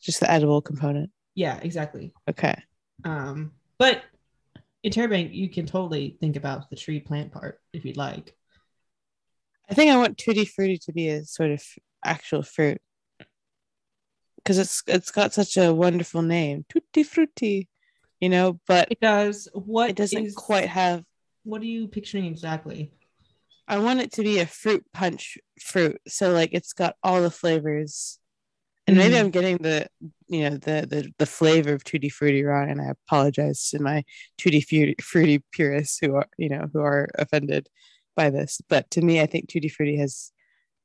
Just 0.01 0.19
the 0.19 0.29
edible 0.29 0.61
component. 0.61 1.11
Yeah, 1.35 1.59
exactly. 1.61 2.13
Okay. 2.29 2.55
Um, 3.05 3.53
but 3.77 4.03
in 4.83 4.91
Terabang, 4.91 5.33
you 5.33 5.49
can 5.49 5.65
totally 5.65 6.17
think 6.19 6.35
about 6.35 6.69
the 6.69 6.75
tree 6.75 6.99
plant 6.99 7.31
part 7.31 7.61
if 7.73 7.85
you'd 7.85 7.97
like. 7.97 8.35
I 9.69 9.73
think 9.73 9.91
I 9.91 9.97
want 9.97 10.17
tutti 10.17 10.45
frutti 10.45 10.77
to 10.79 10.93
be 10.93 11.09
a 11.09 11.25
sort 11.25 11.51
of 11.51 11.63
actual 12.03 12.43
fruit 12.43 12.79
because 14.37 14.57
it's 14.57 14.81
it's 14.87 15.11
got 15.11 15.33
such 15.33 15.57
a 15.57 15.73
wonderful 15.73 16.21
name, 16.21 16.65
tutti 16.69 17.03
frutti, 17.03 17.67
you 18.21 18.29
know. 18.29 18.59
But 18.65 18.87
it 18.91 19.01
does. 19.01 19.49
What 19.53 19.89
it 19.89 19.95
doesn't 19.97 20.25
is, 20.25 20.35
quite 20.35 20.69
have. 20.69 21.03
What 21.47 21.61
are 21.61 21.65
you 21.65 21.87
picturing 21.87 22.25
exactly? 22.25 22.91
I 23.67 23.79
want 23.79 24.01
it 24.01 24.11
to 24.13 24.23
be 24.23 24.39
a 24.39 24.45
fruit 24.45 24.85
punch 24.93 25.37
fruit, 25.61 25.99
so 26.07 26.31
like 26.31 26.51
it's 26.53 26.73
got 26.73 26.95
all 27.03 27.21
the 27.21 27.31
flavors 27.31 28.19
and 28.87 28.95
maybe 28.95 29.15
mm. 29.15 29.19
I'm 29.19 29.29
getting 29.31 29.57
the 29.57 29.87
you 30.29 30.49
know 30.49 30.57
the 30.57 30.87
the 30.89 31.11
the 31.17 31.25
flavor 31.25 31.73
of 31.73 31.83
tutti 31.83 32.09
frutti 32.09 32.43
wrong, 32.43 32.69
and 32.69 32.81
I 32.81 32.85
apologize 32.85 33.69
to 33.69 33.81
my 33.81 34.03
tutti 34.37 34.61
frutti 35.01 35.43
purists 35.51 35.99
who 35.99 36.15
are 36.15 36.27
you 36.37 36.49
know 36.49 36.67
who 36.71 36.79
are 36.79 37.09
offended 37.15 37.67
by 38.15 38.29
this. 38.29 38.61
But 38.69 38.89
to 38.91 39.01
me, 39.01 39.19
I 39.19 39.25
think 39.25 39.49
tutti 39.49 39.67
frutti 39.67 39.97
has 39.97 40.31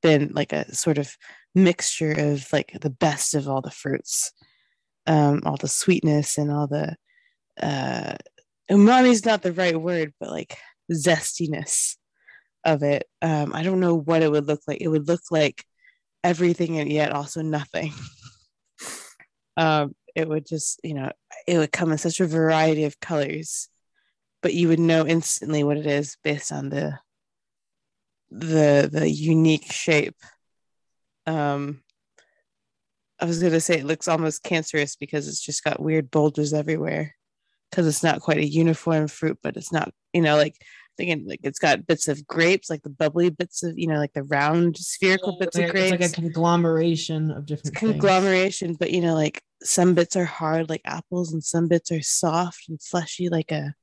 been 0.02 0.32
like 0.34 0.52
a 0.52 0.74
sort 0.74 0.98
of 0.98 1.16
mixture 1.54 2.12
of 2.12 2.52
like 2.52 2.76
the 2.80 2.90
best 2.90 3.34
of 3.34 3.48
all 3.48 3.60
the 3.60 3.70
fruits, 3.70 4.32
um, 5.06 5.42
all 5.46 5.56
the 5.56 5.68
sweetness 5.68 6.38
and 6.38 6.50
all 6.50 6.66
the 6.66 6.96
uh, 7.62 8.16
umami 8.70 9.10
is 9.10 9.24
not 9.24 9.42
the 9.42 9.52
right 9.52 9.78
word, 9.78 10.12
but 10.20 10.30
like 10.30 10.56
zestiness 10.90 11.96
of 12.64 12.82
it. 12.82 13.06
Um, 13.20 13.54
I 13.54 13.62
don't 13.62 13.80
know 13.80 13.96
what 13.96 14.22
it 14.22 14.30
would 14.30 14.46
look 14.46 14.60
like. 14.66 14.80
It 14.80 14.88
would 14.88 15.08
look 15.08 15.22
like 15.30 15.64
everything 16.22 16.78
and 16.78 16.90
yet 16.90 17.12
also 17.12 17.42
nothing. 17.42 17.92
um, 19.56 19.94
it 20.14 20.28
would 20.28 20.46
just, 20.46 20.80
you 20.84 20.94
know, 20.94 21.10
it 21.46 21.58
would 21.58 21.72
come 21.72 21.92
in 21.92 21.98
such 21.98 22.20
a 22.20 22.26
variety 22.26 22.84
of 22.84 23.00
colors, 23.00 23.68
but 24.42 24.54
you 24.54 24.68
would 24.68 24.80
know 24.80 25.06
instantly 25.06 25.64
what 25.64 25.76
it 25.76 25.86
is 25.86 26.16
based 26.22 26.52
on 26.52 26.68
the 26.68 26.98
the 28.30 28.88
the 28.90 29.10
unique 29.10 29.70
shape. 29.70 30.16
Um, 31.26 31.82
I 33.20 33.26
was 33.26 33.42
gonna 33.42 33.60
say 33.60 33.78
it 33.78 33.86
looks 33.86 34.08
almost 34.08 34.42
cancerous 34.42 34.96
because 34.96 35.28
it's 35.28 35.40
just 35.40 35.64
got 35.64 35.80
weird 35.80 36.10
boulders 36.10 36.52
everywhere 36.52 37.14
because 37.72 37.86
it's 37.86 38.02
not 38.02 38.20
quite 38.20 38.36
a 38.36 38.46
uniform 38.46 39.08
fruit, 39.08 39.38
but 39.42 39.56
it's 39.56 39.72
not, 39.72 39.92
you 40.12 40.20
know, 40.20 40.36
like 40.36 40.54
thinking 40.98 41.26
like 41.26 41.40
it's 41.42 41.58
got 41.58 41.86
bits 41.86 42.06
of 42.06 42.26
grapes, 42.26 42.68
like 42.68 42.82
the 42.82 42.90
bubbly 42.90 43.30
bits 43.30 43.62
of, 43.62 43.78
you 43.78 43.86
know, 43.86 43.96
like 43.96 44.12
the 44.12 44.24
round 44.24 44.76
spherical 44.76 45.38
bits 45.38 45.56
of 45.56 45.70
grapes. 45.70 45.92
It's 45.92 46.02
like 46.02 46.18
a 46.18 46.20
conglomeration 46.20 47.30
of 47.30 47.46
different 47.46 47.74
conglomeration, 47.74 48.68
things. 48.68 48.78
but 48.78 48.90
you 48.90 49.00
know, 49.00 49.14
like 49.14 49.42
some 49.62 49.94
bits 49.94 50.16
are 50.16 50.26
hard 50.26 50.68
like 50.68 50.82
apples 50.84 51.32
and 51.32 51.42
some 51.42 51.66
bits 51.66 51.90
are 51.90 52.02
soft 52.02 52.68
and 52.68 52.80
fleshy 52.82 53.28
like 53.30 53.50
a 53.52 53.74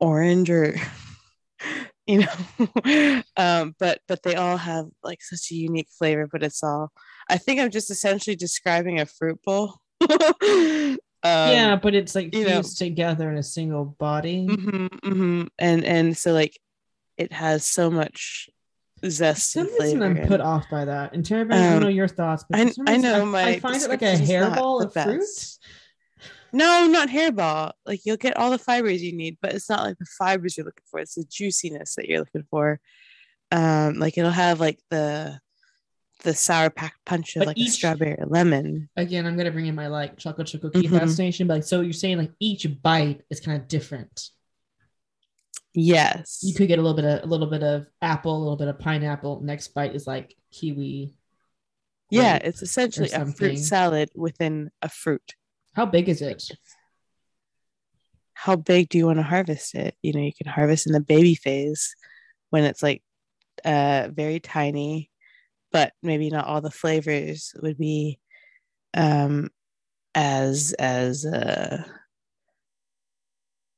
orange 0.00 0.50
or 0.50 0.76
you 2.06 2.18
know 2.18 3.22
um 3.36 3.74
but 3.78 4.00
but 4.06 4.22
they 4.22 4.34
all 4.34 4.56
have 4.56 4.86
like 5.02 5.22
such 5.22 5.50
a 5.50 5.54
unique 5.54 5.88
flavor 5.96 6.28
but 6.30 6.42
it's 6.42 6.62
all 6.62 6.92
i 7.30 7.38
think 7.38 7.60
i'm 7.60 7.70
just 7.70 7.90
essentially 7.90 8.36
describing 8.36 9.00
a 9.00 9.06
fruit 9.06 9.40
bowl 9.42 9.80
Um, 11.24 11.50
yeah, 11.52 11.76
but 11.76 11.94
it's 11.94 12.14
like 12.14 12.34
fused 12.34 12.48
know, 12.48 12.86
together 12.86 13.30
in 13.30 13.38
a 13.38 13.42
single 13.42 13.86
body. 13.86 14.46
Mm-hmm, 14.46 14.86
mm-hmm. 14.86 15.44
And 15.58 15.84
and 15.84 16.16
so 16.16 16.34
like 16.34 16.58
it 17.16 17.32
has 17.32 17.66
so 17.66 17.90
much 17.90 18.50
zest 19.08 19.56
and 19.56 19.68
flavor. 19.70 20.04
I'm 20.04 20.26
put 20.26 20.42
off 20.42 20.66
by 20.70 20.84
that. 20.84 21.14
And 21.14 21.24
Terry, 21.24 21.42
um, 21.42 21.52
I 21.52 21.70
don't 21.70 21.82
know 21.82 21.88
your 21.88 22.08
thoughts, 22.08 22.44
but 22.48 22.60
I, 22.60 22.72
I 22.86 22.96
know 22.98 23.22
I, 23.22 23.24
my 23.24 23.42
I 23.42 23.60
find 23.60 23.82
it 23.82 23.88
like 23.88 24.02
a 24.02 24.16
hairball 24.16 24.84
of 24.84 24.92
best. 24.92 25.08
fruit. 25.08 26.28
No, 26.52 26.86
not 26.86 27.08
hairball. 27.08 27.72
Like 27.86 28.00
you'll 28.04 28.16
get 28.18 28.36
all 28.36 28.50
the 28.50 28.58
fibers 28.58 29.02
you 29.02 29.16
need, 29.16 29.38
but 29.40 29.54
it's 29.54 29.68
not 29.68 29.82
like 29.82 29.98
the 29.98 30.06
fibers 30.18 30.56
you're 30.56 30.66
looking 30.66 30.84
for. 30.90 31.00
It's 31.00 31.14
the 31.14 31.24
juiciness 31.24 31.94
that 31.94 32.06
you're 32.06 32.20
looking 32.20 32.44
for. 32.50 32.80
Um, 33.50 33.94
like 33.94 34.18
it'll 34.18 34.30
have 34.30 34.60
like 34.60 34.78
the 34.90 35.40
the 36.24 36.34
sour 36.34 36.70
pack 36.70 36.94
punch 37.06 37.36
of 37.36 37.40
but 37.40 37.48
like 37.48 37.58
each, 37.58 37.68
a 37.68 37.72
strawberry 37.72 38.14
or 38.18 38.26
lemon. 38.26 38.88
Again, 38.96 39.26
I'm 39.26 39.36
gonna 39.36 39.52
bring 39.52 39.66
in 39.66 39.74
my 39.74 39.86
like 39.86 40.16
chocolate 40.16 40.48
choco 40.48 40.70
key 40.70 40.82
mm-hmm. 40.82 40.98
fascination, 40.98 41.46
but 41.46 41.54
like 41.54 41.64
so 41.64 41.82
you're 41.82 41.92
saying 41.92 42.18
like 42.18 42.32
each 42.40 42.66
bite 42.82 43.22
is 43.30 43.40
kind 43.40 43.60
of 43.60 43.68
different. 43.68 44.30
Yes. 45.74 46.40
You 46.42 46.54
could 46.54 46.68
get 46.68 46.78
a 46.78 46.82
little 46.82 46.96
bit 46.96 47.04
of 47.04 47.22
a 47.22 47.26
little 47.26 47.46
bit 47.46 47.62
of 47.62 47.86
apple, 48.02 48.36
a 48.36 48.42
little 48.42 48.56
bit 48.56 48.68
of 48.68 48.78
pineapple. 48.78 49.42
Next 49.42 49.68
bite 49.68 49.94
is 49.94 50.06
like 50.06 50.34
kiwi. 50.50 51.14
Yeah, 52.10 52.36
it's 52.36 52.62
essentially 52.62 53.10
a 53.10 53.26
fruit 53.26 53.58
salad 53.58 54.10
within 54.14 54.70
a 54.82 54.88
fruit. 54.88 55.34
How 55.74 55.86
big 55.86 56.08
is 56.08 56.22
it? 56.22 56.44
How 58.34 58.56
big 58.56 58.88
do 58.88 58.98
you 58.98 59.06
want 59.06 59.18
to 59.18 59.24
harvest 59.24 59.74
it? 59.74 59.96
You 60.02 60.12
know, 60.12 60.20
you 60.20 60.32
can 60.32 60.46
harvest 60.46 60.86
in 60.86 60.92
the 60.92 61.00
baby 61.00 61.34
phase 61.34 61.94
when 62.50 62.64
it's 62.64 62.82
like 62.82 63.02
uh 63.64 64.08
very 64.12 64.40
tiny 64.40 65.10
but 65.74 65.92
maybe 66.04 66.30
not 66.30 66.46
all 66.46 66.60
the 66.60 66.70
flavors 66.70 67.52
would 67.60 67.76
be 67.76 68.20
um, 68.96 69.50
as 70.14 70.72
as 70.78 71.26
uh, 71.26 71.82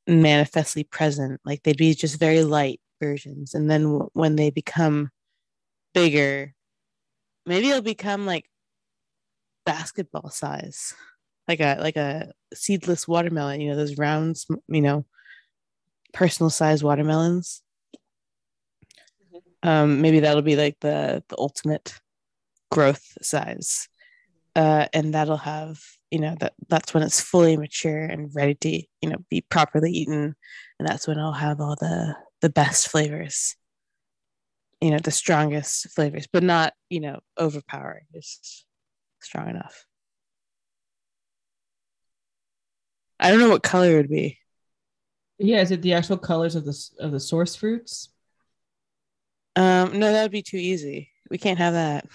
manifestly 0.07 0.85
present. 0.85 1.41
Like 1.47 1.63
they'd 1.63 1.79
be 1.79 1.95
just 1.95 2.21
very 2.21 2.45
light 2.45 2.81
versions, 3.01 3.55
and 3.55 3.71
then 3.71 3.85
w- 3.85 4.11
when 4.13 4.37
they 4.37 4.51
become 4.51 5.09
bigger, 5.95 6.53
maybe 7.47 7.71
it'll 7.71 7.81
become 7.81 8.27
like 8.27 8.45
basketball 9.65 10.29
size, 10.29 10.93
like 11.49 11.61
a 11.61 11.79
like 11.81 11.97
a 11.97 12.31
seedless 12.53 13.09
watermelon. 13.09 13.63
You 13.63 13.71
know 13.71 13.77
those 13.77 13.97
rounds, 13.97 14.47
you 14.69 14.83
know, 14.83 15.07
personal 16.13 16.51
size 16.51 16.85
watermelons 16.85 17.63
um, 19.67 20.01
maybe 20.01 20.21
that'll 20.21 20.43
be 20.43 20.57
like 20.57 20.77
the 20.81 21.23
the 21.29 21.37
ultimate 21.39 21.99
growth 22.71 23.05
size. 23.21 23.89
Uh, 24.55 24.87
and 24.95 25.13
that'll 25.13 25.37
have 25.37 25.79
you 26.11 26.19
know 26.19 26.35
that 26.41 26.55
that's 26.69 26.95
when 26.95 27.03
it's 27.03 27.21
fully 27.21 27.57
mature 27.57 28.05
and 28.05 28.31
ready 28.35 28.55
to 28.55 28.71
you 29.03 29.11
know 29.11 29.17
be 29.29 29.43
properly 29.43 29.91
eaten. 29.91 30.35
And 30.79 30.89
that's 30.89 31.09
when 31.09 31.19
i'll 31.19 31.33
have 31.33 31.61
all 31.61 31.77
the 31.77 32.17
the 32.41 32.49
best 32.49 32.89
flavors. 32.89 33.57
You 34.81 34.93
know 34.93 34.99
the 34.99 35.11
strongest 35.11 35.91
flavors 35.91 36.29
but 36.33 36.43
not 36.43 36.73
you 36.89 37.01
know 37.01 37.19
overpowering 37.37 38.05
just 38.15 38.65
strong 39.21 39.51
enough. 39.51 39.85
I 43.19 43.31
don't 43.31 43.41
know 43.41 43.51
what 43.51 43.63
color 43.63 43.93
it 43.93 43.97
would 43.97 44.11
be. 44.11 44.39
Yeah 45.39 45.61
is 45.61 45.73
it 45.73 45.83
the 45.83 45.95
actual 45.95 46.19
colors 46.19 46.55
of 46.55 46.65
the 46.65 46.89
of 47.01 47.11
the 47.11 47.21
source 47.21 47.57
fruits 47.57 48.11
um, 49.57 49.99
no, 49.99 50.13
that 50.13 50.23
would 50.23 50.31
be 50.31 50.43
too 50.43 50.59
easy. 50.59 51.11
We 51.31 51.39
can't 51.39 51.59
have 51.59 51.73
that. 51.73 52.07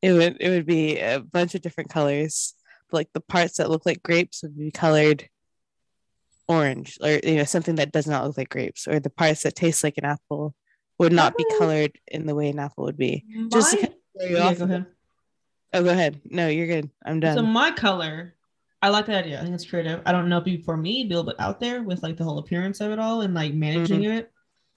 It 0.00 0.12
would 0.12 0.36
it 0.40 0.50
would 0.50 0.66
be 0.66 0.98
a 0.98 1.20
bunch 1.20 1.54
of 1.54 1.62
different 1.62 1.90
colors. 1.90 2.54
Like 2.92 3.08
the 3.12 3.20
parts 3.20 3.56
that 3.56 3.70
look 3.70 3.84
like 3.84 4.02
grapes 4.02 4.42
would 4.42 4.56
be 4.56 4.70
colored 4.70 5.28
orange, 6.46 6.98
or 7.02 7.18
you 7.24 7.36
know 7.36 7.44
something 7.44 7.76
that 7.76 7.92
does 7.92 8.06
not 8.06 8.24
look 8.24 8.38
like 8.38 8.48
grapes, 8.48 8.86
or 8.86 9.00
the 9.00 9.10
parts 9.10 9.42
that 9.42 9.56
taste 9.56 9.82
like 9.82 9.98
an 9.98 10.04
apple 10.04 10.54
would 10.98 11.12
not 11.12 11.36
be 11.36 11.44
colored 11.58 11.92
in 12.06 12.26
the 12.26 12.34
way 12.34 12.48
an 12.48 12.58
apple 12.58 12.84
would 12.84 12.96
be. 12.96 13.24
My, 13.28 13.48
Just 13.48 13.72
to 13.72 13.76
kind 13.78 13.94
of 14.20 14.30
yeah, 14.30 14.54
go 14.54 14.64
ahead. 14.64 14.86
Oh, 15.72 15.82
go 15.82 15.90
ahead. 15.90 16.20
No, 16.24 16.46
you're 16.46 16.68
good. 16.68 16.88
I'm 17.04 17.18
done. 17.18 17.36
So 17.36 17.42
my 17.42 17.72
color, 17.72 18.34
I 18.80 18.90
like 18.90 19.06
that 19.06 19.24
idea. 19.24 19.40
I 19.40 19.42
think 19.42 19.54
it's 19.54 19.68
creative. 19.68 20.02
I 20.06 20.12
don't 20.12 20.28
know 20.28 20.40
if 20.44 20.64
for 20.64 20.76
me, 20.76 21.04
be 21.04 21.14
a 21.14 21.18
little 21.18 21.32
bit 21.32 21.40
out 21.40 21.58
there 21.58 21.82
with 21.82 22.04
like 22.04 22.16
the 22.16 22.22
whole 22.22 22.38
appearance 22.38 22.80
of 22.80 22.92
it 22.92 23.00
all 23.00 23.22
and 23.22 23.34
like 23.34 23.54
managing 23.54 24.02
mm-hmm. 24.02 24.18
it. 24.18 24.30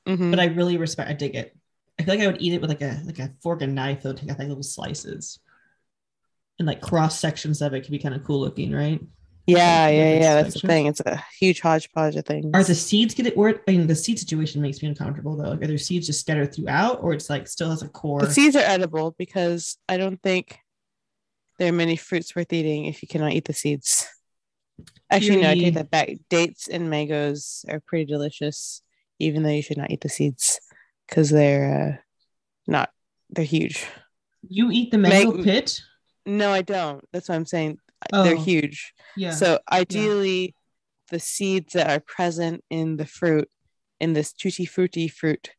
Mm-hmm. 0.08 0.32
But 0.32 0.40
I 0.40 0.46
really 0.46 0.78
respect. 0.78 1.10
I 1.10 1.14
dig 1.14 1.36
it. 1.36 1.56
I 2.00 2.04
feel 2.04 2.14
like 2.16 2.24
I 2.24 2.28
would 2.28 2.42
eat 2.42 2.54
it 2.54 2.62
with 2.62 2.70
like 2.70 2.82
a 2.82 3.02
like 3.06 3.20
a 3.20 3.34
fork 3.42 3.62
and 3.62 3.76
knife. 3.76 4.04
Though 4.04 4.14
take 4.14 4.30
out 4.30 4.40
like 4.40 4.48
little 4.48 4.64
slices. 4.64 5.40
and 6.60 6.68
like 6.68 6.82
cross 6.82 7.20
sections 7.20 7.62
of 7.62 7.74
it 7.74 7.82
could 7.82 7.92
be 7.92 8.00
kind 8.00 8.16
of 8.16 8.24
cool 8.24 8.40
looking, 8.40 8.72
right? 8.72 9.00
Yeah, 9.46 9.86
Like, 9.86 9.96
yeah, 9.96 10.14
yeah. 10.20 10.42
That's 10.42 10.60
the 10.62 10.68
thing. 10.68 10.88
It's 10.88 11.00
a 11.00 11.24
huge 11.40 11.62
hodgepodge 11.62 12.16
of 12.18 12.26
things. 12.26 12.52
Are 12.54 12.64
the 12.64 12.76
seeds 12.76 13.14
get 13.14 13.28
it? 13.28 13.38
Where 13.38 13.62
I 13.68 13.72
mean, 13.72 13.88
the 13.88 13.96
seed 13.96 14.20
situation 14.20 14.62
makes 14.62 14.82
me 14.82 14.90
uncomfortable 14.90 15.38
though. 15.38 15.52
Like, 15.52 15.62
are 15.64 15.68
there 15.68 15.78
seeds 15.78 16.08
just 16.08 16.20
scattered 16.20 16.54
throughout, 16.54 17.02
or 17.02 17.14
it's 17.14 17.30
like 17.30 17.48
still 17.48 17.70
has 17.70 17.82
a 17.82 17.88
core? 17.88 18.22
The 18.22 18.32
seeds 18.32 18.56
are 18.56 18.60
edible 18.60 19.16
because 19.18 19.78
I 19.88 19.98
don't 19.98 20.22
think 20.22 20.60
there 21.60 21.70
are 21.70 21.76
many 21.76 21.96
fruits 21.96 22.36
worth 22.36 22.52
eating 22.54 22.86
if 22.86 23.02
you 23.02 23.08
cannot 23.08 23.34
eat 23.34 23.46
the 23.46 23.54
seeds. 23.54 24.08
Actually, 25.10 25.42
no, 25.42 25.50
I 25.52 25.56
take 25.56 25.74
that 25.76 25.90
back. 25.90 26.10
Dates 26.30 26.68
and 26.68 26.90
mangoes 26.90 27.66
are 27.70 27.80
pretty 27.80 28.06
delicious, 28.06 28.82
even 29.20 29.44
though 29.44 29.50
you 29.50 29.62
should 29.62 29.78
not 29.78 29.92
eat 29.92 30.02
the 30.02 30.10
seeds 30.10 30.60
because 31.08 31.30
they're 31.30 31.98
uh, 31.98 32.02
not. 32.68 32.90
They're 33.30 33.46
huge. 33.46 33.86
You 34.48 34.72
eat 34.72 34.92
the 34.92 34.98
mango 34.98 35.34
Mag- 35.34 35.44
pit? 35.44 35.82
No, 36.26 36.52
I 36.52 36.62
don't. 36.62 37.04
That's 37.12 37.28
what 37.30 37.36
I'm 37.36 37.46
saying. 37.46 37.78
They're 38.12 38.36
Oh. 38.36 38.42
huge. 38.42 38.94
Yeah. 39.16 39.32
So 39.32 39.60
ideally, 39.72 40.56
the 41.10 41.20
seeds 41.20 41.74
that 41.74 41.90
are 41.90 42.00
present 42.00 42.64
in 42.70 42.98
the 42.98 43.06
fruit, 43.06 43.50
in 44.00 44.14
this 44.14 44.32
tutti 44.34 44.66
frutti 44.66 45.08
fruit, 45.08 45.50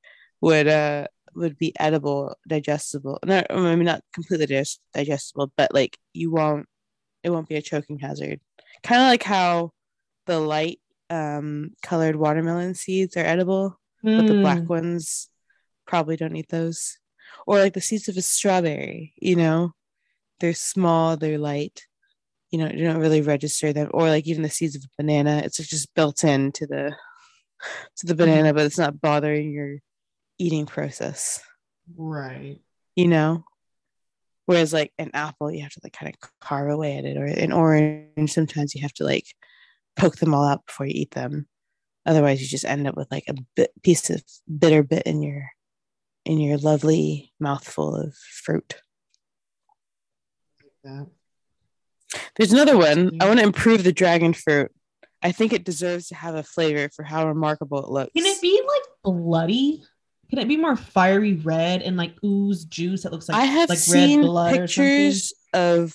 would 0.41 0.69
uh 0.69 1.09
would 1.35 1.59
be 1.59 1.73
edible, 1.79 2.37
digestible. 2.49 3.19
No, 3.25 3.43
I 3.51 3.75
mean 3.77 3.85
not 3.85 4.03
completely 4.13 4.47
dig- 4.47 4.67
digestible, 4.95 5.53
but 5.57 5.75
like 5.75 5.99
you 6.13 6.31
won't, 6.31 6.67
it 7.23 7.31
won't 7.31 7.49
be 7.49 7.57
a 7.57 7.63
choking 7.63 7.99
hazard. 7.99 8.41
Kind 8.83 9.03
of 9.03 9.09
like 9.09 9.23
how 9.25 9.73
the 10.27 10.39
light 10.39 10.81
um 11.11 11.71
colored 11.83 12.17
watermelon 12.17 12.75
seeds 12.75 13.17
are 13.17 13.21
edible, 13.25 13.79
but 14.05 14.27
the 14.27 14.35
Mm, 14.35 14.43
black 14.43 14.69
ones 14.69 15.29
probably 15.87 16.17
don't 16.17 16.37
eat 16.37 16.49
those. 16.51 16.99
Or 17.47 17.59
like 17.59 17.75
the 17.75 17.81
seeds 17.81 18.09
of 18.09 18.17
a 18.17 18.23
strawberry, 18.23 19.15
you 19.17 19.37
know, 19.37 19.73
they're 20.41 20.55
small, 20.55 21.17
they're 21.17 21.39
light 21.39 21.87
you 22.51 22.59
know, 22.59 22.69
you 22.71 22.85
don't 22.85 23.01
really 23.01 23.21
register 23.21 23.73
them, 23.75 23.91
or 23.93 24.09
like 24.09 24.27
even 24.27 24.43
the 24.43 24.51
seeds 24.51 24.75
of 24.75 24.83
a 24.83 24.89
banana, 24.97 25.43
it's 25.45 25.59
just 25.59 25.95
built 25.95 26.25
into 26.25 26.67
the 26.67 26.97
to 27.97 28.07
the 28.07 28.15
banana, 28.15 28.55
but 28.55 28.65
it's 28.67 28.79
not 28.79 29.01
bothering 29.01 29.51
your 29.53 29.77
eating 30.39 30.67
process, 30.67 31.43
Right. 31.97 32.61
you 32.97 33.09
know. 33.09 33.45
Whereas 34.47 34.73
like 34.73 34.93
an 34.99 35.11
apple, 35.13 35.53
you 35.53 35.63
have 35.63 35.73
to 35.73 35.81
like 35.85 35.93
kind 35.93 36.15
of 36.15 36.31
carve 36.41 36.71
away 36.71 36.97
at 36.97 37.05
it, 37.05 37.19
or 37.19 37.27
an 37.27 37.53
orange, 37.53 38.33
sometimes 38.33 38.75
you 38.75 38.81
have 38.83 38.95
to 38.95 39.05
like 39.05 39.27
poke 39.99 40.17
them 40.17 40.33
all 40.33 40.47
out 40.47 40.65
before 40.67 40.87
you 40.87 40.95
eat 40.95 41.11
them. 41.11 41.47
Otherwise, 42.07 42.41
you 42.41 42.49
just 42.49 42.65
end 42.65 42.87
up 42.87 42.97
with 42.97 43.11
like 43.11 43.25
a 43.29 43.35
bit 43.55 43.71
piece 43.83 44.09
of 44.09 44.23
bitter 44.59 44.83
bit 44.83 45.03
in 45.05 45.23
your 45.23 45.51
in 46.25 46.39
your 46.39 46.57
lovely 46.57 47.33
mouthful 47.39 47.95
of 47.95 48.15
fruit. 48.15 48.77
There's 52.37 52.53
another 52.53 52.79
one. 52.79 53.19
I 53.21 53.27
want 53.27 53.41
to 53.41 53.45
improve 53.45 53.85
the 53.85 53.93
dragon 53.93 54.33
fruit. 54.33 54.71
I 55.23 55.33
think 55.33 55.53
it 55.53 55.65
deserves 55.65 56.09
to 56.09 56.15
have 56.15 56.35
a 56.35 56.43
flavor 56.43 56.89
for 56.95 57.03
how 57.03 57.27
remarkable 57.27 57.85
it 57.85 57.91
looks. 57.91 58.13
Can 58.15 58.25
it 58.25 58.41
be 58.41 58.63
like 58.67 58.83
bloody? 59.03 59.83
Can 60.31 60.39
it 60.39 60.49
be 60.49 60.57
more 60.57 60.77
fiery 60.77 61.35
red 61.35 61.83
and 61.83 61.97
like 61.97 62.15
ooze 62.25 62.65
juice 62.65 63.03
that 63.03 63.13
looks 63.13 63.29
like 63.29 63.37
I 63.37 63.45
have 63.45 63.69
like 63.69 63.79
seen 63.79 64.21
red 64.21 64.27
blood 64.27 64.55
pictures 64.55 65.35
of 65.53 65.95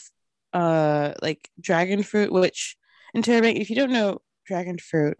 uh 0.51 1.13
like 1.21 1.49
dragon 1.59 2.03
fruit, 2.03 2.31
which 2.31 2.75
in 3.13 3.21
Terabang, 3.21 3.59
if 3.59 3.69
you 3.69 3.75
don't 3.75 3.91
know 3.91 4.19
dragon 4.45 4.77
fruit, 4.77 5.17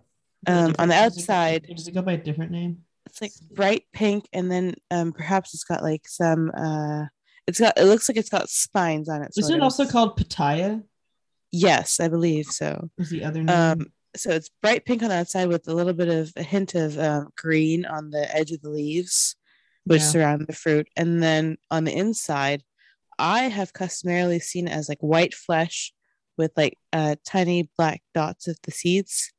um, 0.48 0.76
on 0.80 0.90
the 0.90 0.96
Does 0.96 1.18
it- 1.18 1.22
outside, 1.22 1.68
does 1.76 1.88
it 1.88 1.94
go 1.94 2.02
by 2.02 2.14
a 2.14 2.18
different 2.18 2.52
name? 2.52 2.84
it's 3.06 3.22
like 3.22 3.34
bright 3.54 3.84
pink, 3.94 4.28
and 4.34 4.50
then 4.52 4.74
um 4.90 5.12
perhaps 5.12 5.54
it's 5.54 5.64
got 5.66 5.84
like 5.84 6.08
some 6.08 6.50
uh 6.58 7.04
it's 7.48 7.60
got 7.60 7.78
it 7.78 7.84
looks 7.86 8.08
like 8.10 8.18
it's 8.18 8.30
got 8.30 8.50
spines 8.50 9.08
on 9.10 9.22
it. 9.22 9.32
Isn't 9.38 9.56
it 9.58 9.62
also 9.62 9.86
called 9.86 10.18
pitaya? 10.18 10.82
Yes, 11.52 12.00
I 12.00 12.08
believe 12.08 12.46
so. 12.48 12.90
Was 12.98 13.10
the 13.10 13.24
other 13.24 13.44
name? 13.44 13.50
Um, 13.50 13.86
so 14.16 14.32
it's 14.32 14.50
bright 14.62 14.86
pink 14.86 15.04
on 15.04 15.10
the 15.10 15.16
outside 15.16 15.48
with 15.50 15.68
a 15.68 15.74
little 15.74 15.94
bit 15.94 16.08
of 16.08 16.32
a 16.36 16.44
hint 16.44 16.74
of 16.76 16.98
um, 16.98 17.30
green 17.38 17.86
on 17.86 18.10
the 18.10 18.34
edge 18.36 18.52
of 18.52 18.62
the 18.62 18.70
leaves, 18.70 19.36
which 19.86 20.02
Yeah. 20.02 20.08
surround 20.08 20.48
the 20.48 20.54
fruit. 20.54 20.88
And 20.96 21.22
then 21.22 21.58
on 21.70 21.84
the 21.84 21.94
inside, 21.96 22.64
I 23.20 23.44
have 23.50 23.74
customarily 23.74 24.40
seen 24.40 24.68
it 24.68 24.72
as 24.72 24.90
like 24.90 25.00
white 25.02 25.34
flesh 25.36 25.94
with 26.38 26.52
like 26.56 26.78
uh, 26.92 27.16
tiny 27.26 27.70
black 27.78 28.02
dots 28.14 28.48
of 28.48 28.58
the 28.64 28.72
seeds. 28.72 29.32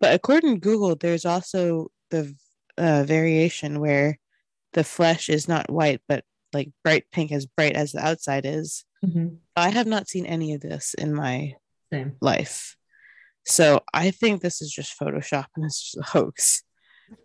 But 0.00 0.14
according 0.14 0.54
to 0.54 0.60
Google, 0.60 0.96
there's 0.96 1.24
also 1.26 1.88
the 2.10 2.34
uh, 2.78 3.04
variation 3.04 3.80
where 3.80 4.18
the 4.72 4.84
flesh 4.84 5.28
is 5.28 5.48
not 5.48 5.70
white, 5.70 6.00
but 6.08 6.24
like 6.52 6.70
bright 6.82 7.04
pink, 7.12 7.32
as 7.32 7.46
bright 7.46 7.74
as 7.74 7.92
the 7.92 8.00
outside 8.04 8.46
is. 8.46 8.84
Mhm. 9.04 9.38
I 9.56 9.70
have 9.70 9.86
not 9.86 10.08
seen 10.08 10.26
any 10.26 10.54
of 10.54 10.60
this 10.60 10.94
in 10.94 11.14
my 11.14 11.54
Same. 11.92 12.16
life. 12.20 12.76
So 13.46 13.80
I 13.94 14.10
think 14.10 14.40
this 14.42 14.60
is 14.62 14.70
just 14.70 14.98
Photoshop 14.98 15.46
and 15.56 15.64
it's 15.64 15.82
just 15.92 15.98
a 15.98 16.10
hoax. 16.10 16.62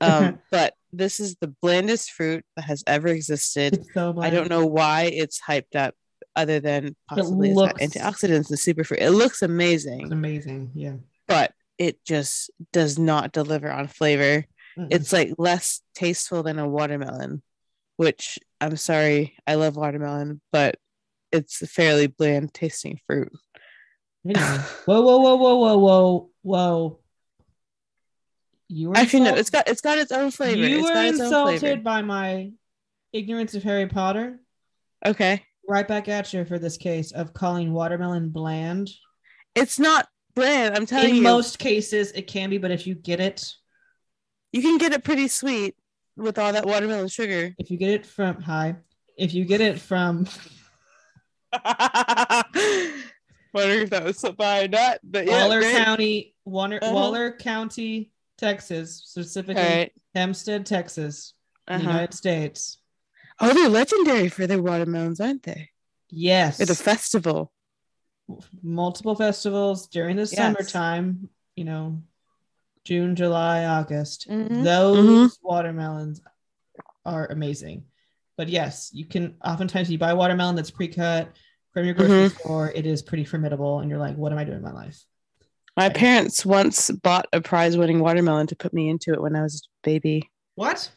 Um, 0.01 0.39
but 0.49 0.73
this 0.91 1.19
is 1.19 1.35
the 1.39 1.53
blandest 1.61 2.09
fruit 2.11 2.43
that 2.55 2.63
has 2.63 2.83
ever 2.87 3.07
existed. 3.07 3.85
So 3.93 4.15
I 4.19 4.31
don't 4.31 4.49
know 4.49 4.65
why 4.65 5.03
it's 5.03 5.39
hyped 5.39 5.75
up 5.75 5.93
other 6.35 6.59
than 6.59 6.95
possibly 7.09 7.49
it's 7.49 7.55
looks- 7.57 7.81
antioxidants 7.81 8.49
and 8.49 8.59
superfruit. 8.59 8.99
It 9.01 9.11
looks 9.11 9.41
It's 9.41 9.49
amazing, 9.49 10.11
amazing. 10.11 10.71
Yeah. 10.73 10.95
but 11.27 11.53
it 11.77 12.03
just 12.05 12.51
does 12.71 12.97
not 12.97 13.31
deliver 13.31 13.71
on 13.71 13.87
flavor. 13.87 14.45
Mm-mm. 14.77 14.87
It's 14.91 15.11
like 15.13 15.33
less 15.37 15.81
tasteful 15.93 16.43
than 16.43 16.59
a 16.59 16.67
watermelon, 16.67 17.41
which 17.97 18.39
I'm 18.61 18.75
sorry, 18.77 19.35
I 19.47 19.55
love 19.55 19.75
watermelon, 19.75 20.41
but 20.51 20.75
it's 21.31 21.61
a 21.61 21.67
fairly 21.67 22.07
bland 22.07 22.53
tasting 22.53 22.99
fruit. 23.07 23.31
Whoa, 24.23 24.31
whoa, 24.85 25.17
whoa, 25.17 25.35
whoa, 25.35 25.55
whoa, 25.55 25.77
whoa, 25.77 26.29
whoa. 26.41 26.99
You 28.67 28.89
were 28.89 28.97
Actually, 28.97 29.25
no, 29.25 29.35
it's 29.35 29.49
got 29.51 29.67
it's 29.67 29.81
got 29.81 29.97
its 29.99 30.11
own 30.11 30.31
flavor. 30.31 30.67
You 30.67 30.79
it's 30.79 30.87
were 30.87 30.93
got 30.93 31.05
its 31.05 31.19
own 31.19 31.25
insulted 31.27 31.83
by 31.83 32.01
my 32.01 32.51
ignorance 33.13 33.53
of 33.53 33.63
Harry 33.63 33.87
Potter. 33.87 34.39
Okay. 35.05 35.43
Right 35.67 35.87
back 35.87 36.07
at 36.07 36.31
you 36.33 36.45
for 36.45 36.59
this 36.59 36.77
case 36.77 37.11
of 37.11 37.33
calling 37.33 37.73
watermelon 37.73 38.29
bland. 38.29 38.89
It's 39.55 39.79
not 39.79 40.07
bland. 40.35 40.75
I'm 40.75 40.85
telling 40.85 41.09
In 41.09 41.15
you. 41.15 41.21
In 41.21 41.23
most 41.23 41.57
cases, 41.59 42.11
it 42.11 42.27
can 42.27 42.49
be, 42.49 42.57
but 42.57 42.71
if 42.71 42.85
you 42.85 42.93
get 42.95 43.19
it, 43.19 43.43
you 44.51 44.61
can 44.61 44.77
get 44.77 44.93
it 44.93 45.03
pretty 45.03 45.27
sweet 45.27 45.75
with 46.17 46.37
all 46.37 46.53
that 46.53 46.65
watermelon 46.65 47.07
sugar. 47.07 47.53
if 47.57 47.71
you 47.71 47.77
get 47.77 47.89
it 47.89 48.05
from 48.05 48.41
hi, 48.41 48.75
if 49.17 49.33
you 49.33 49.43
get 49.45 49.59
it 49.61 49.79
from 49.79 50.27
Wondering 53.53 53.83
if 53.83 53.89
that 53.91 54.03
was 54.03 54.21
by 54.37 54.63
or 54.65 54.67
not. 54.67 54.99
But 55.03 55.25
yeah, 55.25 55.43
Waller 55.43 55.61
great. 55.61 55.77
County, 55.77 56.35
Waller, 56.43 56.79
Uh-huh. 56.81 56.93
Waller 56.93 57.31
County, 57.31 58.11
Texas, 58.37 59.01
specifically 59.05 59.61
All 59.63 59.69
right. 59.69 59.91
Hempstead, 60.13 60.65
Texas, 60.65 61.33
Uh-huh. 61.67 61.81
United 61.81 62.13
States. 62.13 62.77
Oh, 63.39 63.53
they're 63.53 63.69
legendary 63.69 64.29
for 64.29 64.47
their 64.47 64.61
watermelons, 64.61 65.19
aren't 65.19 65.43
they? 65.43 65.69
Yes, 66.09 66.59
At 66.61 66.69
a 66.69 66.75
festival. 66.75 67.51
multiple 68.63 69.15
festivals 69.15 69.87
during 69.87 70.15
the 70.15 70.21
Yes. 70.23 70.35
summertime. 70.35 71.29
You 71.55 71.65
know, 71.65 72.01
June, 72.83 73.15
July, 73.15 73.65
August. 73.65 74.27
Mhm. 74.29 74.63
Those 74.63 75.39
watermelons 75.41 76.21
are 77.05 77.27
amazing. 77.27 77.85
But 78.37 78.49
yes, 78.49 78.89
you 78.93 79.05
can 79.05 79.35
oftentimes 79.43 79.89
you 79.89 79.97
buy 79.97 80.13
watermelon 80.13 80.55
that's 80.55 80.71
pre-cut 80.71 81.31
from 81.71 81.85
your 81.85 81.93
grocery 81.93 82.25
Mm-hmm. 82.25 82.37
store. 82.39 82.71
It 82.71 82.85
is 82.85 83.01
pretty 83.01 83.23
formidable, 83.25 83.79
and 83.79 83.89
you're 83.89 83.99
like, 83.99 84.15
"What 84.17 84.31
am 84.31 84.37
I 84.37 84.43
doing 84.43 84.57
in 84.57 84.63
my 84.63 84.71
life?" 84.73 85.05
My 85.77 85.87
Right. 85.87 85.95
parents 85.95 86.45
once 86.45 86.89
bought 86.91 87.27
a 87.33 87.41
prize 87.41 87.77
winning 87.77 87.99
watermelon 87.99 88.47
to 88.47 88.55
put 88.55 88.73
me 88.73 88.89
into 88.89 89.13
it 89.13 89.21
when 89.21 89.35
I 89.35 89.41
was 89.43 89.55
a 89.55 89.87
baby. 89.87 90.29
What 90.55 90.89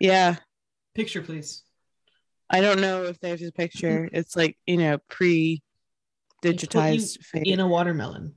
Yeah. 0.00 0.36
picture, 0.94 1.22
please? 1.22 1.62
I 2.52 2.60
don't 2.60 2.80
know 2.80 3.04
if 3.04 3.18
there's 3.20 3.42
a 3.42 3.50
picture. 3.50 4.08
It's 4.12 4.36
like, 4.36 4.58
you 4.66 4.76
know, 4.76 4.98
pre 5.08 5.62
digitized. 6.42 7.18
In 7.34 7.60
a 7.60 7.66
watermelon. 7.66 8.34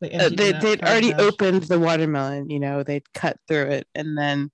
Like 0.00 0.14
uh, 0.14 0.28
they 0.28 0.52
they'd 0.52 0.82
already 0.82 1.14
out. 1.14 1.20
opened 1.20 1.62
the 1.62 1.78
watermelon, 1.78 2.50
you 2.50 2.60
know, 2.60 2.82
they'd 2.82 3.10
cut 3.14 3.38
through 3.48 3.68
it. 3.70 3.86
And 3.94 4.18
then 4.18 4.50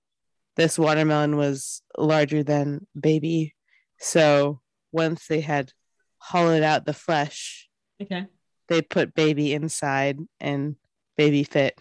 this 0.57 0.79
watermelon 0.79 1.37
was 1.37 1.83
larger 1.99 2.45
than 2.45 2.87
baby. 2.99 3.57
So 3.99 4.61
once 4.93 5.27
they 5.27 5.41
had 5.41 5.73
hollowed 6.19 6.63
out 6.63 6.87
the 6.87 6.95
flesh, 6.95 7.69
Okay. 8.01 8.27
they 8.69 8.83
put 8.83 9.15
baby 9.15 9.53
inside 9.53 10.19
and 10.39 10.77
baby 11.17 11.43
fit. 11.43 11.81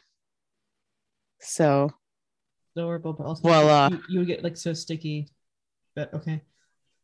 So 1.39 1.91
Adorable, 2.75 3.13
but 3.13 3.25
also 3.25 3.41
Voila. 3.41 3.89
You, 3.89 4.01
you 4.09 4.19
would 4.19 4.27
get 4.27 4.43
like 4.43 4.57
so 4.57 4.73
sticky. 4.73 5.29
But 5.95 6.13
okay. 6.13 6.41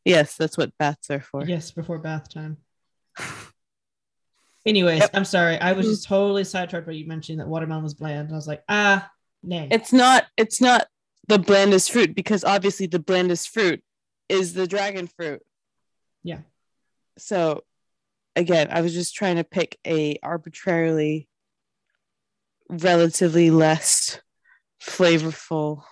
Yes, 0.05 0.35
that's 0.35 0.57
what 0.57 0.71
bats 0.77 1.09
are 1.09 1.19
for. 1.19 1.43
Yes, 1.45 1.71
before 1.71 1.97
bath 1.97 2.29
time. 2.33 2.57
Anyways, 4.65 5.01
Yep. 5.01 5.09
I'm 5.13 5.25
sorry. 5.25 5.59
I 5.59 5.73
was 5.73 5.85
just 5.85 6.07
totally 6.07 6.43
sidetracked 6.43 6.87
by 6.87 6.93
you 6.93 7.07
mentioning 7.07 7.37
that 7.37 7.47
watermelon 7.47 7.83
was 7.83 7.93
bland. 7.93 8.31
I 8.31 8.35
was 8.35 8.47
like, 8.47 8.63
ah, 8.67 9.09
nay. 9.43 9.67
It's 9.69 9.93
not 9.93 10.25
it's 10.37 10.59
not 10.59 10.87
the 11.27 11.37
blandest 11.37 11.91
fruit 11.91 12.15
because 12.15 12.43
obviously 12.43 12.87
the 12.87 12.99
blandest 12.99 13.49
fruit 13.49 13.83
is 14.27 14.53
the 14.53 14.67
dragon 14.67 15.07
fruit. 15.07 15.41
Yeah. 16.23 16.39
So 17.19 17.63
again, 18.35 18.69
I 18.71 18.81
was 18.81 18.93
just 18.93 19.15
trying 19.15 19.35
to 19.35 19.43
pick 19.43 19.77
a 19.85 20.17
arbitrarily 20.23 21.27
relatively 22.69 23.51
less 23.51 24.19
flavorful. 24.81 25.83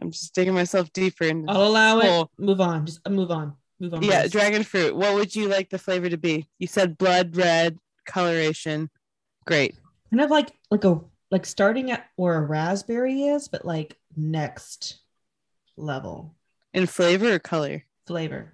I'm 0.00 0.10
just 0.10 0.34
digging 0.34 0.54
myself 0.54 0.92
deeper 0.92 1.24
in. 1.24 1.48
I'll 1.48 1.66
allow 1.66 1.98
it. 2.00 2.28
Move 2.38 2.60
on. 2.60 2.86
Just 2.86 3.00
uh, 3.04 3.10
move 3.10 3.30
on. 3.30 3.54
Move 3.80 3.94
on. 3.94 4.02
Yeah, 4.02 4.22
please. 4.22 4.30
dragon 4.32 4.62
fruit. 4.62 4.96
What 4.96 5.14
would 5.14 5.34
you 5.34 5.48
like 5.48 5.68
the 5.70 5.78
flavor 5.78 6.08
to 6.08 6.16
be? 6.16 6.48
You 6.58 6.66
said 6.66 6.96
blood 6.96 7.36
red 7.36 7.78
coloration. 8.06 8.90
Great. 9.46 9.74
kind 10.10 10.20
of 10.22 10.30
like 10.30 10.52
like 10.70 10.84
a 10.84 11.00
like 11.30 11.44
starting 11.46 11.90
at 11.90 12.06
where 12.16 12.36
a 12.36 12.42
raspberry 12.42 13.22
is, 13.24 13.48
but 13.48 13.64
like 13.64 13.96
next 14.16 15.00
level 15.76 16.36
In 16.74 16.86
flavor 16.86 17.34
or 17.34 17.38
color? 17.38 17.84
flavor 18.06 18.52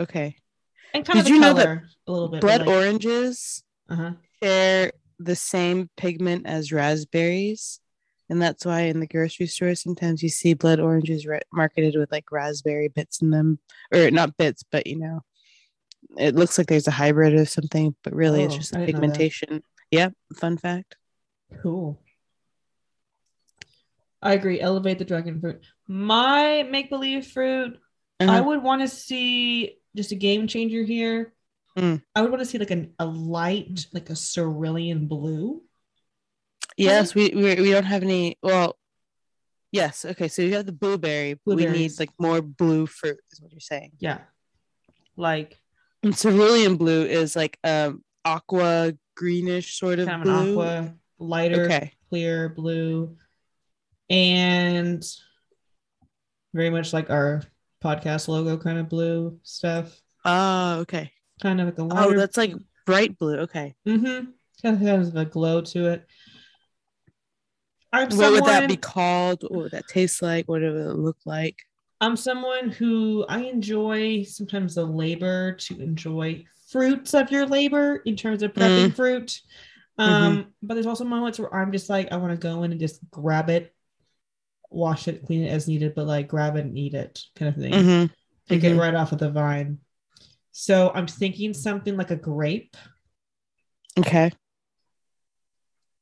Okay. 0.00 0.36
and 0.94 1.04
kind 1.04 1.16
Did 1.18 1.26
of 1.26 1.28
you 1.28 1.40
know 1.40 1.54
that 1.54 1.82
a 2.06 2.12
little 2.12 2.28
bit. 2.28 2.40
Blood 2.40 2.60
like, 2.60 2.68
oranges 2.68 3.62
uh-huh. 3.88 4.12
share 4.42 4.92
the 5.18 5.34
same 5.36 5.88
pigment 5.96 6.46
as 6.46 6.72
raspberries. 6.72 7.80
And 8.28 8.42
that's 8.42 8.64
why 8.66 8.80
in 8.82 8.98
the 9.00 9.06
grocery 9.06 9.46
store 9.46 9.74
sometimes 9.74 10.22
you 10.22 10.28
see 10.28 10.54
blood 10.54 10.80
oranges 10.80 11.26
re- 11.26 11.40
marketed 11.52 11.94
with 11.96 12.10
like 12.10 12.32
raspberry 12.32 12.88
bits 12.88 13.22
in 13.22 13.30
them, 13.30 13.58
or 13.94 14.10
not 14.10 14.36
bits, 14.36 14.64
but 14.70 14.86
you 14.86 14.98
know, 14.98 15.22
it 16.16 16.34
looks 16.34 16.58
like 16.58 16.66
there's 16.66 16.88
a 16.88 16.92
hybrid 16.92 17.34
of 17.38 17.48
something, 17.48 17.94
but 18.02 18.12
really 18.14 18.42
it's 18.42 18.54
Oh, 18.54 18.58
just 18.58 18.74
I 18.74 18.78
know 18.80 18.86
that. 18.86 18.92
pigmentation. 18.92 19.62
Yep, 19.92 20.14
fun 20.34 20.58
fact. 20.58 20.96
Cool. 21.62 22.00
I 24.22 24.32
agree. 24.34 24.60
Elevate 24.60 24.98
the 24.98 25.04
dragon 25.04 25.40
fruit. 25.40 25.64
My 25.86 26.64
make 26.64 26.90
believe 26.90 27.26
fruit. 27.28 27.78
I 28.18 28.24
Uh-huh. 28.24 28.42
would 28.44 28.62
want 28.62 28.82
to 28.82 28.88
see 28.88 29.76
just 29.94 30.10
a 30.12 30.16
game 30.16 30.46
changer 30.48 30.82
here. 30.82 31.32
Mm. 31.76 32.02
I 32.14 32.22
would 32.22 32.30
want 32.30 32.40
to 32.40 32.46
see 32.46 32.58
like 32.58 32.70
an, 32.70 32.94
a 32.98 33.04
light, 33.06 33.86
like 33.92 34.10
a 34.10 34.16
cerulean 34.16 35.06
blue. 35.06 35.62
Yes, 36.76 37.14
we, 37.14 37.30
we 37.34 37.54
we 37.60 37.70
don't 37.70 37.84
have 37.84 38.02
any. 38.02 38.36
Well, 38.42 38.76
yes. 39.72 40.04
Okay, 40.04 40.28
so 40.28 40.42
you 40.42 40.54
have 40.54 40.66
the 40.66 40.72
blueberry. 40.72 41.34
but 41.34 41.56
We 41.56 41.62
need 41.64 41.68
Blueberries. 41.68 42.00
like 42.00 42.10
more 42.18 42.42
blue 42.42 42.86
fruit, 42.86 43.18
is 43.32 43.40
what 43.40 43.52
you're 43.52 43.60
saying. 43.60 43.92
Yeah. 43.98 44.18
Like 45.16 45.58
And 46.02 46.14
cerulean 46.16 46.76
blue 46.76 47.04
is 47.06 47.34
like 47.34 47.58
um 47.64 48.04
aqua 48.24 48.92
greenish 49.16 49.78
sort 49.78 49.98
of 49.98 50.08
kind 50.08 50.22
of 50.22 50.28
an 50.28 50.44
blue. 50.44 50.60
aqua, 50.60 50.94
lighter, 51.18 51.64
Okay. 51.64 51.92
clear 52.10 52.50
blue. 52.50 53.16
And 54.10 55.02
very 56.54 56.70
much 56.70 56.92
like 56.92 57.10
our 57.10 57.42
podcast 57.82 58.28
logo 58.28 58.56
kind 58.58 58.78
of 58.78 58.88
blue 58.88 59.38
stuff. 59.42 60.00
Oh, 60.24 60.80
okay. 60.80 61.12
Kind 61.40 61.60
of 61.60 61.66
like 61.68 61.78
a 61.78 61.88
Oh, 61.90 62.14
that's 62.14 62.36
like 62.36 62.54
bright 62.84 63.18
blue. 63.18 63.38
Okay. 63.40 63.74
Mm-hmm. 63.86 64.30
Kind 64.62 64.74
of 64.76 64.80
has 64.80 65.14
a 65.14 65.24
glow 65.24 65.60
to 65.62 65.86
it. 65.92 66.06
I'm 67.92 68.10
What 68.10 68.32
would 68.32 68.44
that 68.44 68.68
be 68.68 68.76
called? 68.76 69.42
What 69.42 69.62
would 69.62 69.72
that 69.72 69.88
taste 69.88 70.22
like? 70.22 70.46
What 70.46 70.60
would 70.60 70.74
it 70.74 70.96
look 70.96 71.18
like? 71.24 71.56
I'm 72.00 72.16
someone 72.16 72.68
who 72.68 73.24
I 73.28 73.40
enjoy 73.40 74.22
sometimes 74.24 74.74
the 74.74 74.84
labor 74.84 75.52
to 75.52 75.80
enjoy 75.80 76.44
fruits 76.70 77.14
of 77.14 77.30
your 77.30 77.46
labor 77.46 78.02
in 78.04 78.16
terms 78.16 78.42
of 78.42 78.52
prepping 78.52 78.94
fruit. 78.94 79.40
Um, 79.98 80.52
but 80.62 80.74
there's 80.74 80.86
also 80.86 81.04
moments 81.04 81.38
where 81.38 81.54
I'm 81.54 81.72
just 81.72 81.88
like, 81.88 82.12
I 82.12 82.16
want 82.16 82.32
to 82.32 82.36
go 82.36 82.64
in 82.64 82.72
and 82.72 82.80
just 82.80 83.00
grab 83.10 83.48
it, 83.48 83.74
wash 84.70 85.08
it, 85.08 85.24
clean 85.24 85.44
it 85.44 85.48
as 85.48 85.68
needed, 85.68 85.94
but 85.94 86.06
like 86.06 86.28
grab 86.28 86.56
it 86.56 86.66
and 86.66 86.76
eat 86.76 86.92
it 86.92 87.20
kind 87.34 87.48
of 87.48 87.60
thing. 87.60 87.72
Mhm. 87.72 88.10
Take 88.48 88.64
it 88.64 88.74
Mhm. 88.74 88.78
right 88.78 88.94
off 88.94 89.12
of 89.12 89.18
the 89.18 89.30
vine. 89.30 89.78
So 90.52 90.90
I'm 90.94 91.06
thinking 91.06 91.54
something 91.54 91.96
like 91.96 92.10
a 92.10 92.16
grape, 92.16 92.76
Okay. 93.98 94.30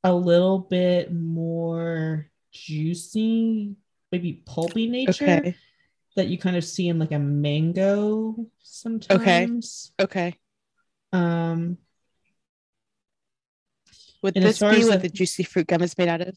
A 0.04 0.14
little 0.14 0.58
bit 0.58 1.12
more 1.12 2.30
juicy, 2.52 3.74
maybe 4.12 4.42
pulpy 4.44 4.86
nature 4.86 5.24
Okay. 5.24 5.56
that 6.14 6.28
you 6.28 6.38
kind 6.38 6.56
of 6.56 6.62
see 6.64 6.88
in 6.88 6.98
like 6.98 7.10
a 7.12 7.18
mango 7.18 8.46
sometimes. 8.62 9.92
Okay. 9.98 10.34
Um, 11.12 11.78
Would 14.22 14.34
this 14.34 14.58
be 14.60 14.84
what 14.84 15.02
the- 15.02 15.08
the 15.08 15.14
juicy 15.14 15.42
fruit 15.42 15.66
gum 15.66 15.82
is 15.82 15.96
made 15.98 16.08
out 16.08 16.20
of? 16.20 16.36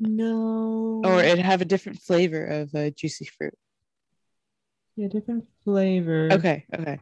no, 0.00 1.02
Or 1.04 1.22
it 1.22 1.38
have 1.40 1.60
a 1.60 1.64
different 1.64 1.98
flavor 2.00 2.44
of 2.44 2.74
uh, 2.74 2.90
juicy 2.90 3.24
fruit? 3.24 3.54
yeah, 4.96 5.08
different 5.08 5.44
flavor. 5.64 6.28
Okay. 6.32 6.66
Okay. 6.74 7.00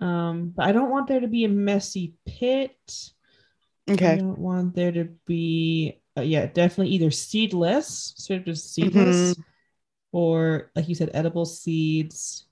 Um, 0.00 0.52
but 0.54 0.66
I 0.66 0.72
don't 0.72 0.90
want 0.90 1.08
there 1.08 1.20
to 1.20 1.28
be 1.28 1.44
a 1.44 1.48
messy 1.48 2.14
pit. 2.26 3.12
I 3.88 3.92
Okay. 3.94 4.16
don't 4.16 4.38
want 4.38 4.74
there 4.74 4.92
to 4.92 5.04
be, 5.26 6.00
uh, 6.16 6.22
yeah, 6.22 6.46
definitely 6.46 6.88
either 6.94 7.10
seedless, 7.10 8.14
sort 8.16 8.40
of 8.40 8.46
just 8.46 8.74
seedless, 8.74 9.34
Mm-hmm. 9.34 9.40
or 10.12 10.70
like 10.74 10.88
you 10.88 10.94
said, 10.94 11.10
edible 11.14 11.44
seeds. 11.46 12.46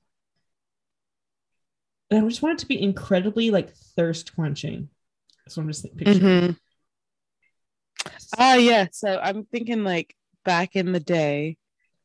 And 2.11 2.25
I 2.25 2.29
just 2.29 2.43
want 2.43 2.59
it 2.61 2.63
to 2.63 2.67
be 2.67 2.81
incredibly 2.81 3.51
like 3.51 3.75
thirst 3.97 4.35
quenching. 4.35 4.89
That's 5.45 5.57
what 5.57 5.65
I'm 5.65 5.71
just 5.71 5.85
picturing. 5.97 6.21
Mhm. 6.23 6.57
Ah, 8.39 8.55
yeah. 8.57 8.87
So 8.93 9.19
I'm 9.19 9.45
thinking 9.47 9.85
like 9.85 10.15
back 10.45 10.77
in 10.77 10.93
the 10.93 11.01
day 11.01 11.57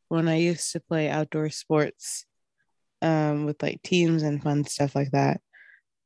when 0.07 0.27
I 0.27 0.37
used 0.37 0.71
to 0.73 0.79
play 0.79 1.09
outdoor 1.09 1.49
sports 1.49 2.25
um, 3.01 3.45
with 3.45 3.61
like 3.61 3.81
teams 3.83 4.23
and 4.23 4.41
fun 4.41 4.65
stuff 4.65 4.95
like 4.95 5.11
that. 5.11 5.41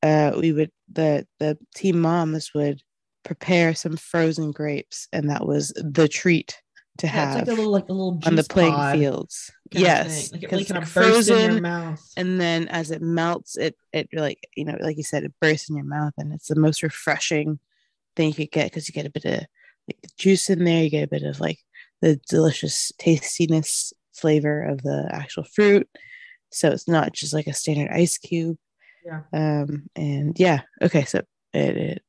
Uh, 0.02 0.34
we 0.40 0.52
would 0.52 0.72
the 0.92 1.26
the 1.40 1.58
team 1.76 2.00
moms 2.02 2.54
would 2.54 2.82
prepare 3.24 3.74
some 3.76 3.98
frozen 3.98 4.52
grapes, 4.52 5.08
and 5.14 5.30
that 5.30 5.46
was 5.46 5.74
the 5.76 6.08
treat 6.08 6.62
to 7.00 7.08
Yeah, 7.08 7.26
it's 7.26 7.36
have 7.36 7.48
like 7.48 7.48
a 7.48 7.60
little 7.60 7.72
like 7.72 7.90
a 7.90 7.94
little 7.94 8.20
on 8.26 8.36
the 8.36 8.44
playing 8.44 8.92
fields. 8.92 9.52
Yes, 9.72 10.32
like 10.32 10.44
it 10.44 10.50
'cause 10.50 10.58
really 10.58 10.66
kind 10.66 10.80
like, 10.80 10.88
of 10.88 10.94
bursts 10.94 11.30
in 11.30 11.36
your 11.38 11.48
frozen, 11.50 11.62
mouth. 11.62 12.14
and 12.18 12.40
then 12.40 12.68
as 12.68 12.92
it 12.92 13.02
melts, 13.02 13.58
it 13.58 13.76
it 13.92 14.10
like 14.14 14.48
you 14.56 14.66
know, 14.66 14.78
like 14.80 14.98
you 14.98 15.04
said, 15.04 15.24
it 15.24 15.34
bursts 15.42 15.70
in 15.70 15.76
your 15.76 15.86
mouth, 15.86 16.14
and 16.18 16.32
it's 16.34 16.48
the 16.48 16.56
most 16.56 16.84
refreshing 16.84 17.60
thing 18.16 18.30
you 18.30 18.36
could 18.36 18.52
get 18.52 18.66
because 18.72 18.88
you 18.88 18.94
get 18.94 19.08
a 19.08 19.10
bit 19.10 19.26
of 19.26 19.40
like 19.88 19.98
juice 20.18 20.50
in 20.50 20.64
there, 20.64 20.84
you 20.84 20.90
get 20.90 21.04
a 21.04 21.08
bit 21.08 21.24
of 21.24 21.40
like 21.40 21.60
the 22.02 22.18
delicious 22.30 22.92
tastiness 23.00 23.94
flavor 24.14 24.64
of 24.64 24.84
the 24.84 25.10
actual 25.12 25.44
fruit. 25.44 25.90
So 26.52 26.70
it's 26.70 26.88
not 26.88 27.14
just 27.14 27.34
like 27.34 27.48
a 27.48 27.54
standard 27.54 27.90
ice 27.92 28.18
cube. 28.20 28.58
Yeah. 29.06 29.22
Um, 29.34 29.90
and 29.96 30.40
yeah, 30.40 30.62
okay, 30.82 31.04
so 31.06 31.20
it 31.54 31.78
it 31.78 32.04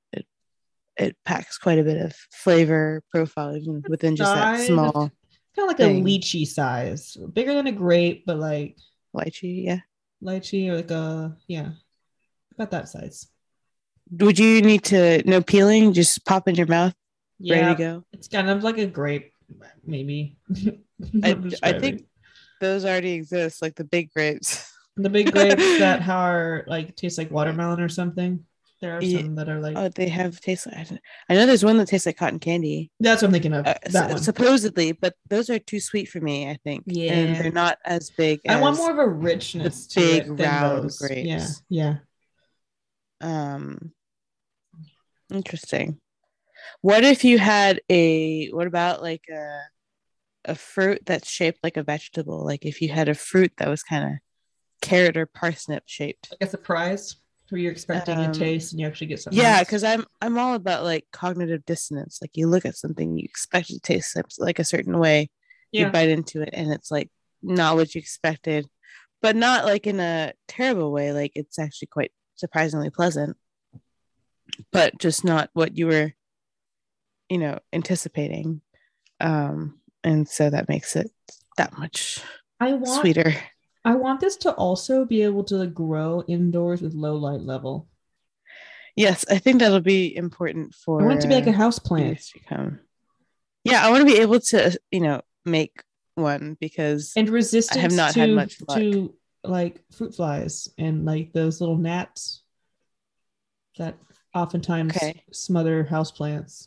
it, 0.96 1.16
packs 1.24 1.58
quite 1.58 1.78
a 1.78 1.82
bit 1.82 2.00
of 2.00 2.14
flavor 2.32 3.02
profile 3.10 3.56
even 3.56 3.82
within 3.88 4.16
just 4.16 4.32
that 4.34 4.56
Size, 4.58 4.66
small 4.68 4.92
kind 4.92 5.10
of 5.58 5.66
like 5.68 5.76
thing. 5.78 6.02
a 6.02 6.04
lychee 6.04 6.46
size, 6.46 7.16
bigger 7.32 7.54
than 7.54 7.66
a 7.66 7.72
grape, 7.72 8.24
but 8.26 8.38
like 8.38 8.76
lychee. 9.14 9.64
Yeah. 9.64 9.80
lychee 10.22 10.68
or 10.68 10.76
like 10.76 10.90
a 10.90 11.36
yeah, 11.48 11.70
about 12.54 12.70
that 12.72 12.88
size. 12.88 13.26
Would 14.18 14.38
you 14.38 14.60
need 14.62 14.84
to 14.84 15.22
no 15.28 15.40
peeling? 15.42 15.92
Just 15.92 16.24
pop 16.24 16.46
in 16.48 16.54
your 16.54 16.66
mouth, 16.66 16.94
Yeah, 17.38 17.60
ready 17.60 17.74
to 17.74 17.78
go. 17.78 18.04
it's 18.12 18.28
kind 18.28 18.50
of 18.50 18.62
like 18.62 18.78
a 18.78 18.86
grape, 18.86 19.32
maybe. 19.84 20.36
I, 21.22 21.36
I 21.62 21.72
think 21.78 22.04
those 22.60 22.84
already 22.84 23.12
exist, 23.12 23.62
like 23.62 23.74
the 23.76 23.84
big 23.84 24.10
grapes. 24.12 24.70
the 24.96 25.08
big 25.10 25.32
grapes 25.32 25.56
that 25.78 26.06
are 26.08 26.64
like 26.68 26.94
taste 26.96 27.18
like 27.18 27.30
watermelon 27.30 27.80
or 27.80 27.88
something. 27.88 28.44
There 28.80 28.96
are 28.98 29.02
Yeah. 29.02 29.20
some 29.20 29.34
that 29.36 29.48
are 29.48 29.60
like 29.60 29.76
Oh, 29.76 29.88
they 29.88 30.08
have 30.08 30.40
taste. 30.40 30.66
I 30.66 30.86
I 31.28 31.34
know 31.34 31.46
there's 31.46 31.64
one 31.64 31.78
that 31.78 31.88
tastes 31.88 32.06
like 32.06 32.16
cotton 32.18 32.38
candy, 32.38 32.90
that's 33.00 33.22
what 33.22 33.28
I'm 33.28 33.32
thinking 33.32 33.52
of. 33.54 33.66
uh, 33.66 33.74
that 33.90 34.08
su- 34.08 34.14
one. 34.14 34.22
supposedly, 34.22 34.92
but 34.92 35.14
those 35.30 35.48
are 35.48 35.58
too 35.58 35.80
sweet 35.80 36.08
for 36.08 36.20
me. 36.20 36.48
I 36.50 36.58
think. 36.64 36.84
and 36.86 36.96
Yeah. 36.96 37.42
they're 37.42 37.52
not 37.52 37.78
as 37.84 38.10
big. 38.10 38.40
I 38.48 38.60
want 38.60 38.76
more 38.76 38.90
of 38.90 38.98
a 38.98 39.08
richness 39.08 39.86
to 39.88 40.00
big, 40.00 40.40
round 40.40 40.84
those. 40.84 41.00
Yeah, 41.10 41.46
yeah. 41.70 41.94
Um, 43.20 43.92
interesting. 45.32 45.98
What 46.82 47.04
if 47.04 47.24
you 47.24 47.38
had 47.38 47.80
a? 47.88 48.48
What 48.50 48.66
about 48.66 49.02
like 49.02 49.24
a 49.32 49.60
a 50.46 50.54
fruit 50.54 51.00
that's 51.06 51.28
shaped 51.28 51.60
like 51.62 51.76
a 51.76 51.82
vegetable? 51.82 52.44
Like 52.44 52.64
if 52.66 52.82
you 52.82 52.90
had 52.90 53.08
a 53.08 53.14
fruit 53.14 53.52
that 53.58 53.68
was 53.68 53.82
kind 53.82 54.04
of 54.04 54.18
carrot 54.82 55.16
or 55.16 55.26
parsnip 55.26 55.84
shaped. 55.86 56.28
Like 56.30 56.46
a 56.46 56.50
surprise 56.50 57.16
where 57.54 57.62
you're 57.62 57.72
expecting 57.72 58.18
Um, 58.18 58.30
a 58.30 58.34
taste 58.34 58.72
and 58.72 58.80
you 58.80 58.86
actually 58.88 59.06
get 59.06 59.20
something. 59.20 59.40
Yeah, 59.40 59.62
because 59.62 59.84
I'm 59.84 60.04
I'm 60.20 60.36
all 60.38 60.54
about 60.54 60.82
like 60.82 61.06
cognitive 61.12 61.64
dissonance. 61.64 62.18
Like 62.20 62.32
you 62.34 62.48
look 62.48 62.66
at 62.66 62.76
something, 62.76 63.16
you 63.16 63.24
expect 63.24 63.70
it 63.70 63.74
to 63.74 63.80
taste 63.80 64.16
like 64.38 64.58
a 64.58 64.64
certain 64.64 64.98
way, 64.98 65.30
yeah, 65.70 65.86
you 65.86 65.92
bite 65.92 66.08
into 66.08 66.42
it, 66.42 66.50
and 66.52 66.72
it's 66.72 66.90
like 66.90 67.10
not 67.42 67.76
what 67.76 67.94
you 67.94 68.00
expected, 68.00 68.66
but 69.22 69.36
not 69.36 69.64
like 69.64 69.86
in 69.86 70.00
a 70.00 70.32
terrible 70.48 70.90
way. 70.90 71.12
Like 71.12 71.30
it's 71.36 71.58
actually 71.58 71.86
quite 71.86 72.10
surprisingly 72.34 72.90
pleasant, 72.90 73.36
but 74.72 74.98
just 74.98 75.24
not 75.24 75.48
what 75.52 75.78
you 75.78 75.86
were, 75.86 76.12
you 77.28 77.38
know, 77.38 77.60
anticipating. 77.72 78.62
Um, 79.20 79.78
and 80.02 80.28
so 80.28 80.50
that 80.50 80.68
makes 80.68 80.96
it 80.96 81.12
that 81.56 81.78
much 81.78 82.18
I 82.58 82.72
want 82.72 83.00
sweeter. 83.00 83.32
I 83.84 83.94
want 83.96 84.20
this 84.20 84.36
to 84.38 84.52
also 84.52 85.04
be 85.04 85.22
able 85.22 85.44
to 85.44 85.66
grow 85.66 86.22
indoors 86.26 86.80
with 86.80 86.94
low 86.94 87.16
light 87.16 87.40
level. 87.42 87.88
Yes, 88.96 89.24
I 89.30 89.38
think 89.38 89.58
that'll 89.58 89.80
be 89.80 90.14
important 90.16 90.74
for. 90.74 91.02
I 91.02 91.04
want 91.04 91.18
it 91.18 91.22
to 91.22 91.28
be 91.28 91.34
like 91.34 91.46
a 91.46 91.52
house 91.52 91.78
plant. 91.78 92.06
years 92.06 92.30
to 92.30 92.40
come. 92.40 92.80
Yeah, 93.64 93.84
I 93.84 93.90
want 93.90 94.06
to 94.06 94.12
be 94.12 94.20
able 94.20 94.40
to, 94.40 94.78
you 94.90 95.00
know, 95.00 95.20
make 95.44 95.82
one 96.14 96.56
because 96.60 97.12
and 97.16 97.28
resistance 97.28 97.80
have 97.80 97.92
not 97.92 98.12
to, 98.14 98.20
had 98.20 98.30
much 98.30 98.56
luck. 98.66 98.78
to 98.78 99.14
like 99.42 99.80
fruit 99.92 100.14
flies 100.14 100.68
and 100.78 101.04
like 101.04 101.32
those 101.32 101.60
little 101.60 101.76
gnats 101.76 102.42
that 103.78 103.96
oftentimes 104.34 104.96
Okay. 104.96 105.24
smother 105.32 105.84
houseplants. 105.84 106.66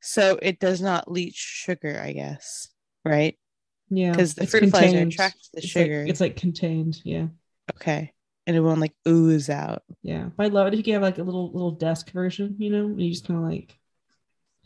so 0.00 0.38
it 0.40 0.60
does 0.60 0.80
not 0.80 1.10
leach 1.10 1.34
sugar, 1.34 2.00
I 2.02 2.12
guess, 2.12 2.68
right? 3.04 3.36
Yeah, 3.88 4.10
Because 4.10 4.34
the 4.34 4.46
fruit 4.46 4.70
flies 4.70 4.82
are 4.84 4.86
contained. 4.88 5.12
attracted 5.12 5.42
to 5.44 5.50
the 5.54 5.58
It's 5.58 5.76
like- 5.76 5.84
sugar. 5.84 6.04
it's 6.08 6.20
like 6.20 6.36
contained. 6.36 7.00
Yeah, 7.04 7.28
okay, 7.76 8.12
and 8.46 8.56
it 8.56 8.60
won't 8.60 8.80
like 8.80 8.94
ooze 9.06 9.48
out. 9.50 9.82
yeah. 10.02 10.30
But 10.36 10.46
I 10.46 10.48
love 10.48 10.66
it 10.66 10.74
if 10.74 10.78
you 10.78 10.84
can 10.84 10.94
have 10.94 11.02
like 11.02 11.18
a 11.18 11.22
little 11.22 11.52
little 11.52 11.70
desk 11.72 12.10
version. 12.10 12.56
You 12.58 12.70
know, 12.70 12.94
you 12.96 13.10
just 13.10 13.26
kind 13.26 13.38
of 13.38 13.46
like 13.50 13.78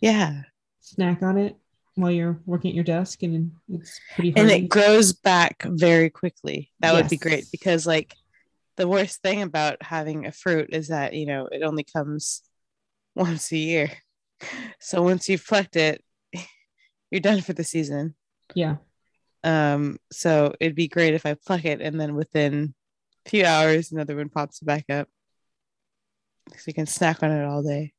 Yeah, 0.00 0.42
snack 0.80 1.22
on 1.22 1.36
it 1.38 1.56
while 1.96 2.10
you're 2.10 2.40
working 2.46 2.70
at 2.70 2.74
your 2.74 2.84
desk, 2.84 3.22
and 3.22 3.52
it's 3.68 4.00
pretty. 4.14 4.32
and 4.36 4.50
it 4.50 4.68
grows 4.70 5.12
back 5.12 5.62
very 5.64 6.08
quickly. 6.08 6.70
That 6.80 6.94
would 6.94 7.08
be 7.10 7.16
great 7.18 7.44
because 7.52 7.86
like 7.86 8.14
the 8.76 8.88
worst 8.88 9.20
thing 9.20 9.42
about 9.42 9.82
having 9.82 10.24
a 10.24 10.32
fruit 10.32 10.70
is 10.72 10.88
that 10.88 11.12
you 11.12 11.26
know 11.26 11.46
it 11.52 11.62
only 11.62 11.84
comes 11.84 12.40
once 13.14 13.52
a 13.52 13.58
year. 13.58 13.90
So 14.80 15.02
once 15.02 15.28
you've 15.28 15.44
plucked 15.46 15.76
it, 15.76 16.02
you're 17.10 17.20
done 17.20 17.42
for 17.42 17.52
the 17.52 17.62
season. 17.64 18.14
yeah, 18.54 18.76
Um, 19.42 19.98
so 20.12 20.54
it'd 20.60 20.76
be 20.76 20.88
great 20.88 21.14
if 21.14 21.24
I 21.24 21.34
pluck 21.34 21.64
it 21.64 21.80
and 21.80 22.00
then 22.00 22.14
within 22.14 22.74
a 23.26 23.30
few 23.30 23.44
hours 23.44 23.90
another 23.90 24.16
one 24.16 24.28
pops 24.28 24.60
back 24.60 24.90
up. 24.90 25.08
So 26.50 26.64
you 26.66 26.74
can 26.74 26.86
snack 26.86 27.22
on 27.22 27.30
it 27.30 27.44
all 27.44 27.62
day. 27.62 27.92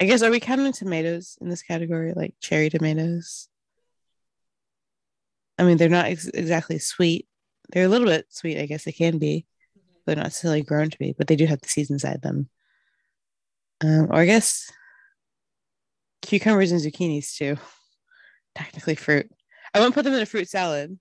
I 0.00 0.04
guess 0.04 0.22
are 0.22 0.30
we 0.30 0.38
counting 0.38 0.72
tomatoes 0.72 1.36
in 1.40 1.48
this 1.48 1.62
category, 1.62 2.12
like 2.14 2.34
cherry 2.40 2.70
tomatoes? 2.70 3.48
I 5.58 5.64
mean, 5.64 5.76
they're 5.76 5.88
not 5.88 6.06
ex- 6.06 6.28
exactly 6.28 6.78
sweet. 6.78 7.26
They're 7.70 7.86
a 7.86 7.88
little 7.88 8.06
bit 8.06 8.26
sweet, 8.28 8.60
I 8.60 8.66
guess 8.66 8.84
they 8.84 8.92
can 8.92 9.18
be. 9.18 9.46
They're 10.06 10.16
not 10.16 10.24
necessarily 10.24 10.62
grown 10.62 10.90
to 10.90 10.98
be, 10.98 11.14
but 11.18 11.26
they 11.26 11.36
do 11.36 11.46
have 11.46 11.60
the 11.60 11.68
seeds 11.68 11.90
inside 11.90 12.22
them. 12.22 12.48
Um, 13.80 14.06
or 14.10 14.20
I 14.20 14.26
guess 14.26 14.70
cucumbers 16.22 16.72
and 16.72 16.80
zucchinis 16.80 17.34
too. 17.36 17.56
Technically 18.58 18.96
fruit. 18.96 19.30
I 19.72 19.80
won't 19.80 19.94
put 19.94 20.04
them 20.04 20.12
in 20.14 20.20
a 20.20 20.26
fruit 20.26 20.48
salad, 20.48 20.98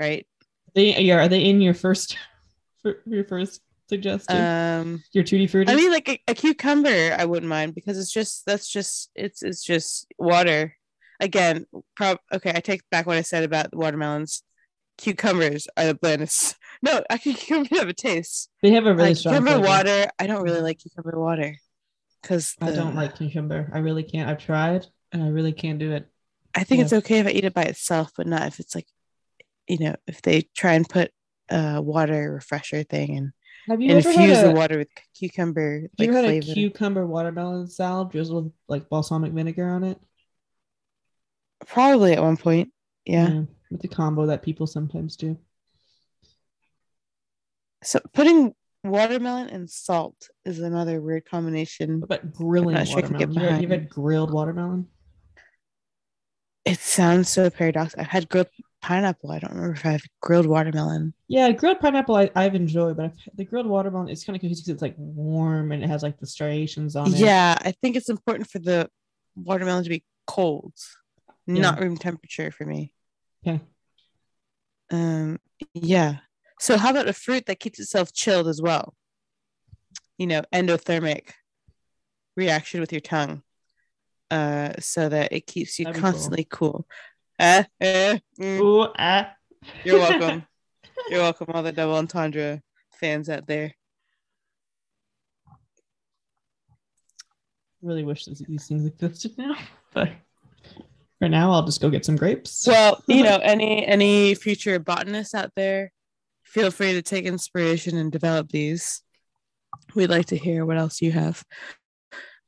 right? 0.00 0.26
they 0.74 1.00
yeah. 1.00 1.24
Are 1.24 1.28
they 1.28 1.42
in 1.44 1.60
your 1.60 1.74
first 1.74 2.16
your 3.06 3.24
first 3.24 3.60
suggestion? 3.88 4.36
Um, 4.36 5.02
your 5.12 5.24
tutti 5.24 5.46
frutti. 5.46 5.72
I 5.72 5.74
mean, 5.76 5.90
like 5.90 6.08
a, 6.08 6.20
a 6.28 6.34
cucumber, 6.34 7.14
I 7.18 7.24
wouldn't 7.24 7.48
mind 7.50 7.74
because 7.74 7.98
it's 7.98 8.12
just 8.12 8.46
that's 8.46 8.68
just 8.68 9.10
it's 9.14 9.42
it's 9.42 9.64
just 9.64 10.06
water. 10.18 10.76
Again, 11.20 11.66
prob 11.96 12.18
okay. 12.32 12.52
I 12.54 12.60
take 12.60 12.88
back 12.90 13.06
what 13.06 13.16
I 13.16 13.22
said 13.22 13.44
about 13.44 13.70
the 13.70 13.78
watermelons. 13.78 14.42
Cucumbers 14.98 15.66
are 15.76 15.86
the 15.86 15.94
blandest. 15.94 16.56
No, 16.82 17.02
actually, 17.08 17.34
cucumbers 17.34 17.78
have 17.78 17.88
a 17.88 17.94
taste. 17.94 18.50
they 18.62 18.72
have 18.72 18.84
a 18.84 18.94
really 18.94 19.10
Like 19.10 19.16
strong 19.16 19.34
cucumber 19.36 19.52
flavor. 19.52 19.66
water, 19.66 20.06
I 20.18 20.26
don't 20.26 20.42
really 20.42 20.60
like 20.60 20.80
cucumber 20.80 21.18
water 21.18 21.56
because 22.20 22.54
I 22.60 22.72
don't 22.72 22.94
like 22.94 23.16
cucumber. 23.16 23.70
I 23.72 23.78
really 23.78 24.02
can't. 24.02 24.28
I've 24.28 24.38
tried, 24.44 24.86
and 25.10 25.22
I 25.22 25.28
really 25.28 25.52
can't 25.52 25.78
do 25.78 25.92
it. 25.92 26.06
I 26.54 26.64
think 26.64 26.78
Yeah. 26.78 26.84
it's 26.84 26.92
okay 26.92 27.18
if 27.20 27.26
I 27.26 27.30
eat 27.30 27.44
it 27.44 27.54
by 27.54 27.62
itself, 27.64 28.12
but 28.16 28.26
not 28.26 28.46
if 28.46 28.60
it's 28.60 28.74
like, 28.74 28.86
you 29.68 29.78
know, 29.78 29.96
if 30.06 30.22
they 30.22 30.42
try 30.54 30.74
and 30.74 30.88
put 30.88 31.10
a 31.50 31.82
water 31.82 32.32
refresher 32.34 32.82
thing 32.84 33.16
and 33.16 33.32
Have 33.66 33.80
you 33.80 33.90
ever 33.96 34.08
infuse 34.08 34.36
had 34.36 34.46
the 34.50 34.54
water 34.58 34.78
with 34.78 34.88
cucumber 35.18 35.82
have 35.82 35.90
like 35.98 36.06
you 36.08 36.12
had 36.12 36.24
a 36.24 36.40
cucumber 36.40 37.06
watermelon 37.06 37.66
salad 37.68 38.10
drizzled 38.10 38.44
with 38.44 38.52
like 38.68 38.88
balsamic 38.88 39.32
vinegar 39.32 39.68
on 39.68 39.84
it? 39.84 39.98
Probably 41.66 42.12
at 42.12 42.22
one 42.22 42.36
point. 42.36 42.72
Yeah. 43.04 43.42
with 43.70 43.80
the 43.82 43.88
combo 43.88 44.26
that 44.26 44.42
people 44.42 44.66
sometimes 44.66 45.16
do. 45.16 45.36
So 47.82 48.00
putting 48.12 48.54
watermelon 48.82 49.48
and 49.48 49.68
salt 49.68 50.28
is 50.44 50.58
another 50.60 51.00
weird 51.02 51.24
combination. 51.26 52.00
But 52.00 52.32
grilling 52.32 52.74
not 52.76 52.86
sure 52.88 52.98
I 52.98 53.02
could 53.02 53.18
get 53.18 53.28
watermelon? 53.28 53.60
You 53.60 53.66
ever- 53.68 53.74
had 53.74 53.88
grilled 53.88 54.32
watermelon? 54.32 54.88
It 56.64 56.78
sounds 56.78 57.28
so 57.28 57.50
paradoxical. 57.50 58.02
I've 58.02 58.10
had 58.10 58.28
grilled 58.28 58.48
pineapple. 58.80 59.30
I 59.30 59.38
don't 59.38 59.52
remember 59.52 59.74
if 59.74 59.84
I've 59.84 60.04
grilled 60.20 60.46
watermelon. 60.46 61.14
Yeah, 61.28 61.50
grilled 61.52 61.80
pineapple 61.80 62.16
I, 62.16 62.30
I've 62.34 62.54
enjoyed, 62.54 62.96
but 62.96 63.06
I've, 63.06 63.18
the 63.34 63.44
grilled 63.44 63.66
watermelon 63.66 64.08
it's 64.08 64.24
kind 64.24 64.36
of 64.36 64.40
confusing 64.40 64.62
because 64.62 64.74
it's 64.74 64.82
like 64.82 64.94
warm 64.96 65.72
and 65.72 65.82
it 65.82 65.88
has 65.88 66.02
like 66.02 66.18
the 66.18 66.26
striations 66.26 66.96
on 66.96 67.08
it. 67.08 67.18
Yeah, 67.18 67.56
I 67.60 67.72
think 67.82 67.96
it's 67.96 68.08
important 68.08 68.48
for 68.48 68.58
the 68.58 68.88
watermelon 69.36 69.84
to 69.84 69.90
be 69.90 70.04
cold, 70.26 70.74
not 71.46 71.80
room 71.80 71.96
temperature 71.96 72.50
for 72.50 72.64
me. 72.64 72.92
Yeah. 73.42 73.58
Um, 74.90 75.40
yeah. 75.74 76.16
So 76.60 76.78
how 76.78 76.90
about 76.90 77.08
a 77.08 77.12
fruit 77.12 77.46
that 77.46 77.60
keeps 77.60 77.80
itself 77.80 78.12
chilled 78.12 78.48
as 78.48 78.62
well? 78.62 78.94
You 80.18 80.26
know, 80.26 80.42
endothermic 80.52 81.30
reaction 82.36 82.80
with 82.80 82.92
your 82.92 83.00
tongue, 83.00 83.42
uh, 84.34 84.72
so 84.80 85.08
that 85.08 85.32
it 85.32 85.46
keeps 85.46 85.78
you 85.78 85.84
That'd 85.84 85.96
be 85.96 86.02
cool. 86.02 86.10
constantly 86.10 86.46
cool. 86.50 86.86
Uh, 87.38 87.62
uh, 87.80 88.18
mm, 88.40 88.60
Ooh, 88.60 88.88
ah. 88.98 89.30
you're 89.84 89.98
welcome. 90.08 90.44
you're 91.08 91.20
welcome, 91.20 91.46
all 91.54 91.62
the 91.62 91.72
double 91.72 91.94
entendre 91.94 92.60
fans 92.98 93.28
out 93.28 93.46
there. 93.46 93.74
really 97.84 98.02
wish 98.02 98.24
these, 98.24 98.42
these 98.48 98.66
things 98.66 98.86
existed 98.86 99.36
now, 99.36 99.54
but 99.94 100.10
for 101.18 101.28
now 101.28 101.52
I'll 101.52 101.64
just 101.64 101.80
go 101.80 101.90
get 101.90 102.04
some 102.04 102.16
grapes. 102.16 102.66
Well, 102.66 103.02
you 103.06 103.22
know, 103.22 103.36
any 103.42 103.86
any 103.86 104.34
future 104.34 104.78
botanists 104.78 105.34
out 105.34 105.50
there, 105.54 105.92
feel 106.42 106.70
free 106.70 106.94
to 106.94 107.02
take 107.02 107.26
inspiration 107.26 107.98
and 107.98 108.10
develop 108.10 108.48
these. 108.48 109.02
We'd 109.94 110.10
like 110.10 110.26
to 110.26 110.36
hear 110.36 110.64
what 110.64 110.78
else 110.78 111.02
you 111.02 111.12
have. 111.12 111.44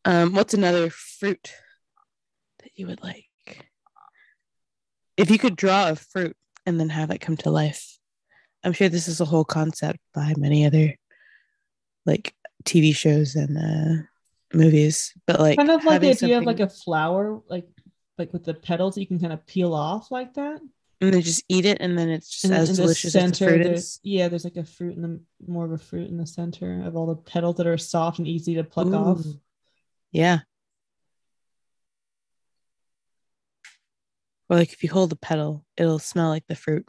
Um, 0.05 0.33
what's 0.33 0.55
another 0.55 0.89
fruit 0.91 1.53
you 2.77 2.87
would 2.87 3.03
like? 3.03 3.25
If 5.17 5.31
you 5.31 5.39
could 5.39 5.57
draw 5.57 5.89
a 5.91 5.97
fruit 5.97 6.37
and 6.67 6.79
then 6.79 6.91
have 6.91 7.11
it 7.11 7.21
come 7.21 7.37
to 7.39 7.51
life, 7.51 7.99
I'm 8.63 8.73
sure 8.73 8.89
this 8.89 9.09
is 9.09 9.21
a 9.21 9.25
whole 9.25 9.45
concept 9.45 9.99
by 10.15 10.35
many 10.37 10.67
other 10.67 10.95
like 12.05 12.35
TV 12.65 12.95
shows 12.95 13.35
and 13.35 13.57
uh, 13.57 14.03
movies. 14.53 15.15
But 15.27 15.41
like 15.41 15.57
kind 15.57 15.71
of 15.71 15.85
like 15.85 16.01
the 16.01 16.09
having 16.09 16.25
idea 16.25 16.39
of 16.39 16.45
like 16.45 16.61
a 16.61 16.69
flower, 16.69 17.41
like 17.49 17.67
like 18.19 18.33
with 18.33 18.45
the 18.45 18.55
petals 18.55 18.97
you 18.99 19.07
can 19.07 19.19
kind 19.19 19.33
of 19.33 19.47
peel 19.47 19.75
off 19.75 20.11
like 20.11 20.35
that. 20.35 20.61
and 21.01 21.13
then 21.15 21.23
just 21.23 21.45
eat 21.49 21.65
it, 21.65 21.79
and 21.81 21.99
then 21.99 22.11
it's 22.11 22.29
just 22.29 22.45
And 22.45 22.53
then 22.53 22.61
as 22.61 22.71
in 22.71 22.77
the 22.77 22.83
delicious 22.83 23.05
as 23.07 23.13
the 23.13 23.21
center, 23.21 23.51
fruit 23.53 23.65
there's 23.65 23.81
is. 23.81 24.01
yeah, 24.03 24.29
there's 24.29 24.45
like 24.45 24.57
a 24.57 24.65
fruit 24.65 24.97
in 24.97 25.03
the 25.03 25.21
more 25.47 25.65
of 25.65 25.73
a 25.73 25.79
fruit 25.79 26.09
in 26.11 26.19
the 26.19 26.27
center 26.27 26.83
of 26.85 26.97
all 26.97 27.07
the 27.07 27.17
petals 27.17 27.57
that 27.57 27.67
are 27.67 27.79
soft 27.79 28.19
and 28.19 28.29
easy 28.29 28.55
to 28.57 28.65
pluck 28.65 28.89
off. 28.89 29.21
Yeah. 30.13 30.41
Or 34.49 34.57
like 34.57 34.73
if 34.73 34.83
you 34.83 34.91
hold 34.91 35.11
the 35.11 35.17
petal, 35.17 35.65
it'll 35.77 35.99
smell 35.99 36.29
like 36.29 36.47
the 36.49 36.55
fruit. 36.55 36.87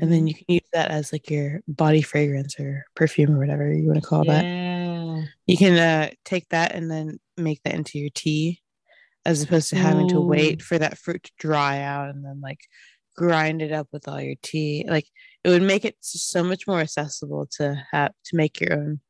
And 0.00 0.12
then 0.12 0.24
Mhm. 0.24 0.28
you 0.28 0.34
can 0.34 0.44
use 0.48 0.68
that 0.72 0.90
as 0.90 1.12
like 1.12 1.30
your 1.30 1.60
body 1.68 2.02
fragrance 2.02 2.58
or 2.58 2.84
perfume 2.94 3.34
or 3.34 3.38
whatever 3.38 3.72
you 3.72 3.86
want 3.86 4.02
to 4.02 4.06
call 4.06 4.24
that. 4.24 4.44
You 5.46 5.56
can 5.56 5.78
uh, 5.78 6.10
take 6.24 6.48
that 6.50 6.74
and 6.74 6.90
then 6.90 7.18
make 7.36 7.62
that 7.62 7.74
into 7.74 7.98
your 7.98 8.10
tea 8.14 8.60
as 9.24 9.42
opposed 9.42 9.70
to 9.70 9.76
having 9.76 10.06
to 10.08 10.20
wait 10.20 10.62
for 10.62 10.78
that 10.78 10.98
fruit 10.98 11.22
to 11.24 11.32
dry 11.38 11.80
out 11.80 12.10
and 12.10 12.24
then 12.24 12.40
like 12.40 12.60
grind 13.16 13.62
it 13.62 13.72
up 13.72 13.88
with 13.92 14.08
all 14.08 14.20
your 14.20 14.36
tea. 14.42 14.84
Like 14.88 15.06
it 15.44 15.48
would 15.48 15.62
make 15.62 15.84
it 15.84 15.96
so 16.00 16.42
much 16.44 16.66
more 16.66 16.80
accessible 16.80 17.46
to 17.58 17.82
have 17.92 18.12
to 18.26 18.36
make 18.36 18.60
your 18.60 18.74
own 18.74 19.00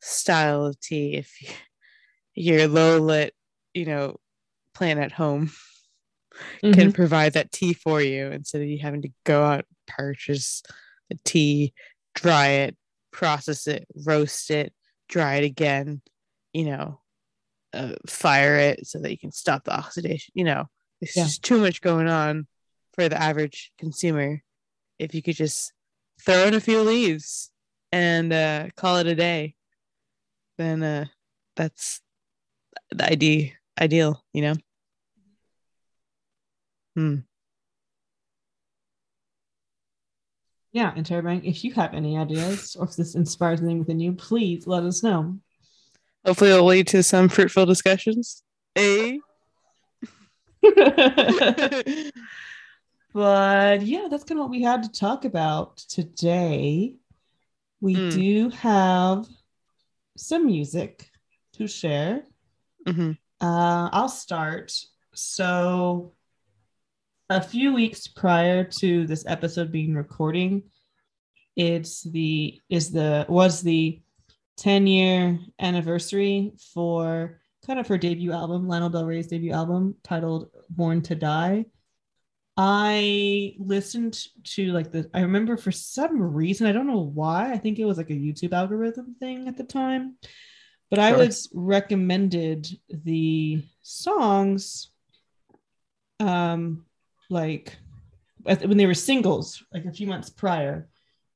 style 0.00 0.66
of 0.66 0.80
tea 0.80 1.14
if 1.16 1.40
you, 1.42 1.48
your 2.34 2.68
low 2.68 2.98
lit, 2.98 3.34
you 3.74 3.84
know, 3.84 4.16
plant 4.74 5.00
at 5.00 5.12
home 5.12 5.50
can 6.62 6.90
Mhm. 6.90 6.94
provide 6.94 7.32
that 7.34 7.52
tea 7.52 7.72
for 7.72 8.00
you 8.00 8.28
instead 8.28 8.62
of 8.62 8.68
you 8.68 8.78
having 8.78 9.02
to 9.02 9.10
go 9.24 9.42
out 9.42 9.66
and 9.68 9.76
purchase 9.86 10.62
the 11.08 11.18
tea, 11.24 11.72
dry 12.14 12.48
it, 12.48 12.76
process 13.10 13.66
it, 13.66 13.86
roast 14.06 14.50
it, 14.50 14.72
dry 15.08 15.36
it 15.36 15.44
again, 15.44 16.00
you 16.52 16.64
know, 16.64 17.00
uh, 17.72 17.94
fire 18.06 18.56
it 18.56 18.86
so 18.86 19.00
that 19.00 19.10
you 19.10 19.18
can 19.18 19.32
stop 19.32 19.64
the 19.64 19.76
oxidation. 19.76 20.32
You 20.34 20.44
know, 20.44 20.64
there's 21.00 21.16
Yeah. 21.16 21.24
just 21.24 21.42
too 21.42 21.58
much 21.58 21.80
going 21.80 22.08
on 22.08 22.46
for 22.94 23.08
the 23.08 23.20
average 23.20 23.72
consumer. 23.78 24.42
If 24.98 25.14
you 25.14 25.22
could 25.22 25.36
just 25.36 25.72
throw 26.24 26.44
in 26.46 26.54
a 26.54 26.60
few 26.60 26.82
leaves 26.82 27.50
and 27.92 28.32
uh, 28.32 28.68
call 28.76 28.98
it 28.98 29.06
a 29.06 29.14
day, 29.14 29.54
then 30.58 30.82
uh, 30.82 31.06
that's 31.56 32.00
the 32.90 33.10
idea, 33.10 33.52
ideal, 33.80 34.24
you 34.32 34.42
know? 34.42 34.54
Hmm. 36.96 37.16
Yeah, 40.72 40.94
Interrobang, 40.94 41.44
if 41.44 41.64
you 41.64 41.72
have 41.74 41.94
any 41.94 42.16
ideas 42.16 42.76
or 42.76 42.84
if 42.86 42.94
this 42.94 43.16
inspires 43.16 43.60
anything 43.60 43.80
within 43.80 43.98
you, 43.98 44.12
please 44.12 44.66
let 44.68 44.84
us 44.84 45.02
know. 45.02 45.38
Hopefully, 46.24 46.50
it'll 46.50 46.66
lead 46.66 46.86
to 46.88 47.02
some 47.02 47.28
fruitful 47.28 47.66
discussions. 47.66 48.42
A. 48.78 49.18
but 53.12 53.82
yeah, 53.82 54.06
that's 54.10 54.24
kind 54.24 54.38
of 54.38 54.44
what 54.44 54.50
we 54.50 54.62
had 54.62 54.82
to 54.84 54.92
talk 54.92 55.24
about 55.24 55.78
today. 55.78 56.96
We 57.80 57.96
Mm. 57.96 58.10
do 58.12 58.50
have 58.50 59.26
some 60.16 60.46
music 60.46 61.10
to 61.54 61.66
share. 61.66 62.24
Mhm. 62.86 63.16
Uh, 63.40 63.88
I'll 63.92 64.08
start. 64.08 64.72
So, 65.14 66.12
a 67.30 67.40
few 67.40 67.72
weeks 67.72 68.08
prior 68.08 68.64
to 68.64 69.06
this 69.06 69.24
episode 69.26 69.70
being 69.70 69.94
recording, 69.94 70.64
it's 71.54 72.02
the 72.02 72.60
is 72.68 72.90
the 72.90 73.24
was 73.28 73.62
the 73.62 74.02
10 74.56 74.86
year 74.88 75.38
anniversary 75.60 76.52
for 76.74 77.40
kind 77.64 77.78
of 77.78 77.86
her 77.86 77.96
debut 77.96 78.32
album, 78.32 78.66
Lana 78.66 78.90
Del 78.90 79.06
Rey's 79.06 79.28
debut 79.28 79.52
album 79.52 79.94
titled 80.02 80.50
Born 80.68 81.02
to 81.02 81.14
Die. 81.14 81.66
I 82.56 83.54
listened 83.58 84.18
to 84.44 84.72
like 84.72 84.90
the 84.90 85.08
I 85.14 85.20
remember 85.20 85.56
for 85.56 85.70
some 85.70 86.20
reason, 86.20 86.66
I 86.66 86.72
don't 86.72 86.88
know 86.88 87.12
why, 87.14 87.52
I 87.52 87.58
think 87.58 87.78
it 87.78 87.84
was 87.84 87.96
like 87.96 88.10
a 88.10 88.14
YouTube 88.14 88.52
algorithm 88.52 89.14
thing 89.20 89.46
at 89.46 89.56
the 89.56 89.64
time. 89.64 90.16
But 90.90 90.98
I 90.98 91.12
was 91.12 91.48
recommended 91.54 92.66
the 92.88 93.64
songs 93.82 94.90
um 96.18 96.84
like 97.30 97.76
when 98.42 98.76
they 98.76 98.86
were 98.86 98.94
singles 98.94 99.62
like 99.72 99.84
a 99.86 99.92
few 99.92 100.06
months 100.06 100.28
prior 100.30 100.88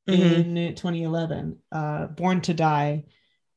Mhm. 0.09 0.59
in 0.59 0.75
2011 0.75 1.57
uh 1.73 2.07
born 2.09 2.41
to 2.43 2.53
die 2.53 3.05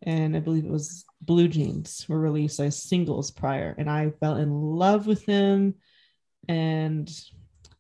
and 0.04 0.36
i 0.38 0.40
believe 0.40 0.64
it 0.64 0.72
was 0.72 1.04
blue 1.20 1.50
jeans 1.50 2.06
were 2.08 2.20
released 2.20 2.60
as 2.62 2.82
singles 2.82 3.32
prior 3.32 3.76
and 3.78 3.90
i 3.90 4.12
fell 4.22 4.38
in 4.38 4.50
love 4.52 5.08
with 5.08 5.26
them 5.26 5.74
and 6.48 7.10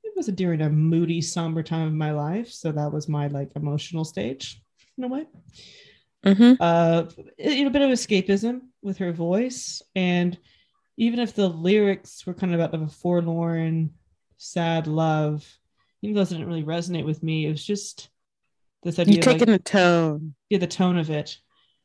it 0.03 0.11
was 0.17 0.27
during 0.27 0.61
a 0.61 0.69
moody 0.69 1.21
somber 1.21 1.63
time 1.63 1.87
of 1.87 1.93
my 1.93 2.11
life 2.11 2.49
so 2.49 2.71
that 2.73 2.91
was 2.91 3.07
my 3.07 3.27
like 3.27 3.51
emotional 3.55 4.03
stage 4.03 4.61
in 4.97 5.03
a 5.05 5.07
way 5.07 5.25
Mm-hmm. 6.25 6.53
uh 6.59 7.05
you 7.37 7.61
know 7.61 7.67
a 7.67 7.71
bit 7.71 7.83
of 7.83 7.91
escapism 7.91 8.61
with 8.81 8.97
her 8.97 9.13
voice 9.13 9.81
and 9.95 10.37
even 10.97 11.19
if 11.19 11.35
the 11.35 11.47
lyrics 11.47 12.25
were 12.25 12.33
kind 12.33 12.53
of 12.53 12.59
about 12.59 12.73
of 12.73 12.81
a 12.81 12.87
forlorn 12.91 13.91
sad 14.38 14.88
love 14.88 15.45
even 16.01 16.13
though 16.15 16.21
those 16.21 16.29
didn't 16.29 16.47
really 16.47 16.63
resonate 16.63 17.05
with 17.05 17.23
me 17.23 17.45
it 17.45 17.51
was 17.51 17.65
just 17.65 18.09
this 18.83 18.99
idea 18.99 19.15
You 19.15 19.19
of, 19.21 19.25
like, 19.27 19.39
taking 19.39 19.51
the 19.51 19.59
tone. 19.59 20.35
yeah, 20.49 20.59
the 20.59 20.67
tone 20.67 20.97
of 20.97 21.09
it 21.09 21.38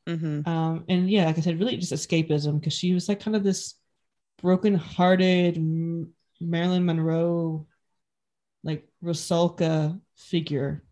Mhm. 0.09 0.46
um 0.46 0.84
and 0.88 1.09
yeah 1.09 1.26
like 1.26 1.38
i 1.38 1.40
said 1.40 1.59
really 1.61 1.76
just 1.76 1.92
escapism 1.92 2.59
because 2.59 2.72
she 2.72 2.92
was 2.92 3.09
like 3.09 3.20
kind 3.20 3.36
of 3.36 3.44
this 3.44 3.74
broken-hearted 4.42 5.57
marilyn 6.40 6.84
monroe 6.84 7.66
like 8.64 8.88
rosalka 9.03 10.00
figure 10.16 10.82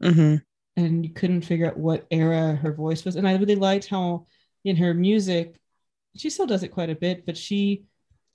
Mhm. 0.00 0.42
and 0.76 1.04
you 1.06 1.12
couldn't 1.12 1.42
figure 1.42 1.66
out 1.68 1.76
what 1.78 2.06
era 2.10 2.56
her 2.56 2.72
voice 2.72 3.04
was. 3.04 3.14
And 3.16 3.28
I 3.28 3.36
really 3.36 3.54
liked 3.54 3.86
how 3.86 4.26
in 4.64 4.74
her 4.76 4.94
music, 4.94 5.60
she 6.16 6.28
still 6.30 6.46
does 6.46 6.62
it 6.64 6.68
quite 6.72 6.90
a 6.90 6.94
bit, 6.96 7.24
but 7.26 7.36
she 7.36 7.84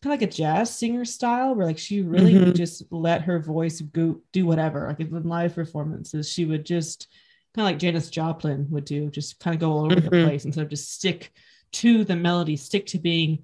kind 0.01 0.13
of 0.13 0.21
like 0.21 0.29
a 0.29 0.31
jazz 0.31 0.75
singer 0.75 1.05
style 1.05 1.55
where 1.55 1.65
like 1.65 1.77
she 1.77 2.01
really 2.01 2.33
Mhm. 2.33 2.45
would 2.45 2.55
just 2.55 2.83
let 2.91 3.21
her 3.23 3.39
voice 3.39 3.81
go 3.81 4.21
do 4.31 4.45
whatever. 4.45 4.87
Like 4.87 4.99
in 4.99 5.23
live 5.23 5.55
performances, 5.55 6.29
she 6.31 6.45
would 6.45 6.65
just 6.65 7.07
kind 7.55 7.65
of 7.67 7.71
like 7.71 7.79
Janis 7.79 8.09
Joplin 8.09 8.67
would 8.69 8.85
do, 8.85 9.09
just 9.09 9.39
kind 9.39 9.55
of 9.55 9.59
go 9.59 9.71
all 9.71 9.85
over 9.85 9.99
the 9.99 10.11
Mhm. 10.11 10.23
place 10.23 10.45
instead 10.45 10.63
of 10.63 10.69
just 10.69 10.93
stick 10.93 11.31
to 11.73 12.03
the 12.03 12.15
melody, 12.15 12.55
stick 12.55 12.85
to 12.87 12.99
being, 12.99 13.39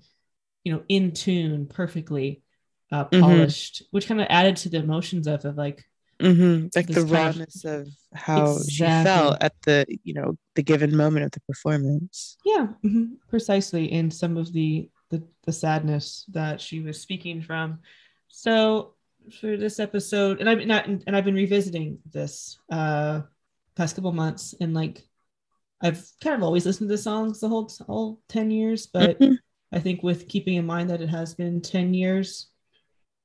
you 0.64 0.72
know, 0.74 0.84
in 0.88 1.12
tune 1.12 1.66
perfectly 1.68 2.42
uh, 2.92 3.06
Mhm. 3.06 3.22
polished, 3.22 3.82
which 3.90 4.06
kind 4.06 4.22
of 4.22 4.28
added 4.30 4.56
to 4.56 4.70
the 4.70 4.78
emotions 4.78 5.26
of 5.26 5.44
it. 5.46 5.56
Like, 5.56 5.84
hmm 6.22 6.68
Like 6.76 6.86
the 6.86 6.94
kind 6.94 6.98
of- 6.98 7.12
rawness 7.12 7.66
of, 7.66 7.90
how 8.14 8.60
she 8.70 8.84
felt 8.84 9.38
at 9.42 9.54
the 9.66 9.84
you 10.04 10.14
know 10.14 10.38
the 10.54 10.62
given 10.62 10.96
moment 10.96 11.26
of 11.26 11.32
the 11.32 11.40
performance. 11.48 12.38
Yeah, 12.46 12.68
mhm, 12.86 13.18
precisely. 13.28 13.92
In 13.92 14.12
some 14.12 14.38
of 14.38 14.54
the, 14.54 14.92
the 15.14 15.24
the 15.46 15.52
sadness 15.54 16.26
that 16.30 16.60
she 16.60 16.80
was 16.80 17.00
speaking 17.00 17.42
from. 17.42 17.80
So 18.28 18.96
for 19.40 19.56
this 19.56 19.80
episode, 19.80 20.40
and 20.40 20.50
I've 20.50 20.66
not 20.66 20.88
and 20.88 21.16
I've 21.16 21.26
been 21.26 21.36
revisiting 21.36 22.00
this 22.12 22.58
uh 22.72 23.22
past 23.76 23.96
couple 23.96 24.12
months, 24.12 24.56
and 24.60 24.74
like 24.74 25.08
I've 25.82 26.04
kind 26.22 26.36
of 26.36 26.44
always 26.44 26.66
listened 26.66 26.90
to 26.90 26.96
the 26.96 27.02
songs 27.02 27.40
the 27.40 27.48
whole 27.48 27.72
all 27.88 28.20
ten 28.28 28.50
years, 28.52 28.88
but 28.88 29.20
Mhm. 29.20 29.38
I 29.72 29.80
think 29.80 30.04
with 30.04 30.28
keeping 30.28 30.56
in 30.56 30.66
mind 30.66 30.90
that 30.90 31.02
it 31.02 31.10
has 31.10 31.36
been 31.36 31.62
ten 31.62 31.94
years, 31.94 32.48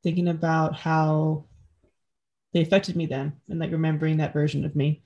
thinking 0.03 0.28
about 0.28 0.76
how 0.76 1.47
they 2.53 2.61
affected 2.62 2.97
me 2.97 3.07
then, 3.07 3.32
and 3.49 3.59
like 3.59 3.72
remembering 3.72 4.18
that 4.18 4.32
version 4.32 4.64
of 4.64 4.76
me, 4.76 5.03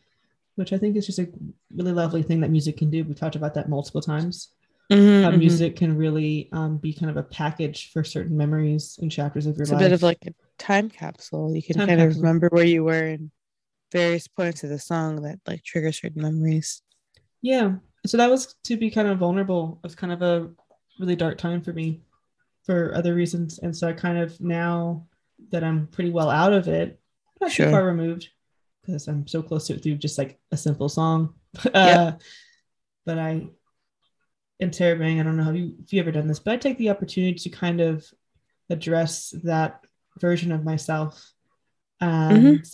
which 0.56 0.72
I 0.72 0.78
think 0.78 0.96
is 0.96 1.06
just 1.06 1.18
a 1.18 1.28
really 1.74 1.92
lovely 1.92 2.22
thing 2.22 2.40
that 2.40 2.50
music 2.50 2.76
can 2.76 2.90
do. 2.90 3.04
We've 3.04 3.18
talked 3.18 3.36
about 3.36 3.54
that 3.54 3.68
multiple 3.68 4.00
times 4.00 4.48
Mhm, 4.92 5.22
how 5.24 5.30
mhm. 5.30 5.38
music 5.38 5.76
can 5.76 5.96
really 5.96 6.48
um, 6.52 6.78
be 6.78 6.92
kind 6.92 7.10
of 7.10 7.16
a 7.16 7.22
package 7.22 7.90
for 7.92 8.04
certain 8.04 8.36
memories 8.36 8.98
and 9.00 9.10
chapters 9.10 9.46
of 9.46 9.56
your 9.56 9.66
life. 9.66 9.72
It's 9.74 9.82
a 9.82 9.84
bit 9.84 9.92
of 9.92 10.02
like 10.02 10.26
a 10.26 10.34
time 10.58 10.90
capsule. 10.90 11.54
You 11.54 11.62
can 11.62 11.76
Time 11.76 11.88
kind 11.88 12.00
of 12.00 12.16
remember 12.16 12.48
where 12.50 12.64
you 12.64 12.84
were 12.84 13.06
in 13.06 13.30
various 13.92 14.26
points 14.28 14.64
of 14.64 14.70
the 14.70 14.78
song 14.78 15.22
that 15.22 15.38
like 15.46 15.62
trigger 15.64 15.92
certain 15.92 16.22
memories. 16.22 16.82
yeah. 17.40 17.74
So 18.06 18.16
that 18.16 18.30
was 18.30 18.54
to 18.64 18.76
be 18.76 18.90
kind 18.90 19.08
of 19.08 19.18
vulnerable. 19.18 19.78
It 19.82 19.86
was 19.86 19.94
kind 19.94 20.12
of 20.12 20.22
a 20.22 20.50
really 20.98 21.16
dark 21.16 21.38
time 21.38 21.62
for 21.62 21.72
me 21.72 22.02
for 22.64 22.94
other 22.94 23.14
reasons. 23.14 23.58
And 23.58 23.76
so 23.76 23.88
I 23.88 23.92
kind 23.92 24.18
of 24.18 24.40
now 24.40 25.06
that 25.50 25.64
I'm 25.64 25.86
pretty 25.88 26.10
well 26.10 26.30
out 26.30 26.52
of 26.52 26.68
it, 26.68 27.00
not 27.40 27.50
Sure. 27.50 27.66
too 27.66 27.70
far 27.72 27.84
removed 27.84 28.28
because 28.82 29.08
I'm 29.08 29.26
so 29.26 29.42
close 29.42 29.66
to 29.68 29.74
it 29.74 29.82
through 29.82 29.96
just 29.96 30.18
like 30.18 30.38
a 30.50 30.56
simple 30.56 30.88
song. 30.88 31.34
uh, 31.74 32.12
but 33.04 33.18
I 33.18 33.48
interrobang, 34.62 35.20
I 35.20 35.22
don't 35.22 35.36
know 35.36 35.44
how 35.44 35.50
you 35.52 35.74
if 35.82 35.92
you 35.92 36.00
ever 36.00 36.12
done 36.12 36.28
this, 36.28 36.38
but 36.38 36.54
I 36.54 36.56
take 36.56 36.78
the 36.78 36.90
opportunity 36.90 37.34
to 37.34 37.50
kind 37.50 37.80
of 37.80 38.06
address 38.70 39.34
that 39.44 39.84
version 40.18 40.52
of 40.52 40.64
myself 40.64 41.32
and 42.00 42.64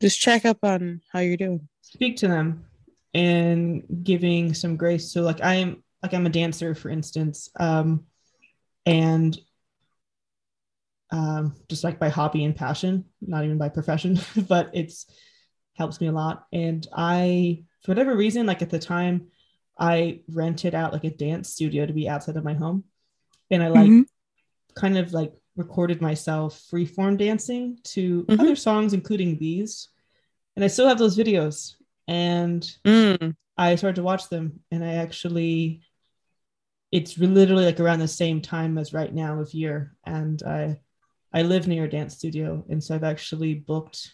Just 0.00 0.20
check 0.20 0.44
up 0.44 0.58
on 0.62 1.00
how 1.12 1.20
you're 1.20 1.36
doing. 1.36 1.68
speak 1.80 2.16
to 2.18 2.28
them 2.28 2.64
and 3.14 3.82
giving 4.02 4.52
some 4.52 4.76
grace. 4.76 5.10
So 5.12 5.22
like 5.22 5.42
I 5.42 5.54
am 5.54 5.82
like 6.02 6.12
I'm 6.12 6.26
a 6.26 6.30
dancer, 6.30 6.74
for 6.74 6.90
instance, 6.90 7.48
um, 7.58 8.04
and 8.84 9.38
um, 11.10 11.54
just 11.68 11.84
like 11.84 11.98
by 11.98 12.08
hobby 12.08 12.44
and 12.44 12.54
passion, 12.54 13.04
not 13.20 13.44
even 13.44 13.58
by 13.58 13.68
profession, 13.68 14.18
but 14.48 14.70
it's 14.74 15.06
helps 15.74 16.00
me 16.00 16.08
a 16.08 16.12
lot. 16.12 16.46
And 16.52 16.86
I, 16.96 17.64
for 17.82 17.92
whatever 17.92 18.16
reason, 18.16 18.46
like 18.46 18.62
at 18.62 18.70
the 18.70 18.78
time, 18.78 19.28
I 19.78 20.20
rented 20.28 20.74
out 20.74 20.92
like 20.92 21.04
a 21.04 21.10
dance 21.10 21.50
studio 21.50 21.86
to 21.86 21.92
be 21.92 22.08
outside 22.08 22.36
of 22.36 22.44
my 22.44 22.54
home, 22.54 22.84
and 23.50 23.62
I 23.62 23.68
like 23.68 23.90
Mhm. 23.90 24.06
kind 24.74 24.98
of 24.98 25.12
like 25.12 25.34
recorded 25.56 26.00
myself 26.02 26.62
freeform 26.70 27.16
dancing 27.18 27.78
to 27.82 28.24
Mhm. 28.24 28.40
other 28.40 28.56
songs, 28.56 28.92
including 28.92 29.38
these. 29.38 29.88
And 30.54 30.64
I 30.64 30.68
still 30.68 30.88
have 30.88 30.98
those 30.98 31.16
videos. 31.16 31.76
And 32.08 32.62
Mm. 32.84 33.34
I 33.56 33.76
started 33.76 33.96
to 33.96 34.02
watch 34.02 34.28
them, 34.28 34.60
and 34.70 34.84
I 34.84 34.94
actually, 34.94 35.82
it's 36.92 37.18
literally 37.18 37.64
like 37.64 37.80
around 37.80 37.98
the 37.98 38.08
same 38.08 38.40
time 38.40 38.78
as 38.78 38.92
right 38.92 39.12
now 39.12 39.40
of 39.40 39.52
year, 39.54 39.96
and 40.04 40.42
I, 40.42 40.80
I 41.32 41.42
live 41.42 41.66
near 41.66 41.84
a 41.84 41.90
dance 41.90 42.14
studio, 42.14 42.64
and 42.68 42.82
so 42.82 42.94
I've 42.94 43.04
actually 43.04 43.54
booked 43.54 44.10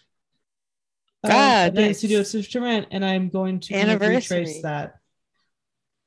uh, 1.25 1.29
Ah, 1.31 1.65
a 1.67 1.71
dance 1.71 1.99
studio 1.99 2.19
nice. 2.19 2.49
to 2.49 2.61
rent, 2.61 2.89
and 2.91 3.05
I'm 3.05 3.29
going 3.29 3.61
to 3.61 3.75
kind 3.75 3.91
of 3.91 4.01
Anniversary. 4.01 4.41
retrace 4.41 4.63
that 4.63 4.95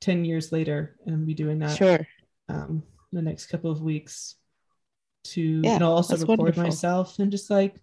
ten 0.01 0.25
years 0.25 0.51
later, 0.51 0.97
and 1.05 1.25
be 1.25 1.33
doing 1.33 1.59
that 1.59 1.77
Sure. 1.77 2.05
um, 2.49 2.83
the 3.11 3.21
next 3.21 3.47
couple 3.47 3.71
of 3.71 3.81
weeks 3.81 4.35
to 5.25 5.61
Yeah, 5.63 5.75
and 5.75 5.83
I'll 5.83 5.93
also 5.93 6.17
record 6.17 6.37
wonderful. 6.39 6.63
myself 6.63 7.17
and 7.19 7.31
just 7.31 7.49
like 7.49 7.81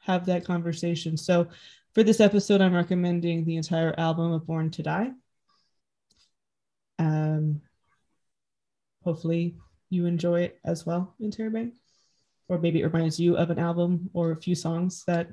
have 0.00 0.26
that 0.26 0.44
conversation. 0.44 1.16
So 1.16 1.48
for 1.92 2.02
this 2.02 2.20
episode, 2.20 2.60
I'm 2.60 2.74
recommending 2.74 3.44
the 3.44 3.56
entire 3.56 3.94
album 3.98 4.32
of 4.32 4.46
Born 4.46 4.70
to 4.72 4.82
Die. 4.82 5.10
Um, 6.98 7.62
hopefully 9.04 9.56
you 9.90 10.06
enjoy 10.06 10.42
it 10.42 10.58
as 10.64 10.84
well, 10.86 11.14
Interrobang. 11.20 11.72
Or 12.48 12.58
maybe 12.58 12.80
it 12.80 12.84
reminds 12.92 13.18
you 13.20 13.36
of 13.36 13.50
an 13.50 13.58
album 13.58 14.10
or 14.12 14.32
a 14.32 14.36
few 14.40 14.54
songs 14.54 15.04
that 15.06 15.28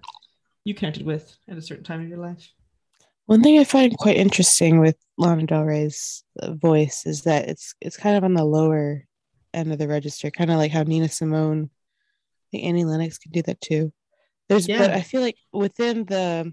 you 0.63 0.73
connected 0.73 1.05
with 1.05 1.35
at 1.47 1.57
a 1.57 1.61
certain 1.61 1.83
time 1.83 2.01
in 2.01 2.09
your 2.09 2.19
life. 2.19 2.49
One 3.29 3.43
thing 3.43 3.59
I 3.59 3.63
find 3.63 3.95
quite 3.95 4.17
interesting 4.17 4.79
with 4.79 4.95
Lana 5.19 5.45
Del 5.45 5.63
Rey's 5.63 6.23
voice 6.41 7.05
is 7.05 7.21
that 7.25 7.47
it's 7.47 7.75
it's 7.79 7.95
kind 7.95 8.17
of 8.17 8.23
on 8.23 8.33
the 8.33 8.43
lower 8.43 9.05
end 9.53 9.71
of 9.71 9.77
the 9.77 9.87
register, 9.87 10.31
kind 10.31 10.49
of 10.49 10.57
like 10.57 10.71
how 10.71 10.81
Nina 10.81 11.07
Simone, 11.09 11.69
I 11.69 12.45
think 12.49 12.63
Annie 12.63 12.85
Lennox 12.85 13.19
can 13.19 13.31
do 13.31 13.43
that 13.43 13.61
too. 13.61 13.93
There's, 14.47 14.67
Yeah. 14.67 14.79
but 14.79 14.89
I 14.89 15.01
feel 15.01 15.21
like 15.21 15.35
within 15.53 16.05
the 16.05 16.51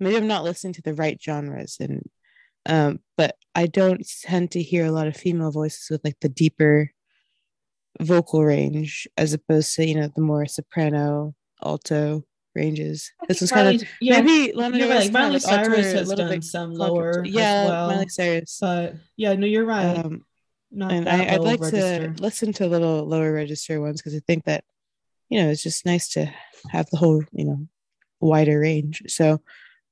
maybe 0.00 0.16
I'm 0.16 0.26
not 0.26 0.42
listening 0.42 0.72
to 0.72 0.82
the 0.82 0.94
right 0.94 1.22
genres 1.22 1.76
and 1.78 2.02
um 2.66 2.98
but 3.16 3.36
I 3.54 3.68
don't 3.68 4.04
tend 4.22 4.50
to 4.50 4.62
hear 4.62 4.86
a 4.86 4.90
lot 4.90 5.06
of 5.06 5.16
female 5.16 5.52
voices 5.52 5.86
with 5.88 6.00
like 6.02 6.18
the 6.20 6.28
deeper 6.28 6.90
vocal 8.00 8.44
range 8.44 9.06
as 9.16 9.34
opposed 9.34 9.72
to 9.76 9.86
you 9.86 9.94
know 9.94 10.10
the 10.12 10.20
more 10.20 10.46
soprano 10.46 11.36
alto 11.62 12.24
ranges. 12.54 13.10
This 13.28 13.40
was 13.40 13.50
kind 13.50 13.80
of 13.80 13.88
yeah, 14.00 14.20
maybe 14.20 14.52
Lana 14.54 14.78
Del 14.78 14.88
Rey, 14.88 14.98
like 15.00 15.12
Miley 15.12 15.38
Cyrus 15.38 15.92
has 15.92 16.12
done 16.12 16.42
some 16.42 16.74
lower, 16.74 17.24
yeah, 17.24 17.66
well, 17.66 17.90
Miley 17.90 18.08
Cyrus. 18.08 18.58
But 18.60 18.94
yeah, 19.16 19.34
no, 19.34 19.46
you're 19.46 19.64
right. 19.64 19.98
Um, 19.98 20.24
Not 20.70 20.92
and 20.92 21.08
I, 21.08 21.38
would 21.38 21.46
like 21.46 21.60
register. 21.60 22.12
to 22.12 22.22
listen 22.22 22.52
to 22.54 22.66
a 22.66 22.68
little 22.68 23.06
lower 23.06 23.32
register 23.32 23.80
ones 23.80 24.00
because 24.00 24.14
I 24.14 24.20
think 24.26 24.44
that 24.44 24.64
you 25.28 25.42
know 25.42 25.50
it's 25.50 25.62
just 25.62 25.86
nice 25.86 26.08
to 26.10 26.32
have 26.70 26.88
the 26.90 26.96
whole 26.96 27.22
you 27.32 27.44
know 27.44 27.66
wider 28.20 28.60
range. 28.60 29.02
So 29.08 29.40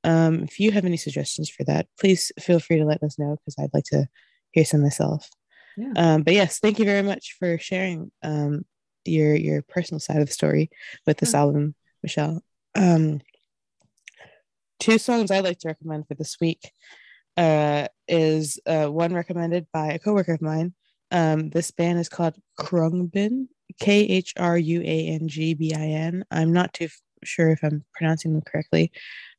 um, 0.05 0.43
if 0.45 0.61
you 0.61 0.73
have 0.73 0.85
any 0.85 0.97
suggestions 0.97 1.51
for 1.51 1.65
that, 1.65 1.87
please 1.99 2.33
feel 2.41 2.61
free 2.61 2.79
to 2.79 2.85
let 2.85 3.03
us 3.03 3.19
know 3.19 3.37
because 3.37 3.57
I'd 3.59 3.75
like 3.75 3.85
to 3.87 4.07
hear 4.53 4.65
some 4.65 4.83
myself. 4.83 5.29
Yeah. 5.77 5.93
Um, 5.97 6.23
but 6.23 6.35
yes, 6.35 6.59
thank 6.59 6.79
you 6.79 6.85
very 6.85 7.03
much 7.03 7.37
for 7.39 7.59
sharing 7.59 8.11
um, 8.23 8.65
your 9.05 9.35
your 9.35 9.63
personal 9.63 10.01
side 10.01 10.19
of 10.19 10.27
the 10.27 10.33
story 10.33 10.71
with 11.07 11.19
this 11.19 11.35
album, 11.35 11.75
Michelle. 12.03 12.43
Um, 12.75 13.21
two 14.81 14.99
songs 14.99 15.31
I'd 15.31 15.45
like 15.45 15.59
to 15.61 15.69
recommend 15.69 16.07
for 16.07 16.15
this 16.15 16.39
week 16.41 16.71
uh, 17.37 17.89
is 18.07 18.59
uh, 18.67 18.87
one 18.87 19.15
recommended 19.15 19.67
by 19.73 19.93
a 19.93 19.99
coworker 19.99 20.35
of 20.35 20.43
mine. 20.43 20.75
Um, 21.11 21.51
this 21.51 21.71
band 21.71 21.99
is 21.99 22.09
called 22.09 22.37
Khruangbin, 22.59 23.49
K 23.81 24.01
H 24.01 24.35
R 24.37 24.59
U 24.59 24.83
A 24.83 25.09
N 25.09 25.29
G 25.29 25.55
B 25.55 25.75
I 25.75 25.87
N. 25.87 26.25
I'm 26.31 26.53
not 26.53 26.75
too 26.75 26.87
f- 26.87 27.01
sure 27.25 27.51
if 27.51 27.63
I'm 27.63 27.85
pronouncing 27.95 28.33
them 28.33 28.43
correctly. 28.43 28.93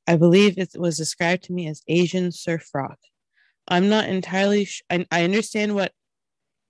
I 0.07 0.15
believe 0.15 0.57
it 0.57 0.71
was 0.75 0.97
described 0.97 1.43
to 1.43 1.53
me 1.53 1.67
as 1.67 1.83
Asian 1.87 2.31
surf 2.31 2.69
rock. 2.73 2.97
I'm 3.67 3.89
not 3.89 4.09
entirely. 4.09 4.65
Sh- 4.65 4.81
I, 4.89 5.05
I 5.11 5.23
understand 5.23 5.75
what 5.75 5.91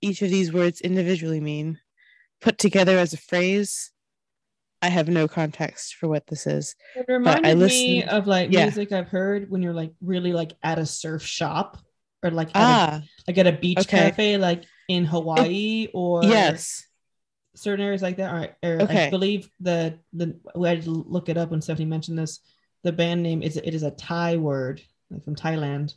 each 0.02 0.20
of 0.22 0.30
these 0.30 0.52
words 0.52 0.80
individually 0.80 1.40
mean. 1.40 1.78
Put 2.40 2.58
together 2.58 2.98
as 2.98 3.12
a 3.12 3.18
phrase, 3.18 3.92
I 4.82 4.88
have 4.88 5.08
no 5.08 5.28
context 5.28 5.96
for 5.96 6.08
what 6.08 6.26
this 6.26 6.46
is. 6.46 6.74
It 6.96 7.04
reminded 7.06 7.58
me 7.58 8.04
of 8.04 8.26
like 8.26 8.50
yeah. 8.50 8.64
music 8.64 8.92
I've 8.92 9.08
heard 9.08 9.50
when 9.50 9.62
you're 9.62 9.74
like 9.74 9.92
really 10.00 10.32
like 10.32 10.52
at 10.62 10.78
a 10.78 10.86
surf 10.86 11.22
shop 11.22 11.78
or 12.22 12.30
like 12.30 12.48
at 12.48 12.56
ah, 12.56 13.00
a, 13.02 13.08
like 13.28 13.38
at 13.38 13.46
a 13.46 13.52
beach 13.52 13.80
okay. 13.80 14.10
cafe, 14.10 14.36
like 14.38 14.64
in 14.88 15.04
Hawaii 15.04 15.88
or 15.92 16.24
yes, 16.24 16.86
certain 17.54 17.84
areas 17.84 18.02
like 18.02 18.16
that. 18.16 18.32
Or, 18.32 18.68
or 18.68 18.82
okay. 18.82 19.06
I 19.06 19.10
believe 19.10 19.50
the 19.60 19.98
the 20.12 20.38
I 20.60 20.68
had 20.68 20.82
to 20.82 20.90
look 20.90 21.28
it 21.28 21.36
up 21.36 21.50
when 21.50 21.60
Stephanie 21.60 21.86
mentioned 21.86 22.18
this. 22.18 22.40
The 22.82 22.92
band 22.92 23.22
name 23.22 23.42
is 23.42 23.56
it 23.56 23.74
is 23.74 23.82
a 23.82 23.90
Thai 23.90 24.36
word 24.36 24.80
like 25.10 25.24
from 25.24 25.36
Thailand. 25.36 25.94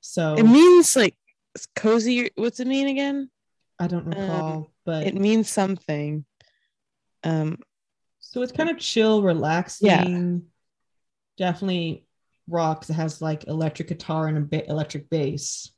So 0.00 0.34
it 0.34 0.44
means 0.44 0.94
like 0.96 1.16
cozy. 1.74 2.30
What's 2.34 2.60
it 2.60 2.66
mean 2.66 2.88
again? 2.88 3.30
I 3.78 3.86
don't 3.86 4.06
recall, 4.06 4.52
um, 4.52 4.66
but 4.84 5.06
it 5.06 5.14
means 5.14 5.48
something. 5.48 6.24
Um, 7.24 7.58
so 8.30 8.42
it's 8.42 8.52
kind 8.52 8.68
of 8.68 8.76
chill, 8.76 9.22
relaxing. 9.22 9.86
Yeah. 11.38 11.46
Definitely 11.46 12.04
rocks. 12.46 12.90
It 12.90 12.94
has 12.94 13.22
like 13.22 13.46
electric 13.46 13.88
guitar 13.88 14.28
and 14.28 14.36
a 14.36 14.40
ba- 14.42 14.68
electric 14.68 15.08
bass. 15.08 15.72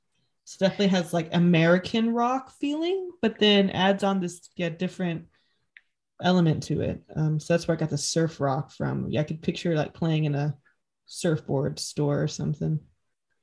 It 0.47 0.59
definitely 0.59 0.89
has 0.89 1.13
like 1.13 1.29
American 1.33 2.13
rock 2.13 2.53
feeling, 2.59 3.13
but 3.23 3.39
then 3.39 3.71
adds 3.71 4.03
on 4.03 4.21
this 4.21 4.49
yeah, 4.57 4.69
different 4.69 5.27
element 6.21 6.65
to 6.65 6.81
it. 6.81 7.01
Um, 7.15 7.39
so 7.39 7.55
that's 7.55 7.69
where 7.69 7.77
I 7.77 7.79
got 7.81 7.91
the 7.91 7.99
surf 7.99 8.41
rock 8.41 8.73
from. 8.73 9.09
Yeah, 9.09 9.21
I 9.21 9.25
could 9.25 9.43
picture 9.43 9.77
like 9.77 9.95
playing 9.95 10.25
in 10.25 10.35
a 10.35 10.57
surfboard 11.07 11.79
store 11.79 12.21
or 12.21 12.29
something. 12.29 12.81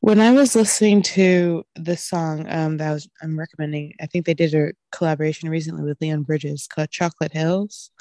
When 0.01 0.19
I 0.19 0.33
was 0.33 0.53
listening 0.53 1.01
to 1.03 1.63
this 1.77 2.03
song 2.03 2.45
um, 2.49 2.75
that 2.77 2.89
I 2.89 2.93
was 2.93 3.07
I'm 3.23 3.39
recommending, 3.39 3.93
I 4.01 4.05
think 4.05 4.25
they 4.25 4.33
did 4.33 4.53
a 4.53 4.73
collaboration 4.91 5.49
recently 5.49 5.83
with 5.83 6.01
Leon 6.01 6.23
Bridges 6.23 6.67
called 6.67 6.91
Chocolate 6.91 7.31
Hills. 7.31 7.91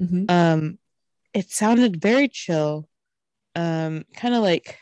Mm-hmm. 0.00 0.24
Um, 0.28 0.78
it 1.32 1.50
sounded 1.50 2.00
very 2.00 2.28
chill, 2.28 2.88
um, 3.54 4.04
kind 4.14 4.34
of 4.34 4.42
like 4.42 4.78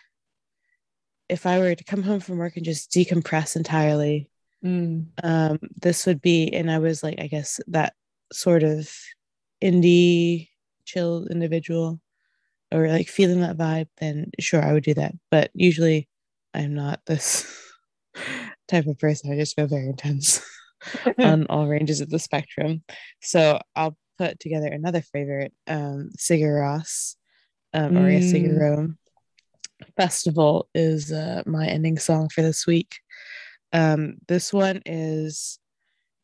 if 1.29 1.47
I 1.47 1.59
were 1.59 1.75
to 1.75 1.85
come 1.85 2.03
home 2.03 2.21
from 2.21 2.39
work 2.39 2.57
and 2.57 2.65
just 2.65 2.91
decompress 2.91 3.57
entirely. 3.57 4.31
Mm. 4.65 5.07
Um, 5.23 5.59
this 5.81 6.07
would 6.07 6.21
be, 6.21 6.53
and 6.53 6.71
I 6.71 6.79
was 6.79 7.03
like, 7.03 7.21
I 7.21 7.27
guess 7.27 7.61
that 7.69 7.95
sort 8.33 8.63
of 8.63 8.91
indie 9.63 10.49
chill 10.85 11.27
individual 11.27 12.01
or 12.73 12.89
like 12.89 13.09
feeling 13.09 13.41
that 13.41 13.57
vibe, 13.57 13.89
then 13.99 14.31
sure, 14.41 14.63
I 14.63 14.73
would 14.73 14.85
do 14.85 14.95
that. 14.95 15.15
But 15.31 15.51
usually 15.55 16.09
I'm 16.53 16.75
not 16.75 17.01
this 17.07 17.47
type 18.69 18.87
of 18.87 18.99
person. 18.99 19.33
I 19.33 19.37
just 19.37 19.57
feel 19.57 19.67
very 19.67 19.87
intense 19.87 20.41
on 21.19 21.47
all 21.47 21.69
ranges 21.69 22.01
of 22.01 22.11
the 22.11 22.19
spectrum. 22.19 22.83
So 23.21 23.61
I'll 23.77 23.97
put 24.19 24.41
together 24.41 24.69
another 24.69 25.03
favorite, 25.03 25.53
um, 25.67 26.11
Sigur 26.17 26.61
Rós, 26.61 27.17
um, 27.73 27.93
mm. 27.93 28.01
Aria 28.01 28.21
Sigur 28.21 28.59
Rós. 28.59 28.97
Festival 29.97 30.69
is 30.75 31.13
uh, 31.13 31.43
my 31.47 31.67
ending 31.67 31.99
song 31.99 32.29
for 32.29 32.43
this 32.43 32.67
week. 32.67 33.01
Um, 33.73 34.17
this 34.29 34.53
one 34.53 34.83
is, 34.87 35.59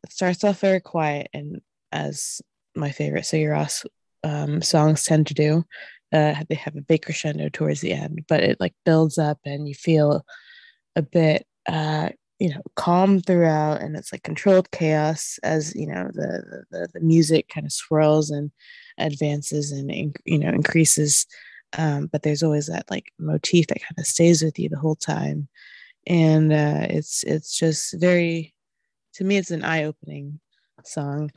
it 0.04 0.12
starts 0.12 0.44
off 0.44 0.60
very 0.60 0.80
quiet, 0.80 1.28
and 1.32 1.60
as 1.92 2.40
my 2.74 2.90
favorite 2.90 3.24
Sigur 3.24 3.50
Rós 3.50 3.86
um, 4.22 4.62
songs 4.62 5.04
tend 5.04 5.26
to 5.28 5.34
do, 5.34 5.64
uh, 6.12 6.34
they 6.48 6.54
have 6.56 6.76
a 6.76 6.82
big 6.82 7.02
crescendo 7.02 7.48
towards 7.48 7.80
the 7.80 7.92
end, 7.92 8.24
but 8.28 8.42
it 8.42 8.58
like 8.60 8.74
builds 8.84 9.18
up 9.18 9.38
and 9.44 9.68
you 9.68 9.74
feel 9.74 10.24
a 10.96 11.02
bit 11.02 11.46
uh, 11.68 12.10
you 12.40 12.48
know 12.48 12.62
calm 12.74 13.20
throughout 13.20 13.80
and 13.80 13.96
it's 13.96 14.12
like 14.12 14.22
controlled 14.22 14.70
chaos 14.70 15.38
as 15.42 15.74
you 15.76 15.86
know 15.86 16.08
the 16.14 16.64
the, 16.70 16.88
the 16.94 17.00
music 17.00 17.48
kind 17.48 17.66
of 17.66 17.72
swirls 17.72 18.30
and 18.30 18.50
advances 18.98 19.70
and 19.70 19.90
you 20.24 20.38
know 20.38 20.48
increases 20.48 21.26
um, 21.78 22.06
but 22.06 22.22
there's 22.22 22.42
always 22.42 22.66
that 22.66 22.90
like 22.90 23.12
motif 23.18 23.66
that 23.68 23.80
kind 23.80 23.98
of 23.98 24.06
stays 24.06 24.42
with 24.42 24.58
you 24.58 24.68
the 24.68 24.78
whole 24.78 24.96
time. 24.96 25.48
And 26.06 26.52
uh, 26.52 26.86
it's 26.88 27.22
it's 27.24 27.56
just 27.56 27.94
very 28.00 28.54
to 29.14 29.24
me 29.24 29.36
it's 29.36 29.50
an 29.50 29.64
eye-opening 29.64 30.40
song 30.84 31.30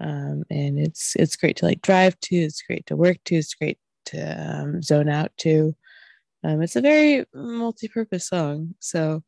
um, 0.00 0.42
and 0.50 0.78
it's 0.78 1.14
it's 1.16 1.36
great 1.36 1.56
to 1.58 1.66
like 1.66 1.82
drive 1.82 2.18
to 2.20 2.36
it's 2.36 2.62
great 2.62 2.84
to 2.86 2.96
work 2.96 3.18
to 3.26 3.36
it's 3.36 3.54
great 3.54 3.78
to 4.06 4.20
um, 4.20 4.82
zone 4.82 5.08
out 5.08 5.30
to. 5.38 5.74
Um, 6.44 6.60
it's 6.60 6.74
a 6.74 6.80
very 6.80 7.24
multi-purpose 7.32 8.26
song 8.26 8.74
so 8.80 9.22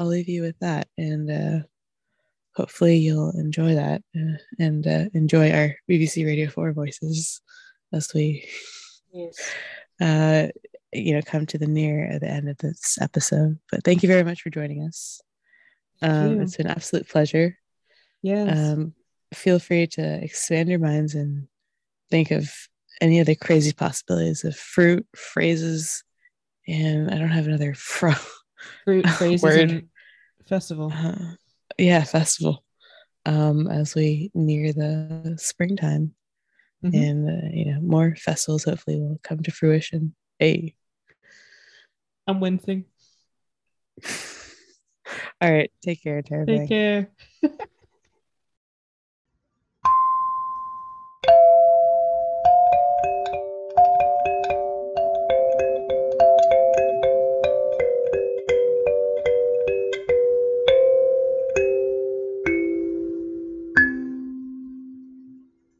I'll 0.00 0.06
leave 0.06 0.30
you 0.30 0.40
with 0.40 0.58
that, 0.60 0.88
and 0.96 1.30
uh, 1.30 1.66
hopefully 2.56 2.96
you'll 2.96 3.38
enjoy 3.38 3.74
that 3.74 4.02
uh, 4.16 4.38
and 4.58 4.86
uh, 4.86 5.04
enjoy 5.12 5.52
our 5.52 5.74
BBC 5.90 6.24
Radio 6.24 6.48
Four 6.48 6.72
voices 6.72 7.42
as 7.92 8.08
we, 8.14 8.48
yes. 9.12 9.52
uh, 10.00 10.46
you 10.90 11.12
know, 11.12 11.20
come 11.20 11.44
to 11.44 11.58
the 11.58 11.66
near 11.66 12.06
at 12.06 12.22
the 12.22 12.30
end 12.30 12.48
of 12.48 12.56
this 12.56 12.96
episode. 12.98 13.58
But 13.70 13.84
thank 13.84 14.02
you 14.02 14.08
very 14.08 14.24
much 14.24 14.40
for 14.40 14.48
joining 14.48 14.86
us. 14.86 15.20
Um, 16.00 16.40
it's 16.40 16.58
an 16.58 16.66
absolute 16.66 17.06
pleasure. 17.06 17.58
Yes. 18.22 18.56
Um, 18.56 18.94
feel 19.34 19.58
free 19.58 19.86
to 19.86 20.24
expand 20.24 20.70
your 20.70 20.78
minds 20.78 21.14
and 21.14 21.46
think 22.10 22.30
of 22.30 22.50
any 23.02 23.20
other 23.20 23.34
crazy 23.34 23.74
possibilities 23.74 24.44
of 24.44 24.56
fruit 24.56 25.06
phrases. 25.14 26.04
And 26.66 27.10
I 27.10 27.18
don't 27.18 27.28
have 27.28 27.48
another 27.48 27.74
fro 27.74 28.14
fruit 28.84 29.06
phrases 29.18 29.42
word. 29.42 29.89
Festival. 30.50 30.92
Uh, 30.92 31.36
yeah, 31.78 32.04
festival. 32.04 32.62
Um, 33.24 33.68
as 33.68 33.94
we 33.94 34.30
near 34.34 34.72
the 34.72 35.36
springtime, 35.38 36.14
mm-hmm. 36.84 36.96
and 36.96 37.28
uh, 37.28 37.48
you 37.52 37.72
know 37.72 37.80
more 37.80 38.16
festivals 38.16 38.64
hopefully 38.64 38.98
will 38.98 39.20
come 39.22 39.42
to 39.42 39.50
fruition. 39.50 40.14
Hey, 40.38 40.74
I'm 42.26 42.40
wincing. 42.40 42.84
All 45.40 45.50
right, 45.50 45.70
take 45.82 46.02
care, 46.02 46.20
Tara. 46.22 46.46
Take 46.46 46.68
care. 46.68 47.10